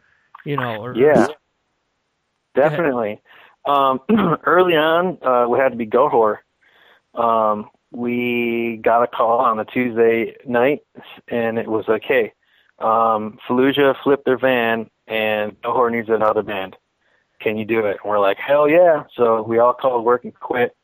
you 0.46 0.56
know, 0.58 0.84
or 0.84 0.96
Yeah, 0.96 1.28
definitely. 2.56 3.22
Um, 3.66 4.02
early 4.46 4.76
on, 4.76 5.18
uh, 5.24 5.48
we 5.48 5.58
had 5.58 5.70
to 5.70 5.78
be 5.78 5.88
Goatwhore. 5.88 6.40
Um, 7.16 7.70
we 7.92 8.80
got 8.84 9.04
a 9.04 9.08
call 9.08 9.40
on 9.40 9.60
a 9.60 9.66
Tuesday 9.66 10.36
night, 10.46 10.82
and 11.28 11.58
it 11.58 11.68
was 11.68 11.86
like, 11.88 12.04
"Hey, 12.04 12.34
um, 12.80 13.38
Fallujah 13.48 13.96
flipped 14.04 14.26
their 14.26 14.38
van, 14.38 14.90
and 15.14 15.62
Goatwhore 15.62 15.92
needs 15.92 16.10
another 16.10 16.44
band. 16.44 16.76
Can 17.40 17.58
you 17.58 17.66
do 17.66 17.80
it?" 17.86 17.98
And 18.04 18.10
we're 18.10 18.20
like, 18.20 18.38
"Hell 18.38 18.70
yeah!" 18.70 19.04
So 19.16 19.42
we 19.44 19.60
all 19.60 19.74
called 19.74 20.06
work 20.06 20.24
and 20.24 20.34
quit 20.34 20.76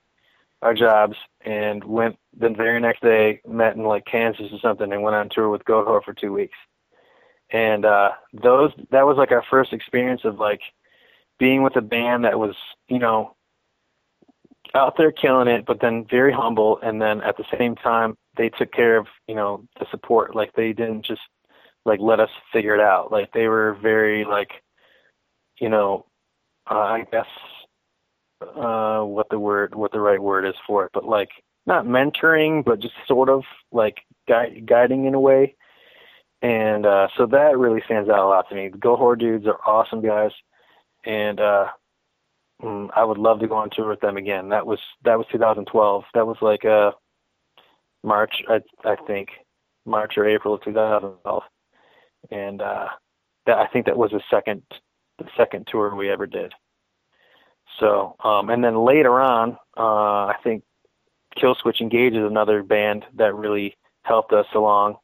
our 0.61 0.73
jobs 0.73 1.17
and 1.41 1.83
went. 1.83 2.17
The 2.37 2.49
very 2.49 2.79
next 2.79 3.01
day, 3.01 3.41
met 3.47 3.75
in 3.75 3.83
like 3.83 4.05
Kansas 4.05 4.51
or 4.51 4.59
something, 4.59 4.91
and 4.91 5.01
went 5.01 5.15
on 5.15 5.29
tour 5.29 5.49
with 5.49 5.65
Goatwhore 5.65 6.03
for 6.03 6.13
two 6.13 6.31
weeks 6.33 6.57
and 7.51 7.85
uh 7.85 8.11
those 8.33 8.71
that 8.91 9.05
was 9.05 9.17
like 9.17 9.31
our 9.31 9.43
first 9.49 9.73
experience 9.73 10.21
of 10.23 10.39
like 10.39 10.61
being 11.37 11.63
with 11.63 11.75
a 11.75 11.81
band 11.81 12.25
that 12.25 12.37
was 12.37 12.55
you 12.87 12.99
know 12.99 13.35
out 14.75 14.95
there 14.97 15.11
killing 15.11 15.47
it 15.47 15.65
but 15.65 15.81
then 15.81 16.05
very 16.09 16.31
humble 16.31 16.79
and 16.83 17.01
then 17.01 17.21
at 17.21 17.37
the 17.37 17.45
same 17.57 17.75
time 17.75 18.15
they 18.37 18.49
took 18.49 18.71
care 18.71 18.97
of 18.97 19.07
you 19.27 19.35
know 19.35 19.65
the 19.79 19.87
support 19.89 20.35
like 20.35 20.53
they 20.53 20.73
didn't 20.73 21.03
just 21.03 21.21
like 21.89 21.99
let 21.99 22.19
us 22.19 22.29
figure 22.53 22.73
it 22.73 22.81
out 22.81 23.11
like 23.11 23.31
they 23.33 23.47
were 23.47 23.77
very 23.81 24.23
like 24.25 24.51
you 25.59 25.69
know 25.69 26.05
uh, 26.71 26.75
i 26.75 27.05
guess 27.11 27.25
uh 28.41 29.01
what 29.01 29.27
the 29.29 29.39
word 29.39 29.75
what 29.75 29.91
the 29.91 29.99
right 29.99 30.21
word 30.21 30.45
is 30.45 30.55
for 30.65 30.85
it 30.85 30.91
but 30.93 31.05
like 31.05 31.29
not 31.65 31.85
mentoring 31.85 32.63
but 32.63 32.79
just 32.79 32.93
sort 33.07 33.29
of 33.29 33.43
like 33.71 33.97
gui- 34.27 34.61
guiding 34.61 35.05
in 35.05 35.13
a 35.13 35.19
way 35.19 35.55
and 36.41 36.85
uh, 36.85 37.07
so 37.17 37.25
that 37.27 37.57
really 37.57 37.81
stands 37.85 38.09
out 38.09 38.19
a 38.19 38.27
lot 38.27 38.47
to 38.49 38.55
me. 38.55 38.69
The 38.69 38.77
Goatwhore 38.77 39.19
dudes 39.19 39.45
are 39.45 39.59
awesome 39.65 40.01
guys, 40.01 40.31
and 41.05 41.39
uh, 41.39 41.67
mm, 42.63 42.89
I 42.95 43.03
would 43.03 43.17
love 43.17 43.39
to 43.41 43.47
go 43.47 43.55
on 43.55 43.69
tour 43.71 43.89
with 43.89 43.99
them 43.99 44.15
again. 44.15 44.49
That 44.49 44.65
was 44.65 44.79
that 45.03 45.17
was 45.17 45.27
2012. 45.31 46.03
That 46.13 46.25
was 46.25 46.37
like 46.41 46.63
uh, 46.63 46.91
March, 48.03 48.41
I 48.47 48.61
I 48.85 48.95
think, 49.05 49.29
March 49.85 50.17
or 50.17 50.25
April 50.25 50.53
of 50.53 50.63
2012, 50.63 51.43
and 52.31 52.61
uh, 52.61 52.87
that 53.45 53.57
I 53.57 53.67
think 53.67 53.85
that 53.85 53.97
was 53.97 54.11
the 54.11 54.21
second 54.29 54.63
the 55.17 55.25
second 55.35 55.67
tour 55.67 55.95
we 55.95 56.09
ever 56.09 56.25
did. 56.25 56.53
So, 57.79 58.15
um, 58.23 58.49
and 58.49 58.63
then 58.63 58.83
later 58.83 59.19
on, 59.19 59.57
uh, 59.77 60.25
I 60.27 60.35
think 60.43 60.63
Killswitch 61.37 61.81
Engage 61.81 62.13
is 62.13 62.23
another 62.23 62.63
band 62.63 63.05
that 63.15 63.35
really 63.35 63.75
helped 64.03 64.33
us 64.33 64.47
along. 64.55 64.95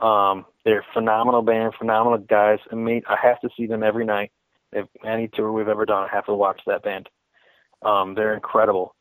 Um, 0.00 0.44
they're 0.64 0.80
a 0.80 0.94
phenomenal 0.94 1.42
band, 1.42 1.74
phenomenal 1.78 2.18
guys. 2.18 2.58
I 2.70 2.74
mean, 2.74 3.02
I 3.08 3.16
have 3.22 3.40
to 3.40 3.48
see 3.56 3.66
them 3.66 3.82
every 3.82 4.04
night. 4.04 4.32
If 4.72 4.86
any 5.04 5.28
tour 5.28 5.50
we've 5.50 5.68
ever 5.68 5.84
done, 5.84 6.08
I 6.10 6.14
have 6.14 6.26
to 6.26 6.34
watch 6.34 6.60
that 6.66 6.82
band. 6.82 7.08
Um, 7.82 8.14
they're 8.14 8.34
incredible, 8.34 8.94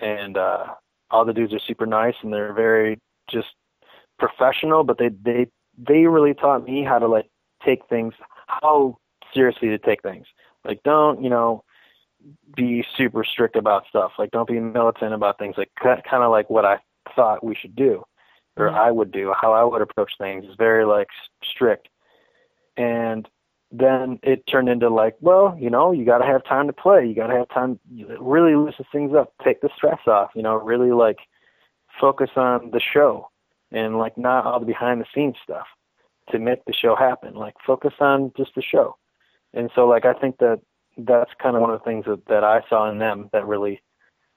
and 0.00 0.36
uh, 0.36 0.66
all 1.10 1.24
the 1.24 1.32
dudes 1.32 1.52
are 1.52 1.60
super 1.66 1.86
nice, 1.86 2.14
and 2.22 2.32
they're 2.32 2.54
very 2.54 2.98
just 3.28 3.48
professional. 4.18 4.84
But 4.84 4.98
they 4.98 5.08
they 5.08 5.48
they 5.78 6.06
really 6.06 6.34
taught 6.34 6.64
me 6.64 6.84
how 6.84 6.98
to 6.98 7.06
like 7.06 7.28
take 7.64 7.86
things 7.88 8.14
how 8.46 8.98
seriously 9.32 9.68
to 9.68 9.78
take 9.78 10.02
things. 10.02 10.26
Like 10.64 10.82
don't 10.82 11.22
you 11.22 11.30
know 11.30 11.64
be 12.54 12.84
super 12.96 13.24
strict 13.24 13.56
about 13.56 13.86
stuff. 13.88 14.12
Like 14.18 14.30
don't 14.30 14.48
be 14.48 14.60
militant 14.60 15.14
about 15.14 15.38
things. 15.38 15.56
Like 15.56 15.70
kind 15.76 16.02
of 16.12 16.30
like 16.30 16.50
what 16.50 16.64
I 16.64 16.78
thought 17.14 17.44
we 17.44 17.54
should 17.54 17.74
do 17.74 18.04
or 18.56 18.66
Mm-hmm. 18.66 18.76
I 18.76 18.90
would 18.90 19.10
do, 19.10 19.32
how 19.40 19.52
I 19.52 19.64
would 19.64 19.82
approach 19.82 20.12
things 20.18 20.44
is 20.44 20.54
very 20.56 20.84
like 20.84 21.08
strict. 21.42 21.88
And 22.76 23.28
then 23.70 24.18
it 24.22 24.46
turned 24.46 24.68
into 24.68 24.88
like, 24.88 25.16
well, 25.20 25.56
you 25.58 25.70
know, 25.70 25.92
you 25.92 26.04
got 26.04 26.18
to 26.18 26.26
have 26.26 26.44
time 26.44 26.66
to 26.66 26.72
play. 26.72 27.06
You 27.06 27.14
got 27.14 27.28
to 27.28 27.36
have 27.36 27.48
time, 27.48 27.78
really 28.18 28.54
loosen 28.54 28.84
things 28.92 29.14
up, 29.14 29.32
take 29.44 29.60
the 29.60 29.70
stress 29.74 30.00
off, 30.06 30.30
you 30.34 30.42
know, 30.42 30.56
really 30.56 30.92
like 30.92 31.18
focus 32.00 32.30
on 32.36 32.70
the 32.72 32.80
show 32.80 33.28
and 33.72 33.98
like 33.98 34.16
not 34.18 34.46
all 34.46 34.60
the 34.60 34.66
behind 34.66 35.00
the 35.00 35.06
scenes 35.14 35.36
stuff 35.42 35.66
to 36.30 36.38
make 36.38 36.64
the 36.64 36.72
show 36.72 36.96
happen. 36.96 37.34
Like 37.34 37.54
focus 37.66 37.94
on 38.00 38.32
just 38.36 38.54
the 38.54 38.62
show. 38.62 38.96
And 39.52 39.70
so 39.74 39.86
like 39.86 40.04
I 40.04 40.14
think 40.14 40.38
that 40.38 40.60
that's 40.96 41.30
kind 41.42 41.56
of 41.56 41.62
one 41.62 41.70
of 41.70 41.80
the 41.80 41.84
things 41.84 42.04
that, 42.06 42.26
that 42.26 42.44
I 42.44 42.62
saw 42.68 42.90
in 42.90 42.98
them 42.98 43.30
that 43.32 43.46
really 43.46 43.80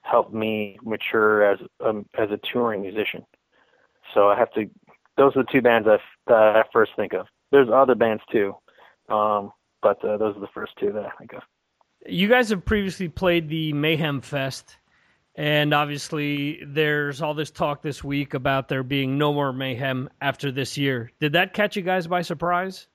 helped 0.01 0.33
me 0.33 0.77
mature 0.83 1.43
as 1.43 1.59
um, 1.83 2.05
as 2.17 2.29
a 2.31 2.39
touring 2.51 2.81
musician. 2.81 3.25
So 4.13 4.29
I 4.29 4.37
have 4.37 4.51
to. 4.53 4.69
Those 5.17 5.35
are 5.35 5.43
the 5.43 5.51
two 5.51 5.61
bands 5.61 5.87
I, 5.87 5.97
that 6.27 6.57
I 6.57 6.63
first 6.73 6.91
think 6.95 7.13
of. 7.13 7.27
There's 7.51 7.69
other 7.71 7.95
bands 7.95 8.23
too, 8.31 8.55
um, 9.09 9.51
but 9.81 10.03
uh, 10.03 10.17
those 10.17 10.35
are 10.35 10.39
the 10.39 10.47
first 10.53 10.73
two 10.79 10.91
that 10.91 11.05
I 11.05 11.11
think 11.19 11.33
of. 11.33 11.43
You 12.05 12.27
guys 12.27 12.49
have 12.49 12.65
previously 12.65 13.07
played 13.07 13.47
the 13.47 13.73
Mayhem 13.73 14.21
Fest, 14.21 14.77
and 15.35 15.73
obviously 15.73 16.63
there's 16.65 17.21
all 17.21 17.33
this 17.33 17.51
talk 17.51 17.81
this 17.81 18.03
week 18.03 18.33
about 18.33 18.67
there 18.67 18.83
being 18.83 19.17
no 19.17 19.33
more 19.33 19.51
Mayhem 19.51 20.09
after 20.21 20.51
this 20.51 20.77
year. 20.77 21.11
Did 21.19 21.33
that 21.33 21.53
catch 21.53 21.75
you 21.75 21.81
guys 21.81 22.07
by 22.07 22.21
surprise? 22.21 22.87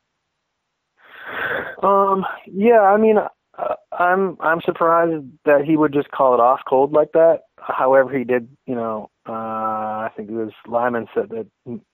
Um, 1.82 2.24
yeah, 2.46 2.80
I 2.80 2.96
mean, 2.96 3.18
uh, 3.18 3.74
I'm 3.92 4.36
I'm 4.40 4.60
surprised 4.64 5.24
that 5.44 5.64
he 5.64 5.76
would 5.76 5.92
just 5.92 6.10
call 6.10 6.34
it 6.34 6.40
off 6.40 6.60
cold 6.68 6.92
like 6.92 7.12
that. 7.12 7.40
However, 7.56 8.16
he 8.16 8.24
did, 8.24 8.48
you 8.66 8.74
know, 8.74 9.10
uh, 9.28 9.32
I 9.32 10.10
think 10.16 10.30
it 10.30 10.34
was 10.34 10.52
Lyman 10.66 11.06
said 11.14 11.30
that 11.30 11.46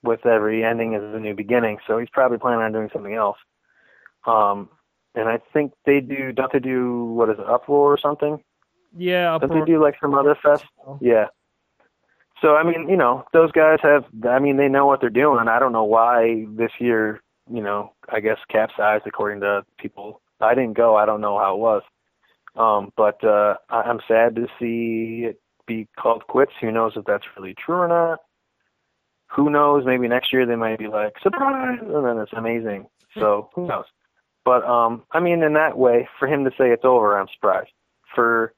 with 0.03 0.25
every 0.27 0.65
ending 0.65 0.95
is 0.95 1.03
a 1.03 1.19
new 1.19 1.35
beginning, 1.35 1.79
so 1.87 1.99
he's 1.99 2.09
probably 2.13 2.39
planning 2.39 2.61
on 2.61 2.73
doing 2.73 2.91
something 2.93 3.15
else. 3.15 3.39
Um, 4.27 4.69
and 5.15 5.29
I 5.29 5.39
think 5.53 5.73
they 5.85 6.01
do, 6.01 6.33
don't 6.33 6.53
they 6.53 6.59
do 6.59 7.05
what 7.05 7.31
is 7.31 7.39
it, 7.39 7.47
Uproar 7.47 7.93
or 7.93 7.99
something? 7.99 8.43
Yeah, 8.97 9.37
Don't 9.39 9.51
they 9.51 9.65
do 9.65 9.83
like 9.83 9.97
some 10.01 10.15
other 10.15 10.35
fest? 10.43 10.65
Yeah. 11.01 11.27
So 12.41 12.57
I 12.57 12.63
mean, 12.63 12.89
you 12.89 12.97
know, 12.97 13.25
those 13.33 13.53
guys 13.53 13.79
have. 13.83 14.05
I 14.29 14.39
mean, 14.39 14.57
they 14.57 14.69
know 14.69 14.87
what 14.87 15.01
they're 15.01 15.11
doing. 15.11 15.49
I 15.49 15.59
don't 15.59 15.73
know 15.73 15.85
why 15.85 16.45
this 16.51 16.73
year, 16.79 17.23
you 17.51 17.63
know, 17.63 17.93
I 18.09 18.21
guess 18.21 18.39
capsized 18.49 19.07
according 19.07 19.41
to 19.41 19.65
people. 19.79 20.21
I 20.41 20.55
didn't 20.55 20.75
go. 20.77 20.97
I 20.97 21.07
don't 21.07 21.21
know 21.21 21.39
how 21.39 21.55
it 21.55 21.59
was. 21.59 21.83
Um, 22.57 22.93
but 22.97 23.23
uh, 23.25 23.57
I- 23.71 23.83
I'm 23.83 24.01
sad 24.07 24.37
to 24.37 24.47
see 24.59 25.25
it 25.27 25.41
be 25.67 25.89
called 25.99 26.27
quits. 26.27 26.53
Who 26.61 26.71
knows 26.71 26.93
if 26.97 27.05
that's 27.05 27.25
really 27.37 27.55
true 27.55 27.77
or 27.77 27.89
not? 27.89 28.21
Who 29.29 29.49
knows? 29.51 29.85
Maybe 29.87 30.07
next 30.07 30.33
year 30.33 30.45
they 30.47 30.55
might 30.57 30.79
be 30.79 30.87
like 30.89 31.15
surprise, 31.23 31.79
and 31.81 32.05
then 32.05 32.19
it's 32.19 32.33
amazing. 32.35 32.87
So 33.19 33.49
who 33.55 33.67
knows? 33.67 33.87
But 34.45 34.65
um, 34.65 35.03
I 35.13 35.21
mean, 35.21 35.43
in 35.43 35.55
that 35.55 35.79
way, 35.79 36.09
for 36.19 36.29
him 36.29 36.45
to 36.45 36.51
say 36.51 36.71
it's 36.71 36.85
over, 36.85 37.19
I'm 37.19 37.29
surprised. 37.33 37.71
For 38.15 38.53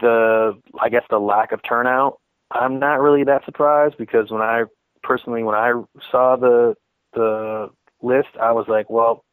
the, 0.00 0.60
I 0.80 0.88
guess 0.88 1.04
the 1.10 1.18
lack 1.18 1.52
of 1.52 1.60
turnout, 1.62 2.18
I'm 2.50 2.78
not 2.78 3.00
really 3.00 3.24
that 3.24 3.44
surprised 3.44 3.96
because 3.98 4.30
when 4.30 4.42
I 4.42 4.64
personally, 5.02 5.42
when 5.42 5.54
I 5.54 5.72
saw 6.10 6.36
the 6.36 6.74
the 7.14 7.70
list, 8.02 8.28
I 8.40 8.52
was 8.52 8.66
like, 8.68 8.90
well, 8.90 9.24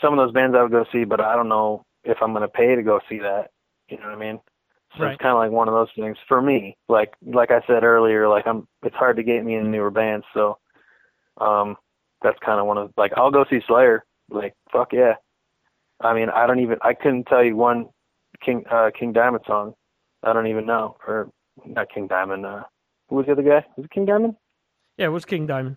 some 0.00 0.12
of 0.12 0.18
those 0.18 0.32
bands 0.32 0.56
I 0.56 0.62
would 0.62 0.72
go 0.72 0.84
see, 0.92 1.04
but 1.04 1.20
I 1.20 1.34
don't 1.36 1.48
know 1.48 1.84
if 2.04 2.18
I'm 2.22 2.32
going 2.32 2.42
to 2.42 2.48
pay 2.48 2.74
to 2.74 2.82
go 2.82 3.00
see 3.08 3.18
that. 3.20 3.50
You 3.88 3.98
know 3.98 4.04
what 4.04 4.12
I 4.14 4.18
mean? 4.18 4.40
So 4.98 5.04
Right. 5.04 5.12
it's 5.12 5.20
kind 5.20 5.32
of 5.32 5.38
like 5.38 5.50
one 5.50 5.68
of 5.68 5.74
those 5.74 5.90
things 5.96 6.16
for 6.28 6.40
me. 6.40 6.76
Like 6.88 7.14
like 7.24 7.50
I 7.50 7.60
said 7.66 7.84
earlier, 7.84 8.28
like 8.28 8.46
I'm 8.46 8.66
it's 8.82 8.96
hard 8.96 9.16
to 9.16 9.22
get 9.22 9.44
me 9.44 9.54
in 9.56 9.70
newer 9.70 9.90
bands, 9.90 10.26
so 10.34 10.58
um 11.38 11.76
that's 12.22 12.38
kind 12.40 12.60
of 12.60 12.66
one 12.66 12.78
of 12.78 12.92
like 12.96 13.12
I'll 13.16 13.30
go 13.30 13.44
see 13.50 13.60
Slayer. 13.66 14.04
Like 14.30 14.54
fuck 14.72 14.92
yeah. 14.92 15.14
I 16.00 16.14
mean, 16.14 16.30
I 16.30 16.46
don't 16.46 16.60
even 16.60 16.78
I 16.82 16.94
couldn't 16.94 17.24
tell 17.24 17.44
you 17.44 17.56
one 17.56 17.88
King 18.40 18.64
uh 18.70 18.90
King 18.98 19.12
Diamond 19.12 19.44
song. 19.46 19.74
I 20.22 20.32
don't 20.32 20.46
even 20.46 20.66
know 20.66 20.96
or 21.06 21.30
not 21.64 21.92
King 21.92 22.06
Diamond. 22.06 22.46
Uh, 22.46 22.64
who 23.08 23.16
was 23.16 23.26
the 23.26 23.32
other 23.32 23.42
guy? 23.42 23.64
Was 23.76 23.84
it 23.84 23.90
King 23.90 24.06
Diamond? 24.06 24.36
Yeah, 24.96 25.06
it 25.06 25.10
was 25.10 25.24
King 25.24 25.46
Diamond. 25.46 25.76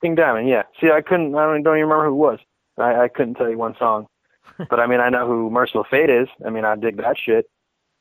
King 0.00 0.14
Diamond, 0.14 0.48
yeah. 0.48 0.62
See, 0.80 0.90
I 0.90 1.00
couldn't. 1.00 1.34
I 1.34 1.44
don't, 1.44 1.62
don't 1.62 1.76
even 1.76 1.88
remember 1.88 2.06
who 2.06 2.14
it 2.14 2.16
was. 2.16 2.38
I, 2.78 3.04
I 3.04 3.08
couldn't 3.08 3.34
tell 3.34 3.48
you 3.48 3.58
one 3.58 3.76
song, 3.78 4.06
but 4.70 4.80
I 4.80 4.86
mean, 4.86 5.00
I 5.00 5.10
know 5.10 5.26
who 5.26 5.50
Mercyful 5.50 5.84
Fate 5.90 6.10
is. 6.10 6.28
I 6.44 6.50
mean, 6.50 6.64
I 6.64 6.74
dig 6.76 6.96
that 6.96 7.16
shit. 7.18 7.46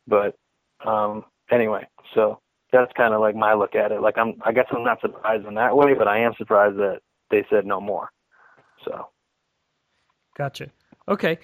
But 0.08 0.36
um 0.86 1.26
anyway, 1.52 1.88
so 2.14 2.40
that's 2.72 2.92
kind 2.94 3.14
of 3.14 3.22
like 3.22 3.36
my 3.36 3.54
look 3.54 3.76
at 3.76 3.92
it. 3.92 4.02
Like 4.02 4.18
I'm, 4.18 4.36
I 4.44 4.52
guess 4.52 4.68
I'm 4.72 4.84
not 4.84 5.02
surprised 5.02 5.46
in 5.46 5.56
that 5.56 5.76
way, 5.76 5.94
but 5.94 6.08
I 6.08 6.20
am 6.20 6.34
surprised 6.38 6.78
that 6.78 7.02
they 7.30 7.46
said 7.50 7.66
no 7.66 7.80
more. 7.80 8.10
So 8.86 9.08
Gotcha. 10.38 10.72
Okay. 11.08 11.38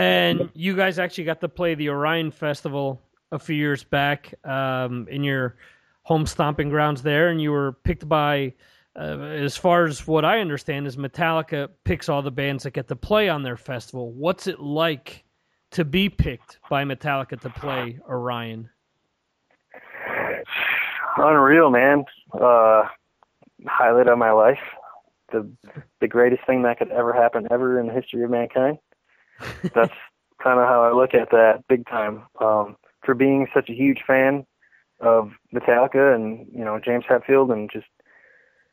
And 0.00 0.48
you 0.54 0.74
guys 0.74 0.98
actually 0.98 1.24
got 1.24 1.42
to 1.42 1.48
play 1.48 1.74
the 1.74 1.90
Orion 1.90 2.30
Festival 2.30 3.02
a 3.32 3.38
few 3.38 3.54
years 3.54 3.84
back 3.84 4.32
um, 4.44 5.06
in 5.10 5.22
your 5.22 5.56
home 6.04 6.24
stomping 6.24 6.70
grounds 6.70 7.02
there, 7.02 7.28
and 7.28 7.38
you 7.38 7.52
were 7.52 7.72
picked 7.84 8.08
by, 8.08 8.54
uh, 8.96 9.18
as 9.18 9.58
far 9.58 9.84
as 9.84 10.06
what 10.06 10.24
I 10.24 10.40
understand, 10.40 10.86
is 10.86 10.96
Metallica 10.96 11.68
picks 11.84 12.08
all 12.08 12.22
the 12.22 12.30
bands 12.30 12.64
that 12.64 12.70
get 12.70 12.88
to 12.88 12.96
play 12.96 13.28
on 13.28 13.42
their 13.42 13.58
festival. 13.58 14.10
What's 14.10 14.46
it 14.46 14.58
like 14.58 15.22
to 15.72 15.84
be 15.84 16.08
picked 16.08 16.58
by 16.70 16.82
Metallica 16.84 17.38
to 17.38 17.50
play 17.50 17.98
Orion? 18.08 18.70
unreal, 21.18 21.68
man. 21.68 22.06
Uh, 22.32 22.84
highlight 23.66 24.08
of 24.08 24.16
my 24.16 24.30
life. 24.30 24.60
The 25.30 25.46
the 26.00 26.08
greatest 26.08 26.46
thing 26.46 26.62
that 26.62 26.78
could 26.78 26.90
ever 26.90 27.12
happen 27.12 27.46
ever 27.50 27.78
in 27.78 27.86
the 27.86 27.92
history 27.92 28.24
of 28.24 28.30
mankind. 28.30 28.78
That's 29.74 29.94
kind 30.42 30.58
of 30.58 30.66
how 30.66 30.82
I 30.82 30.92
look 30.92 31.14
at 31.14 31.30
that, 31.30 31.64
big 31.68 31.86
time. 31.86 32.22
Um, 32.40 32.76
for 33.04 33.14
being 33.14 33.46
such 33.54 33.68
a 33.70 33.74
huge 33.74 34.02
fan 34.06 34.44
of 35.00 35.30
Metallica 35.54 36.14
and 36.14 36.46
you 36.52 36.64
know 36.64 36.78
James 36.78 37.04
Hetfield, 37.08 37.52
and 37.52 37.70
just 37.72 37.86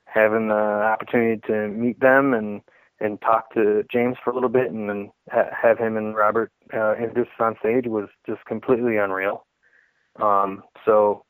having 0.05 0.47
the 0.47 0.53
opportunity 0.53 1.41
to 1.47 1.67
meet 1.69 1.99
them 1.99 2.33
and 2.33 2.61
and 2.99 3.21
talk 3.21 3.53
to 3.53 3.83
James 3.91 4.17
for 4.23 4.31
a 4.31 4.33
little 4.33 4.49
bit, 4.49 4.71
and 4.71 4.89
then 4.89 5.11
ha- 5.31 5.49
have 5.59 5.77
him 5.77 5.97
and 5.97 6.15
Robert 6.15 6.51
uh, 6.73 6.95
introduce 6.95 7.27
on 7.39 7.55
stage 7.59 7.85
was 7.87 8.09
just 8.25 8.43
completely 8.45 8.97
unreal. 8.97 9.45
Um, 10.19 10.63
so 10.83 11.23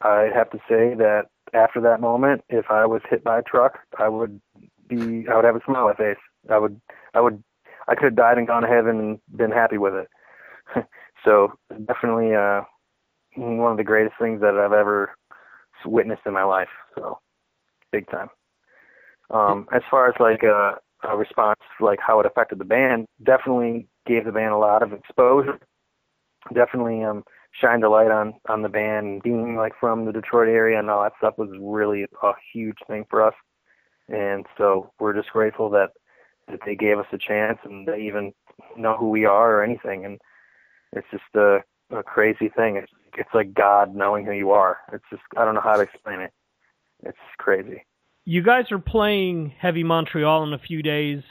I 0.00 0.28
have 0.34 0.50
to 0.50 0.58
say 0.68 0.94
that 0.94 1.26
after 1.54 1.80
that 1.80 2.00
moment, 2.00 2.42
if 2.48 2.66
I 2.70 2.86
was 2.86 3.02
hit 3.08 3.24
by 3.24 3.38
a 3.38 3.42
truck, 3.42 3.78
I 3.98 4.08
would 4.08 4.40
be, 4.88 5.26
I 5.30 5.36
would 5.36 5.44
have 5.44 5.56
a 5.56 5.60
smile 5.64 5.84
on 5.84 5.88
my 5.90 5.94
face. 5.94 6.18
I 6.50 6.58
would, 6.58 6.80
I 7.14 7.20
would, 7.20 7.42
I 7.88 7.94
could 7.94 8.04
have 8.04 8.16
died 8.16 8.38
and 8.38 8.46
gone 8.46 8.62
to 8.62 8.68
heaven 8.68 8.98
and 8.98 9.18
been 9.36 9.50
happy 9.50 9.78
with 9.78 9.94
it. 9.94 10.08
so 11.24 11.52
definitely, 11.86 12.34
uh, 12.34 12.62
one 13.36 13.72
of 13.72 13.78
the 13.78 13.84
greatest 13.84 14.16
things 14.20 14.40
that 14.40 14.54
I've 14.54 14.72
ever 14.72 15.14
witnessed 15.84 16.22
in 16.26 16.32
my 16.32 16.44
life. 16.44 16.68
So 16.94 17.18
big 17.92 18.10
time. 18.10 18.28
Um, 19.30 19.66
as 19.74 19.82
far 19.90 20.08
as 20.08 20.14
like 20.20 20.42
a, 20.42 20.76
a 21.08 21.16
response, 21.16 21.60
like 21.80 21.98
how 22.04 22.20
it 22.20 22.26
affected 22.26 22.58
the 22.58 22.64
band, 22.64 23.06
definitely 23.22 23.88
gave 24.06 24.24
the 24.24 24.32
band 24.32 24.52
a 24.52 24.58
lot 24.58 24.82
of 24.82 24.92
exposure. 24.92 25.58
Definitely, 26.54 27.02
um, 27.02 27.24
shined 27.60 27.84
a 27.84 27.88
light 27.88 28.10
on 28.10 28.34
on 28.48 28.62
the 28.62 28.68
band 28.68 29.22
being 29.22 29.56
like 29.56 29.72
from 29.80 30.04
the 30.04 30.12
Detroit 30.12 30.48
area 30.48 30.78
and 30.78 30.90
all 30.90 31.02
that 31.02 31.12
stuff 31.18 31.34
was 31.38 31.48
really 31.60 32.04
a 32.04 32.32
huge 32.52 32.76
thing 32.86 33.04
for 33.08 33.22
us. 33.26 33.34
And 34.08 34.46
so 34.56 34.92
we're 35.00 35.14
just 35.14 35.30
grateful 35.30 35.70
that 35.70 35.90
that 36.48 36.60
they 36.64 36.74
gave 36.74 36.98
us 36.98 37.06
a 37.12 37.18
chance 37.18 37.58
and 37.64 37.86
they 37.86 38.00
even 38.02 38.32
know 38.76 38.96
who 38.96 39.10
we 39.10 39.24
are 39.24 39.56
or 39.56 39.62
anything. 39.62 40.04
And 40.04 40.20
it's 40.92 41.06
just 41.10 41.24
a, 41.34 41.58
a 41.90 42.02
crazy 42.02 42.48
thing. 42.48 42.76
It's 42.76 42.92
it's 43.18 43.30
like 43.32 43.54
God 43.54 43.94
knowing 43.94 44.26
who 44.26 44.32
you 44.32 44.50
are. 44.50 44.78
It's 44.92 45.04
just 45.10 45.22
I 45.36 45.44
don't 45.44 45.54
know 45.54 45.60
how 45.60 45.76
to 45.76 45.82
explain 45.82 46.20
it. 46.20 46.32
It's 47.02 47.18
crazy. 47.38 47.84
You 48.24 48.42
guys 48.42 48.72
are 48.72 48.78
playing 48.78 49.52
Heavy 49.58 49.84
Montreal 49.84 50.44
in 50.44 50.52
a 50.52 50.58
few 50.58 50.82
days, 50.82 51.22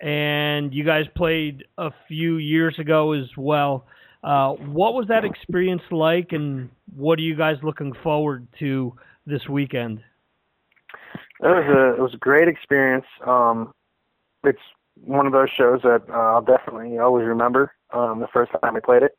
and 0.00 0.72
you 0.72 0.84
guys 0.84 1.04
played 1.16 1.64
a 1.76 1.90
few 2.08 2.36
years 2.36 2.78
ago 2.78 3.12
as 3.12 3.26
well. 3.36 3.86
Uh, 4.22 4.52
what 4.52 4.94
was 4.94 5.08
that 5.08 5.24
experience 5.24 5.82
like, 5.90 6.32
and 6.32 6.70
what 6.94 7.18
are 7.18 7.22
you 7.22 7.36
guys 7.36 7.56
looking 7.62 7.94
forward 8.02 8.46
to 8.58 8.94
this 9.26 9.48
weekend? 9.48 10.00
It 11.42 11.46
was 11.46 11.64
a 11.66 11.94
it 11.98 12.02
was 12.02 12.14
a 12.14 12.18
great 12.18 12.48
experience. 12.48 13.06
Um, 13.26 13.72
it's 14.44 14.60
one 14.94 15.26
of 15.26 15.32
those 15.32 15.50
shows 15.50 15.80
that 15.82 16.02
uh, 16.08 16.12
I'll 16.12 16.42
definitely 16.42 16.98
always 16.98 17.26
remember. 17.26 17.72
Um, 17.92 18.20
the 18.20 18.28
first 18.28 18.52
time 18.52 18.76
I 18.76 18.80
played 18.80 19.02
it, 19.02 19.12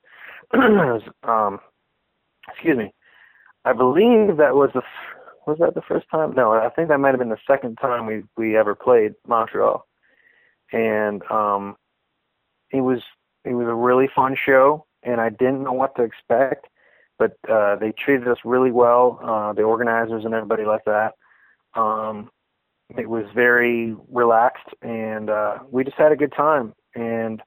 um, 1.24 1.59
excuse 2.49 2.78
me, 2.78 2.93
I 3.65 3.74
believe 3.74 4.38
that 4.38 4.55
was 4.55 4.72
the 4.74 4.80
f- 4.80 5.17
was 5.47 5.57
that 5.59 5.74
the 5.76 5.82
first 5.82 6.05
time? 6.09 6.34
No, 6.36 6.53
I 6.53 6.69
think 6.69 6.89
that 6.89 6.99
might 6.99 7.09
have 7.09 7.19
been 7.19 7.30
the 7.30 7.38
second 7.47 7.78
time 7.78 8.05
we 8.05 8.24
we 8.38 8.57
ever 8.57 8.76
played 8.76 9.13
Montreal, 9.28 9.86
and 10.72 11.24
um, 11.32 11.76
it 12.72 12.82
was 12.82 13.01
it 13.43 13.53
was 13.53 13.67
a 13.67 13.74
really 13.74 14.09
fun 14.15 14.36
show, 14.36 14.86
and 15.03 15.19
I 15.19 15.30
didn't 15.30 15.63
know 15.63 15.74
what 15.74 15.95
to 15.95 16.03
expect, 16.03 16.67
but 17.17 17.38
uh, 17.49 17.76
they 17.76 17.91
treated 17.91 18.28
us 18.28 18.38
really 18.45 18.72
well, 18.72 19.19
uh, 19.24 19.53
the 19.53 19.63
organizers 19.63 20.26
and 20.26 20.34
everybody 20.34 20.65
like 20.65 20.86
that. 20.86 21.13
Um, 21.74 22.30
it 22.98 23.10
was 23.10 23.26
very 23.34 23.96
relaxed, 24.10 24.68
and 24.82 25.30
uh, 25.30 25.60
we 25.70 25.84
just 25.84 25.98
had 25.98 26.12
a 26.12 26.18
good 26.18 26.34
time. 26.34 26.74
And 26.96 27.42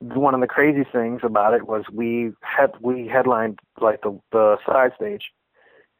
one 0.00 0.34
of 0.34 0.40
the 0.40 0.46
crazy 0.46 0.84
things 0.90 1.20
about 1.22 1.54
it 1.54 1.66
was 1.66 1.84
we 1.92 2.32
had 2.42 2.72
we 2.80 3.06
headlined 3.06 3.60
like 3.80 4.02
the 4.02 4.18
the 4.32 4.56
side 4.66 4.92
stage, 4.96 5.30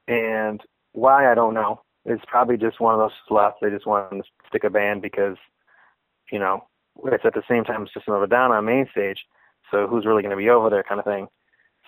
and 0.08 0.60
why 0.92 1.30
I 1.30 1.34
don't 1.34 1.54
know. 1.54 1.82
It's 2.04 2.24
probably 2.26 2.56
just 2.56 2.80
one 2.80 2.94
of 2.94 3.00
those 3.00 3.16
slots 3.26 3.58
they 3.60 3.70
just 3.70 3.86
wanted 3.86 4.18
to 4.18 4.28
stick 4.46 4.62
a 4.62 4.70
band 4.70 5.02
because, 5.02 5.36
you 6.30 6.38
know, 6.38 6.68
it's 7.06 7.24
at 7.24 7.34
the 7.34 7.42
same 7.48 7.64
time 7.64 7.82
it's 7.82 7.92
just 7.92 8.06
another 8.06 8.28
down 8.28 8.52
on 8.52 8.64
main 8.64 8.86
stage. 8.92 9.26
So 9.72 9.88
who's 9.88 10.06
really 10.06 10.22
going 10.22 10.30
to 10.30 10.36
be 10.36 10.48
over 10.48 10.70
there, 10.70 10.84
kind 10.84 11.00
of 11.00 11.04
thing. 11.04 11.26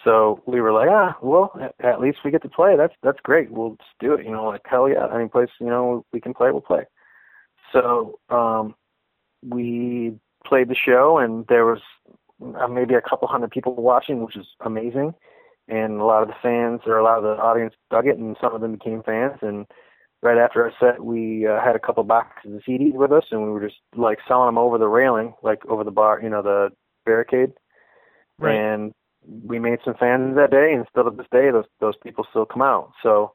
So 0.05 0.42
we 0.46 0.61
were 0.61 0.72
like, 0.72 0.88
ah, 0.90 1.16
well, 1.22 1.53
at, 1.80 2.01
least 2.01 2.18
we 2.24 2.30
get 2.30 2.42
to 2.42 2.49
play. 2.49 2.76
That's 2.76 2.94
that's 3.03 3.18
great. 3.22 3.51
We'll 3.51 3.70
just 3.70 3.99
do 3.99 4.14
it. 4.14 4.24
You 4.24 4.30
know, 4.30 4.44
like 4.44 4.62
hell 4.64 4.88
yeah. 4.88 5.07
Any 5.12 5.28
place 5.28 5.49
you 5.61 5.66
know 5.66 6.05
we 6.12 6.20
can 6.20 6.34
play, 6.34 6.51
we'll 6.51 6.61
play. 6.61 6.84
So 7.72 8.18
um, 8.30 8.74
we 9.42 10.14
played 10.44 10.68
the 10.68 10.76
show, 10.76 11.18
and 11.18 11.46
there 11.49 11.66
was 11.66 11.80
uh, 12.42 12.68
maybe 12.68 12.94
a 12.94 13.01
couple 13.01 13.28
hundred 13.28 13.51
people 13.51 13.74
watching, 13.74 14.24
which 14.24 14.36
is 14.36 14.46
amazing. 14.61 15.14
And 15.66 16.01
a 16.01 16.05
lot 16.05 16.22
of 16.22 16.28
the 16.28 16.34
fans 16.42 16.80
or 16.86 16.96
a 16.96 17.05
lot 17.05 17.18
of 17.18 17.24
the 17.24 17.42
audience 17.42 17.74
dug 17.90 18.07
it, 18.07 18.16
and 18.16 18.36
some 18.40 18.55
of 18.55 18.61
them 18.61 18.72
became 18.72 19.03
fans. 19.03 19.38
And 19.42 19.66
right 20.22 20.38
after 20.38 20.64
our 20.64 20.72
set, 20.80 21.05
we 21.05 21.46
uh, 21.46 21.61
had 21.61 21.76
a 21.76 21.80
couple 21.80 22.05
boxes 22.05 22.55
of 22.55 22.62
CDs 22.62 22.94
with 22.94 23.12
us, 23.12 23.24
and 23.30 23.42
we 23.42 23.51
were 23.51 23.66
just 23.66 23.80
like 23.94 24.18
selling 24.26 24.49
them 24.49 24.59
over 24.59 24.78
the 24.78 24.88
railing, 24.88 25.34
like 25.42 25.66
over 25.66 25.84
the 25.84 25.90
bar, 25.90 26.20
you 26.22 26.30
know, 26.30 26.42
the 26.42 26.70
barricade. 27.05 27.53
Right. 28.38 28.55
And 28.55 28.94
we 29.27 29.59
made 29.59 29.79
some 29.85 29.95
fans 29.95 30.37
that 30.37 30.51
day, 30.51 30.73
and 30.73 30.87
still 30.91 31.05
to 31.05 31.11
this 31.11 31.27
day, 31.33 31.51
those 31.51 31.66
those 31.81 31.97
people 32.03 32.27
still 32.31 32.47
come 32.47 32.62
out. 32.62 32.93
So 33.03 33.33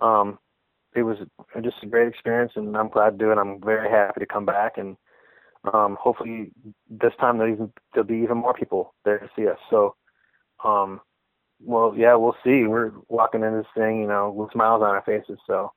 um, 0.00 0.38
it 0.94 1.02
was 1.02 1.18
just 1.62 1.82
a 1.82 1.86
great 1.86 2.08
experience, 2.08 2.52
and 2.56 2.76
I'm 2.76 2.88
glad 2.88 3.10
to 3.10 3.24
do 3.24 3.30
it. 3.30 3.38
I'm 3.38 3.60
very 3.60 3.90
happy 3.90 4.20
to 4.20 4.26
come 4.26 4.46
back, 4.46 4.78
and 4.78 4.96
um, 5.72 5.96
hopefully 6.00 6.50
this 6.88 7.12
time 7.20 7.38
there'll, 7.38 7.52
even, 7.52 7.72
there'll 7.92 8.06
be 8.06 8.16
even 8.16 8.38
more 8.38 8.54
people 8.54 8.94
there 9.04 9.18
to 9.18 9.30
see 9.36 9.48
us. 9.48 9.58
So, 9.70 9.96
um, 10.64 11.00
well, 11.60 11.94
yeah, 11.96 12.14
we'll 12.14 12.36
see. 12.44 12.64
We're 12.64 12.92
walking 13.08 13.42
in 13.42 13.56
this 13.56 13.66
thing, 13.76 14.00
you 14.00 14.08
know, 14.08 14.30
with 14.30 14.52
smiles 14.52 14.82
on 14.82 14.90
our 14.90 15.02
faces. 15.02 15.38
So 15.46 15.72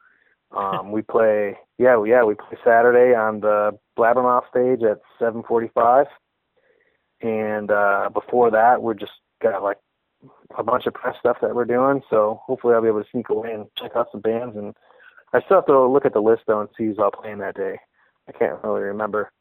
um, 0.55 0.91
we 0.91 1.01
play, 1.01 1.57
yeah, 1.77 2.01
yeah, 2.03 2.23
we 2.23 2.35
play 2.35 2.57
Saturday 2.63 3.15
on 3.15 3.41
the 3.41 3.77
Blabbermouth 3.97 4.49
stage 4.49 4.83
at 4.83 5.01
7:45, 5.19 6.05
and 7.21 7.71
uh, 7.71 8.09
before 8.13 8.51
that, 8.51 8.81
we're 8.81 8.93
just 8.93 9.11
got 9.41 9.63
like 9.63 9.77
a 10.57 10.63
bunch 10.63 10.85
of 10.85 10.93
press 10.93 11.15
stuff 11.19 11.37
that 11.41 11.55
we're 11.55 11.65
doing. 11.65 12.01
So 12.09 12.41
hopefully 12.45 12.73
I'll 12.73 12.81
be 12.81 12.87
able 12.87 13.03
to 13.03 13.09
sneak 13.11 13.29
away 13.29 13.53
and 13.53 13.65
check 13.77 13.91
out 13.95 14.07
some 14.11 14.21
bands. 14.21 14.55
And 14.55 14.73
I 15.33 15.41
still 15.41 15.57
have 15.57 15.65
to 15.67 15.87
look 15.87 16.05
at 16.05 16.13
the 16.13 16.21
list 16.21 16.43
though 16.47 16.61
and 16.61 16.69
see 16.77 16.85
who's 16.85 16.99
all 16.99 17.11
playing 17.11 17.39
that 17.39 17.55
day. 17.55 17.79
I 18.27 18.31
can't 18.31 18.63
really 18.63 18.81
remember, 18.81 19.31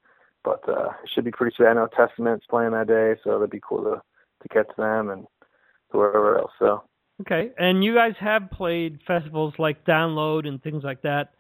but 0.43 0.67
uh, 0.69 0.89
it 1.03 1.11
should 1.15 1.25
be 1.25 1.31
pretty 1.31 1.55
sweet. 1.55 1.67
I 1.67 1.75
know 1.75 1.87
Testament's 1.87 2.47
playing 2.49 2.73
that 2.73 2.89
day, 2.89 3.21
so 3.23 3.33
that'd 3.33 3.51
be 3.51 3.61
cool 3.67 3.83
to 3.85 4.03
to 4.43 4.49
catch 4.49 4.75
them 4.79 5.11
and 5.11 5.27
to 5.93 5.99
wherever 5.99 6.39
else. 6.39 6.53
So 6.59 6.83
Okay, 7.21 7.51
and 7.59 7.85
you 7.85 7.95
guys 7.95 8.15
have 8.19 8.51
played 8.51 9.01
festivals 9.07 9.53
like 9.59 9.85
Download 9.85 10.49
and 10.49 10.63
things 10.63 10.83
like 10.83 11.03
that 11.03 11.35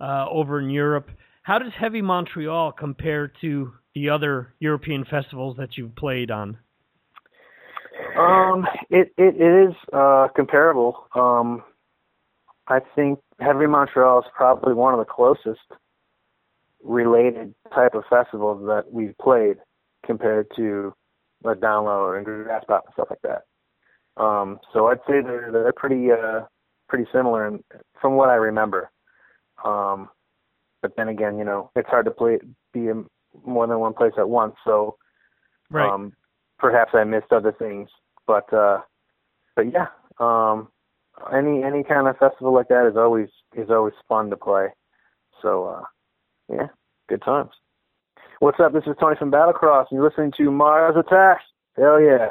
uh, 0.00 0.26
over 0.28 0.60
in 0.60 0.70
Europe. 0.70 1.08
How 1.42 1.58
does 1.58 1.72
Heavy 1.78 2.02
Montreal 2.02 2.72
compare 2.72 3.32
to 3.40 3.72
the 3.94 4.10
other 4.10 4.54
European 4.58 5.04
festivals 5.04 5.56
that 5.58 5.76
you've 5.76 5.94
played 5.94 6.30
on? 6.30 6.58
Um, 8.16 8.66
it 8.90 9.12
it, 9.16 9.36
it 9.36 9.68
is 9.68 9.74
uh, 9.92 10.28
comparable. 10.34 11.06
Um, 11.14 11.62
I 12.68 12.80
think 12.94 13.18
Heavy 13.40 13.66
Montreal 13.66 14.20
is 14.20 14.26
probably 14.34 14.74
one 14.74 14.94
of 14.94 14.98
the 15.00 15.06
closest 15.06 15.60
related 16.82 17.54
type 17.74 17.94
of 17.94 18.04
festivals 18.08 18.66
that 18.66 18.92
we've 18.92 19.16
played 19.20 19.56
compared 20.06 20.46
to 20.56 20.94
a 21.44 21.54
download 21.54 22.16
and 22.16 22.26
Graspop 22.26 22.82
and 22.86 22.92
stuff 22.94 23.08
like 23.10 23.22
that. 23.22 23.42
Um, 24.22 24.60
so 24.72 24.88
I'd 24.88 24.98
say 25.08 25.20
they're 25.22 25.50
they're 25.52 25.72
pretty 25.72 26.10
uh, 26.10 26.42
pretty 26.88 27.06
similar 27.12 27.46
in, 27.46 27.62
from 28.00 28.14
what 28.16 28.28
I 28.28 28.34
remember. 28.34 28.90
Um, 29.64 30.08
but 30.82 30.92
then 30.96 31.08
again, 31.08 31.38
you 31.38 31.44
know, 31.44 31.70
it's 31.76 31.88
hard 31.88 32.06
to 32.06 32.10
play 32.10 32.38
be 32.72 32.88
in 32.88 33.06
more 33.44 33.66
than 33.66 33.78
one 33.78 33.94
place 33.94 34.12
at 34.18 34.28
once. 34.28 34.54
So 34.64 34.96
Right. 35.70 35.88
um, 35.90 36.12
perhaps 36.60 36.92
I 36.94 37.04
missed 37.04 37.32
other 37.32 37.52
things, 37.52 37.88
but 38.26 38.52
uh, 38.52 38.80
but 39.56 39.72
yeah, 39.72 39.86
um, 40.18 40.68
any 41.34 41.62
any 41.62 41.82
kind 41.82 42.06
of 42.06 42.16
festival 42.18 42.54
like 42.54 42.68
that 42.68 42.88
is 42.88 42.96
always 42.96 43.28
is 43.56 43.70
always 43.70 43.94
fun 44.08 44.30
to 44.30 44.36
play. 44.36 44.68
So 45.42 45.64
uh, 45.64 45.82
yeah, 46.52 46.68
good 47.08 47.22
times. 47.22 47.50
What's 48.40 48.60
up? 48.60 48.72
This 48.72 48.84
is 48.86 48.96
Tony 49.00 49.16
from 49.18 49.30
Battlecross, 49.30 49.86
you're 49.90 50.04
listening 50.04 50.32
to 50.38 50.50
Mars 50.50 50.96
Attacks. 50.96 51.44
Hell 51.76 52.00
yeah! 52.00 52.28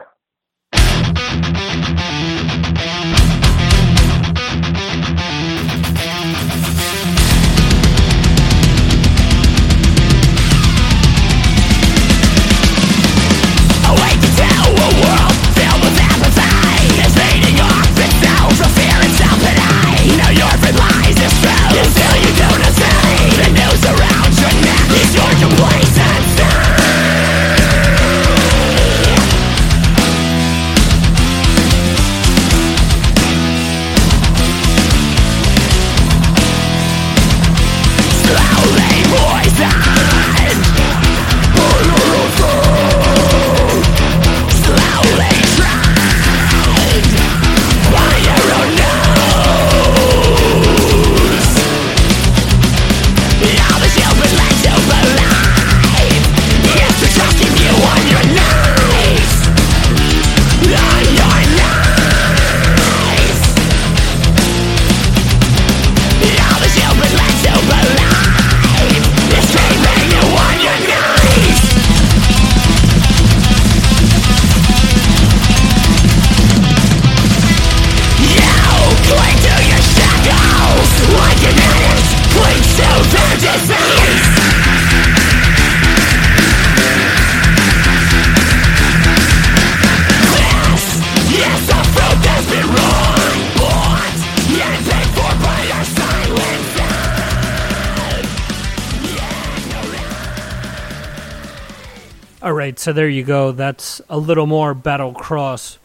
So 102.79 102.93
there 102.93 103.09
you 103.09 103.23
go. 103.23 103.51
That's 103.51 104.01
a 104.09 104.17
little 104.17 104.45
more 104.45 104.73
Battlecross 104.73 105.79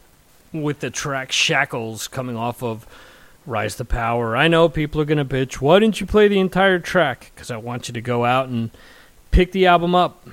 with 0.52 0.78
the 0.78 0.90
track 0.90 1.32
Shackles 1.32 2.06
coming 2.06 2.36
off 2.36 2.62
of 2.62 2.86
Rise 3.46 3.74
to 3.78 3.84
Power. 3.84 4.36
I 4.36 4.46
know 4.46 4.68
people 4.68 5.00
are 5.00 5.04
going 5.04 5.18
to 5.18 5.24
bitch. 5.24 5.54
Why 5.54 5.80
didn't 5.80 6.00
you 6.00 6.06
play 6.06 6.28
the 6.28 6.38
entire 6.38 6.78
track? 6.78 7.32
Because 7.34 7.50
I 7.50 7.56
want 7.56 7.88
you 7.88 7.94
to 7.94 8.00
go 8.00 8.24
out 8.24 8.48
and 8.48 8.70
pick 9.32 9.50
the 9.50 9.66
album 9.66 9.96
up. 9.96 10.24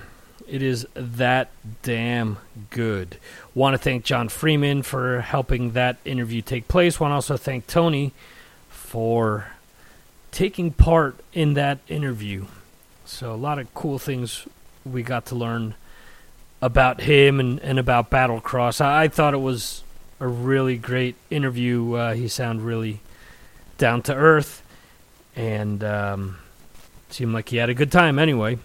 It 0.47 0.61
is 0.61 0.85
that 0.93 1.49
damn 1.81 2.37
good. 2.69 3.17
Want 3.55 3.73
to 3.73 3.79
thank 3.79 4.05
John 4.05 4.29
Freeman 4.29 4.83
for 4.83 5.21
helping 5.21 5.71
that 5.71 5.97
interview 6.05 6.43
take 6.43 6.67
place. 6.67 6.99
Want 6.99 7.09
to 7.09 7.15
also 7.15 7.37
thank 7.37 7.65
Tony 7.65 8.13
for 8.69 9.47
taking 10.31 10.69
part 10.69 11.15
in 11.33 11.55
that 11.55 11.79
interview. 11.87 12.45
So, 13.03 13.33
a 13.33 13.35
lot 13.35 13.57
of 13.57 13.73
cool 13.73 13.97
things 13.97 14.45
we 14.85 15.01
got 15.01 15.25
to 15.25 15.35
learn 15.35 15.73
about 16.61 17.01
him 17.01 17.39
and, 17.39 17.59
and 17.59 17.79
about 17.79 18.09
Battlecross. 18.09 18.81
I, 18.81 19.03
I 19.03 19.07
thought 19.07 19.33
it 19.33 19.41
was 19.41 19.83
a 20.19 20.27
really 20.27 20.77
great 20.77 21.15
interview. 21.29 21.93
Uh, 21.93 22.13
he 22.13 22.27
sounded 22.27 22.63
really 22.63 22.99
down 23.77 24.01
to 24.03 24.13
earth 24.13 24.61
and 25.35 25.83
um, 25.83 26.37
seemed 27.09 27.33
like 27.33 27.49
he 27.49 27.57
had 27.57 27.69
a 27.69 27.73
good 27.73 27.91
time 27.91 28.19
anyway. 28.19 28.59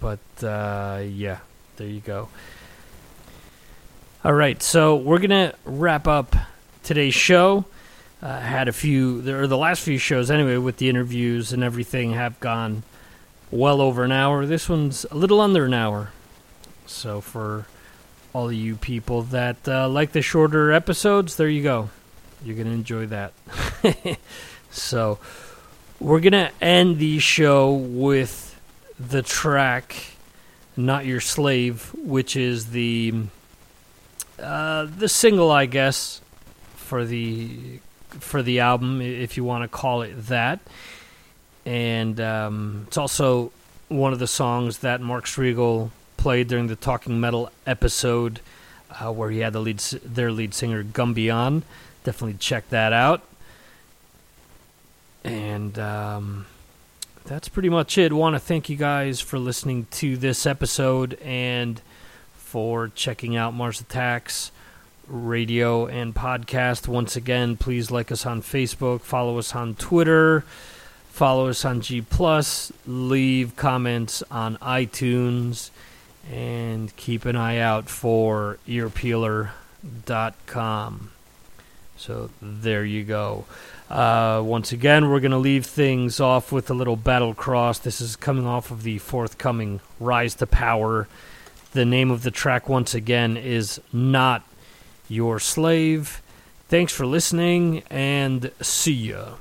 But 0.00 0.18
uh, 0.42 1.02
yeah, 1.06 1.38
there 1.76 1.86
you 1.86 2.00
go. 2.00 2.28
All 4.24 4.32
right, 4.32 4.60
so 4.60 4.96
we're 4.96 5.20
gonna 5.20 5.54
wrap 5.64 6.08
up 6.08 6.34
today's 6.82 7.14
show. 7.14 7.64
Uh, 8.20 8.40
had 8.40 8.66
a 8.66 8.72
few, 8.72 9.20
or 9.32 9.46
the 9.46 9.56
last 9.56 9.82
few 9.82 9.98
shows 9.98 10.30
anyway, 10.30 10.56
with 10.56 10.78
the 10.78 10.88
interviews 10.88 11.52
and 11.52 11.62
everything, 11.62 12.14
have 12.14 12.40
gone 12.40 12.82
well 13.50 13.80
over 13.80 14.02
an 14.02 14.10
hour. 14.10 14.46
This 14.46 14.68
one's 14.68 15.06
a 15.10 15.14
little 15.14 15.40
under 15.40 15.66
an 15.66 15.74
hour. 15.74 16.10
So 16.86 17.20
for 17.20 17.66
all 18.32 18.52
you 18.52 18.76
people 18.76 19.22
that 19.22 19.56
uh, 19.66 19.88
like 19.88 20.12
the 20.12 20.22
shorter 20.22 20.72
episodes, 20.72 21.36
there 21.36 21.48
you 21.48 21.62
go. 21.62 21.90
You're 22.44 22.56
gonna 22.56 22.70
enjoy 22.70 23.06
that. 23.06 23.32
so 24.70 25.18
we're 25.98 26.20
gonna 26.20 26.50
end 26.60 26.98
the 26.98 27.18
show 27.18 27.72
with 27.72 28.60
the 28.98 29.22
track 29.22 29.96
"Not 30.76 31.06
Your 31.06 31.20
Slave," 31.20 31.92
which 31.94 32.36
is 32.36 32.70
the 32.70 33.14
uh, 34.38 34.86
the 34.96 35.08
single, 35.08 35.50
I 35.50 35.66
guess, 35.66 36.20
for 36.74 37.04
the 37.04 37.80
for 38.10 38.42
the 38.42 38.60
album, 38.60 39.00
if 39.00 39.36
you 39.36 39.44
want 39.44 39.64
to 39.64 39.68
call 39.68 40.02
it 40.02 40.26
that. 40.26 40.60
And 41.64 42.20
um, 42.20 42.84
it's 42.86 42.96
also 42.96 43.50
one 43.88 44.12
of 44.12 44.18
the 44.18 44.26
songs 44.26 44.78
that 44.78 45.00
Mark 45.00 45.24
Strigl 45.24 45.90
played 46.16 46.48
during 46.48 46.66
the 46.66 46.76
Talking 46.76 47.20
Metal 47.20 47.50
episode, 47.66 48.40
uh, 48.90 49.12
where 49.12 49.30
he 49.30 49.40
had 49.40 49.52
the 49.52 49.60
lead 49.60 49.78
their 49.78 50.32
lead 50.32 50.54
singer 50.54 50.82
Gumby 50.82 51.32
on. 51.34 51.62
Definitely 52.04 52.38
check 52.38 52.68
that 52.70 52.92
out. 52.92 53.22
And 55.24 55.78
um, 55.78 56.46
that's 57.24 57.48
pretty 57.48 57.68
much 57.68 57.98
it. 57.98 58.12
Want 58.12 58.34
to 58.34 58.40
thank 58.40 58.68
you 58.68 58.76
guys 58.76 59.20
for 59.20 59.38
listening 59.38 59.86
to 59.92 60.16
this 60.16 60.46
episode 60.46 61.14
and 61.22 61.80
for 62.36 62.88
checking 62.94 63.36
out 63.36 63.52
Mars 63.52 63.80
Attacks 63.80 64.52
radio 65.08 65.86
and 65.86 66.14
podcast. 66.14 66.88
Once 66.88 67.16
again, 67.16 67.56
please 67.56 67.90
like 67.90 68.10
us 68.10 68.26
on 68.26 68.42
Facebook, 68.42 69.00
follow 69.00 69.38
us 69.38 69.54
on 69.54 69.74
Twitter, 69.74 70.44
follow 71.10 71.48
us 71.48 71.64
on 71.64 71.80
G 71.80 72.00
Plus, 72.00 72.72
leave 72.86 73.56
comments 73.56 74.22
on 74.30 74.56
iTunes, 74.58 75.70
and 76.30 76.94
keep 76.96 77.24
an 77.24 77.36
eye 77.36 77.58
out 77.58 77.88
for 77.88 78.58
earpeeler.com. 78.66 81.10
So 81.96 82.30
there 82.42 82.84
you 82.84 83.04
go. 83.04 83.44
Uh, 83.88 84.42
once 84.44 84.72
again, 84.72 85.08
we're 85.08 85.20
going 85.20 85.30
to 85.30 85.38
leave 85.38 85.64
things 85.64 86.20
off 86.20 86.50
with 86.50 86.70
a 86.70 86.74
little 86.74 86.96
Battlecross. 86.96 87.82
This 87.82 88.00
is 88.00 88.16
coming 88.16 88.46
off 88.46 88.70
of 88.70 88.82
the 88.82 88.98
forthcoming 88.98 89.80
Rise 90.00 90.34
to 90.36 90.46
Power. 90.46 91.08
The 91.72 91.84
name 91.84 92.10
of 92.10 92.22
the 92.22 92.30
track, 92.30 92.68
once 92.68 92.94
again, 92.94 93.36
is 93.36 93.80
Not 93.92 94.42
Your 95.08 95.38
Slave. 95.38 96.20
Thanks 96.68 96.92
for 96.92 97.06
listening, 97.06 97.84
and 97.90 98.50
see 98.60 98.92
ya. 98.92 99.34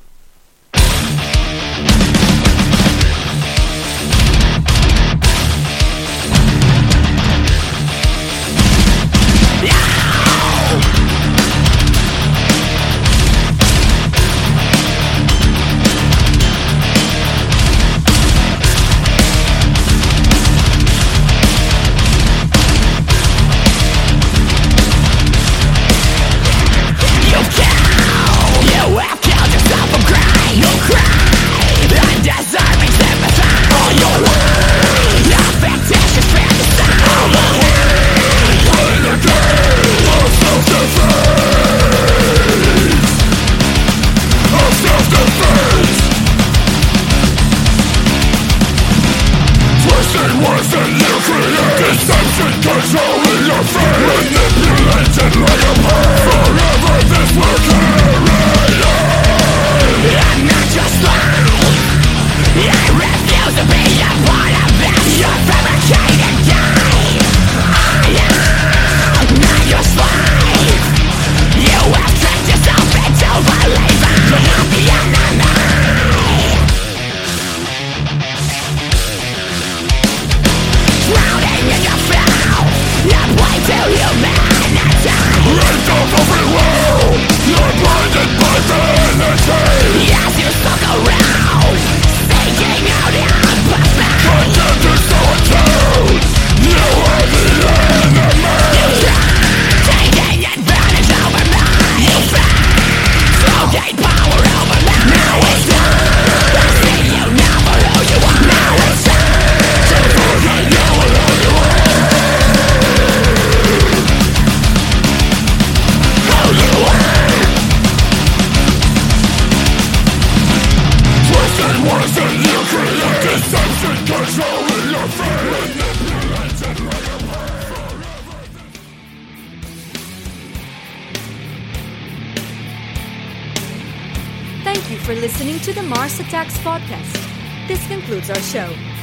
Attacks 136.46 136.60
podcast. 136.60 137.68
This 137.68 137.88
concludes 137.88 138.30
our 138.30 138.36
show. 138.36 138.95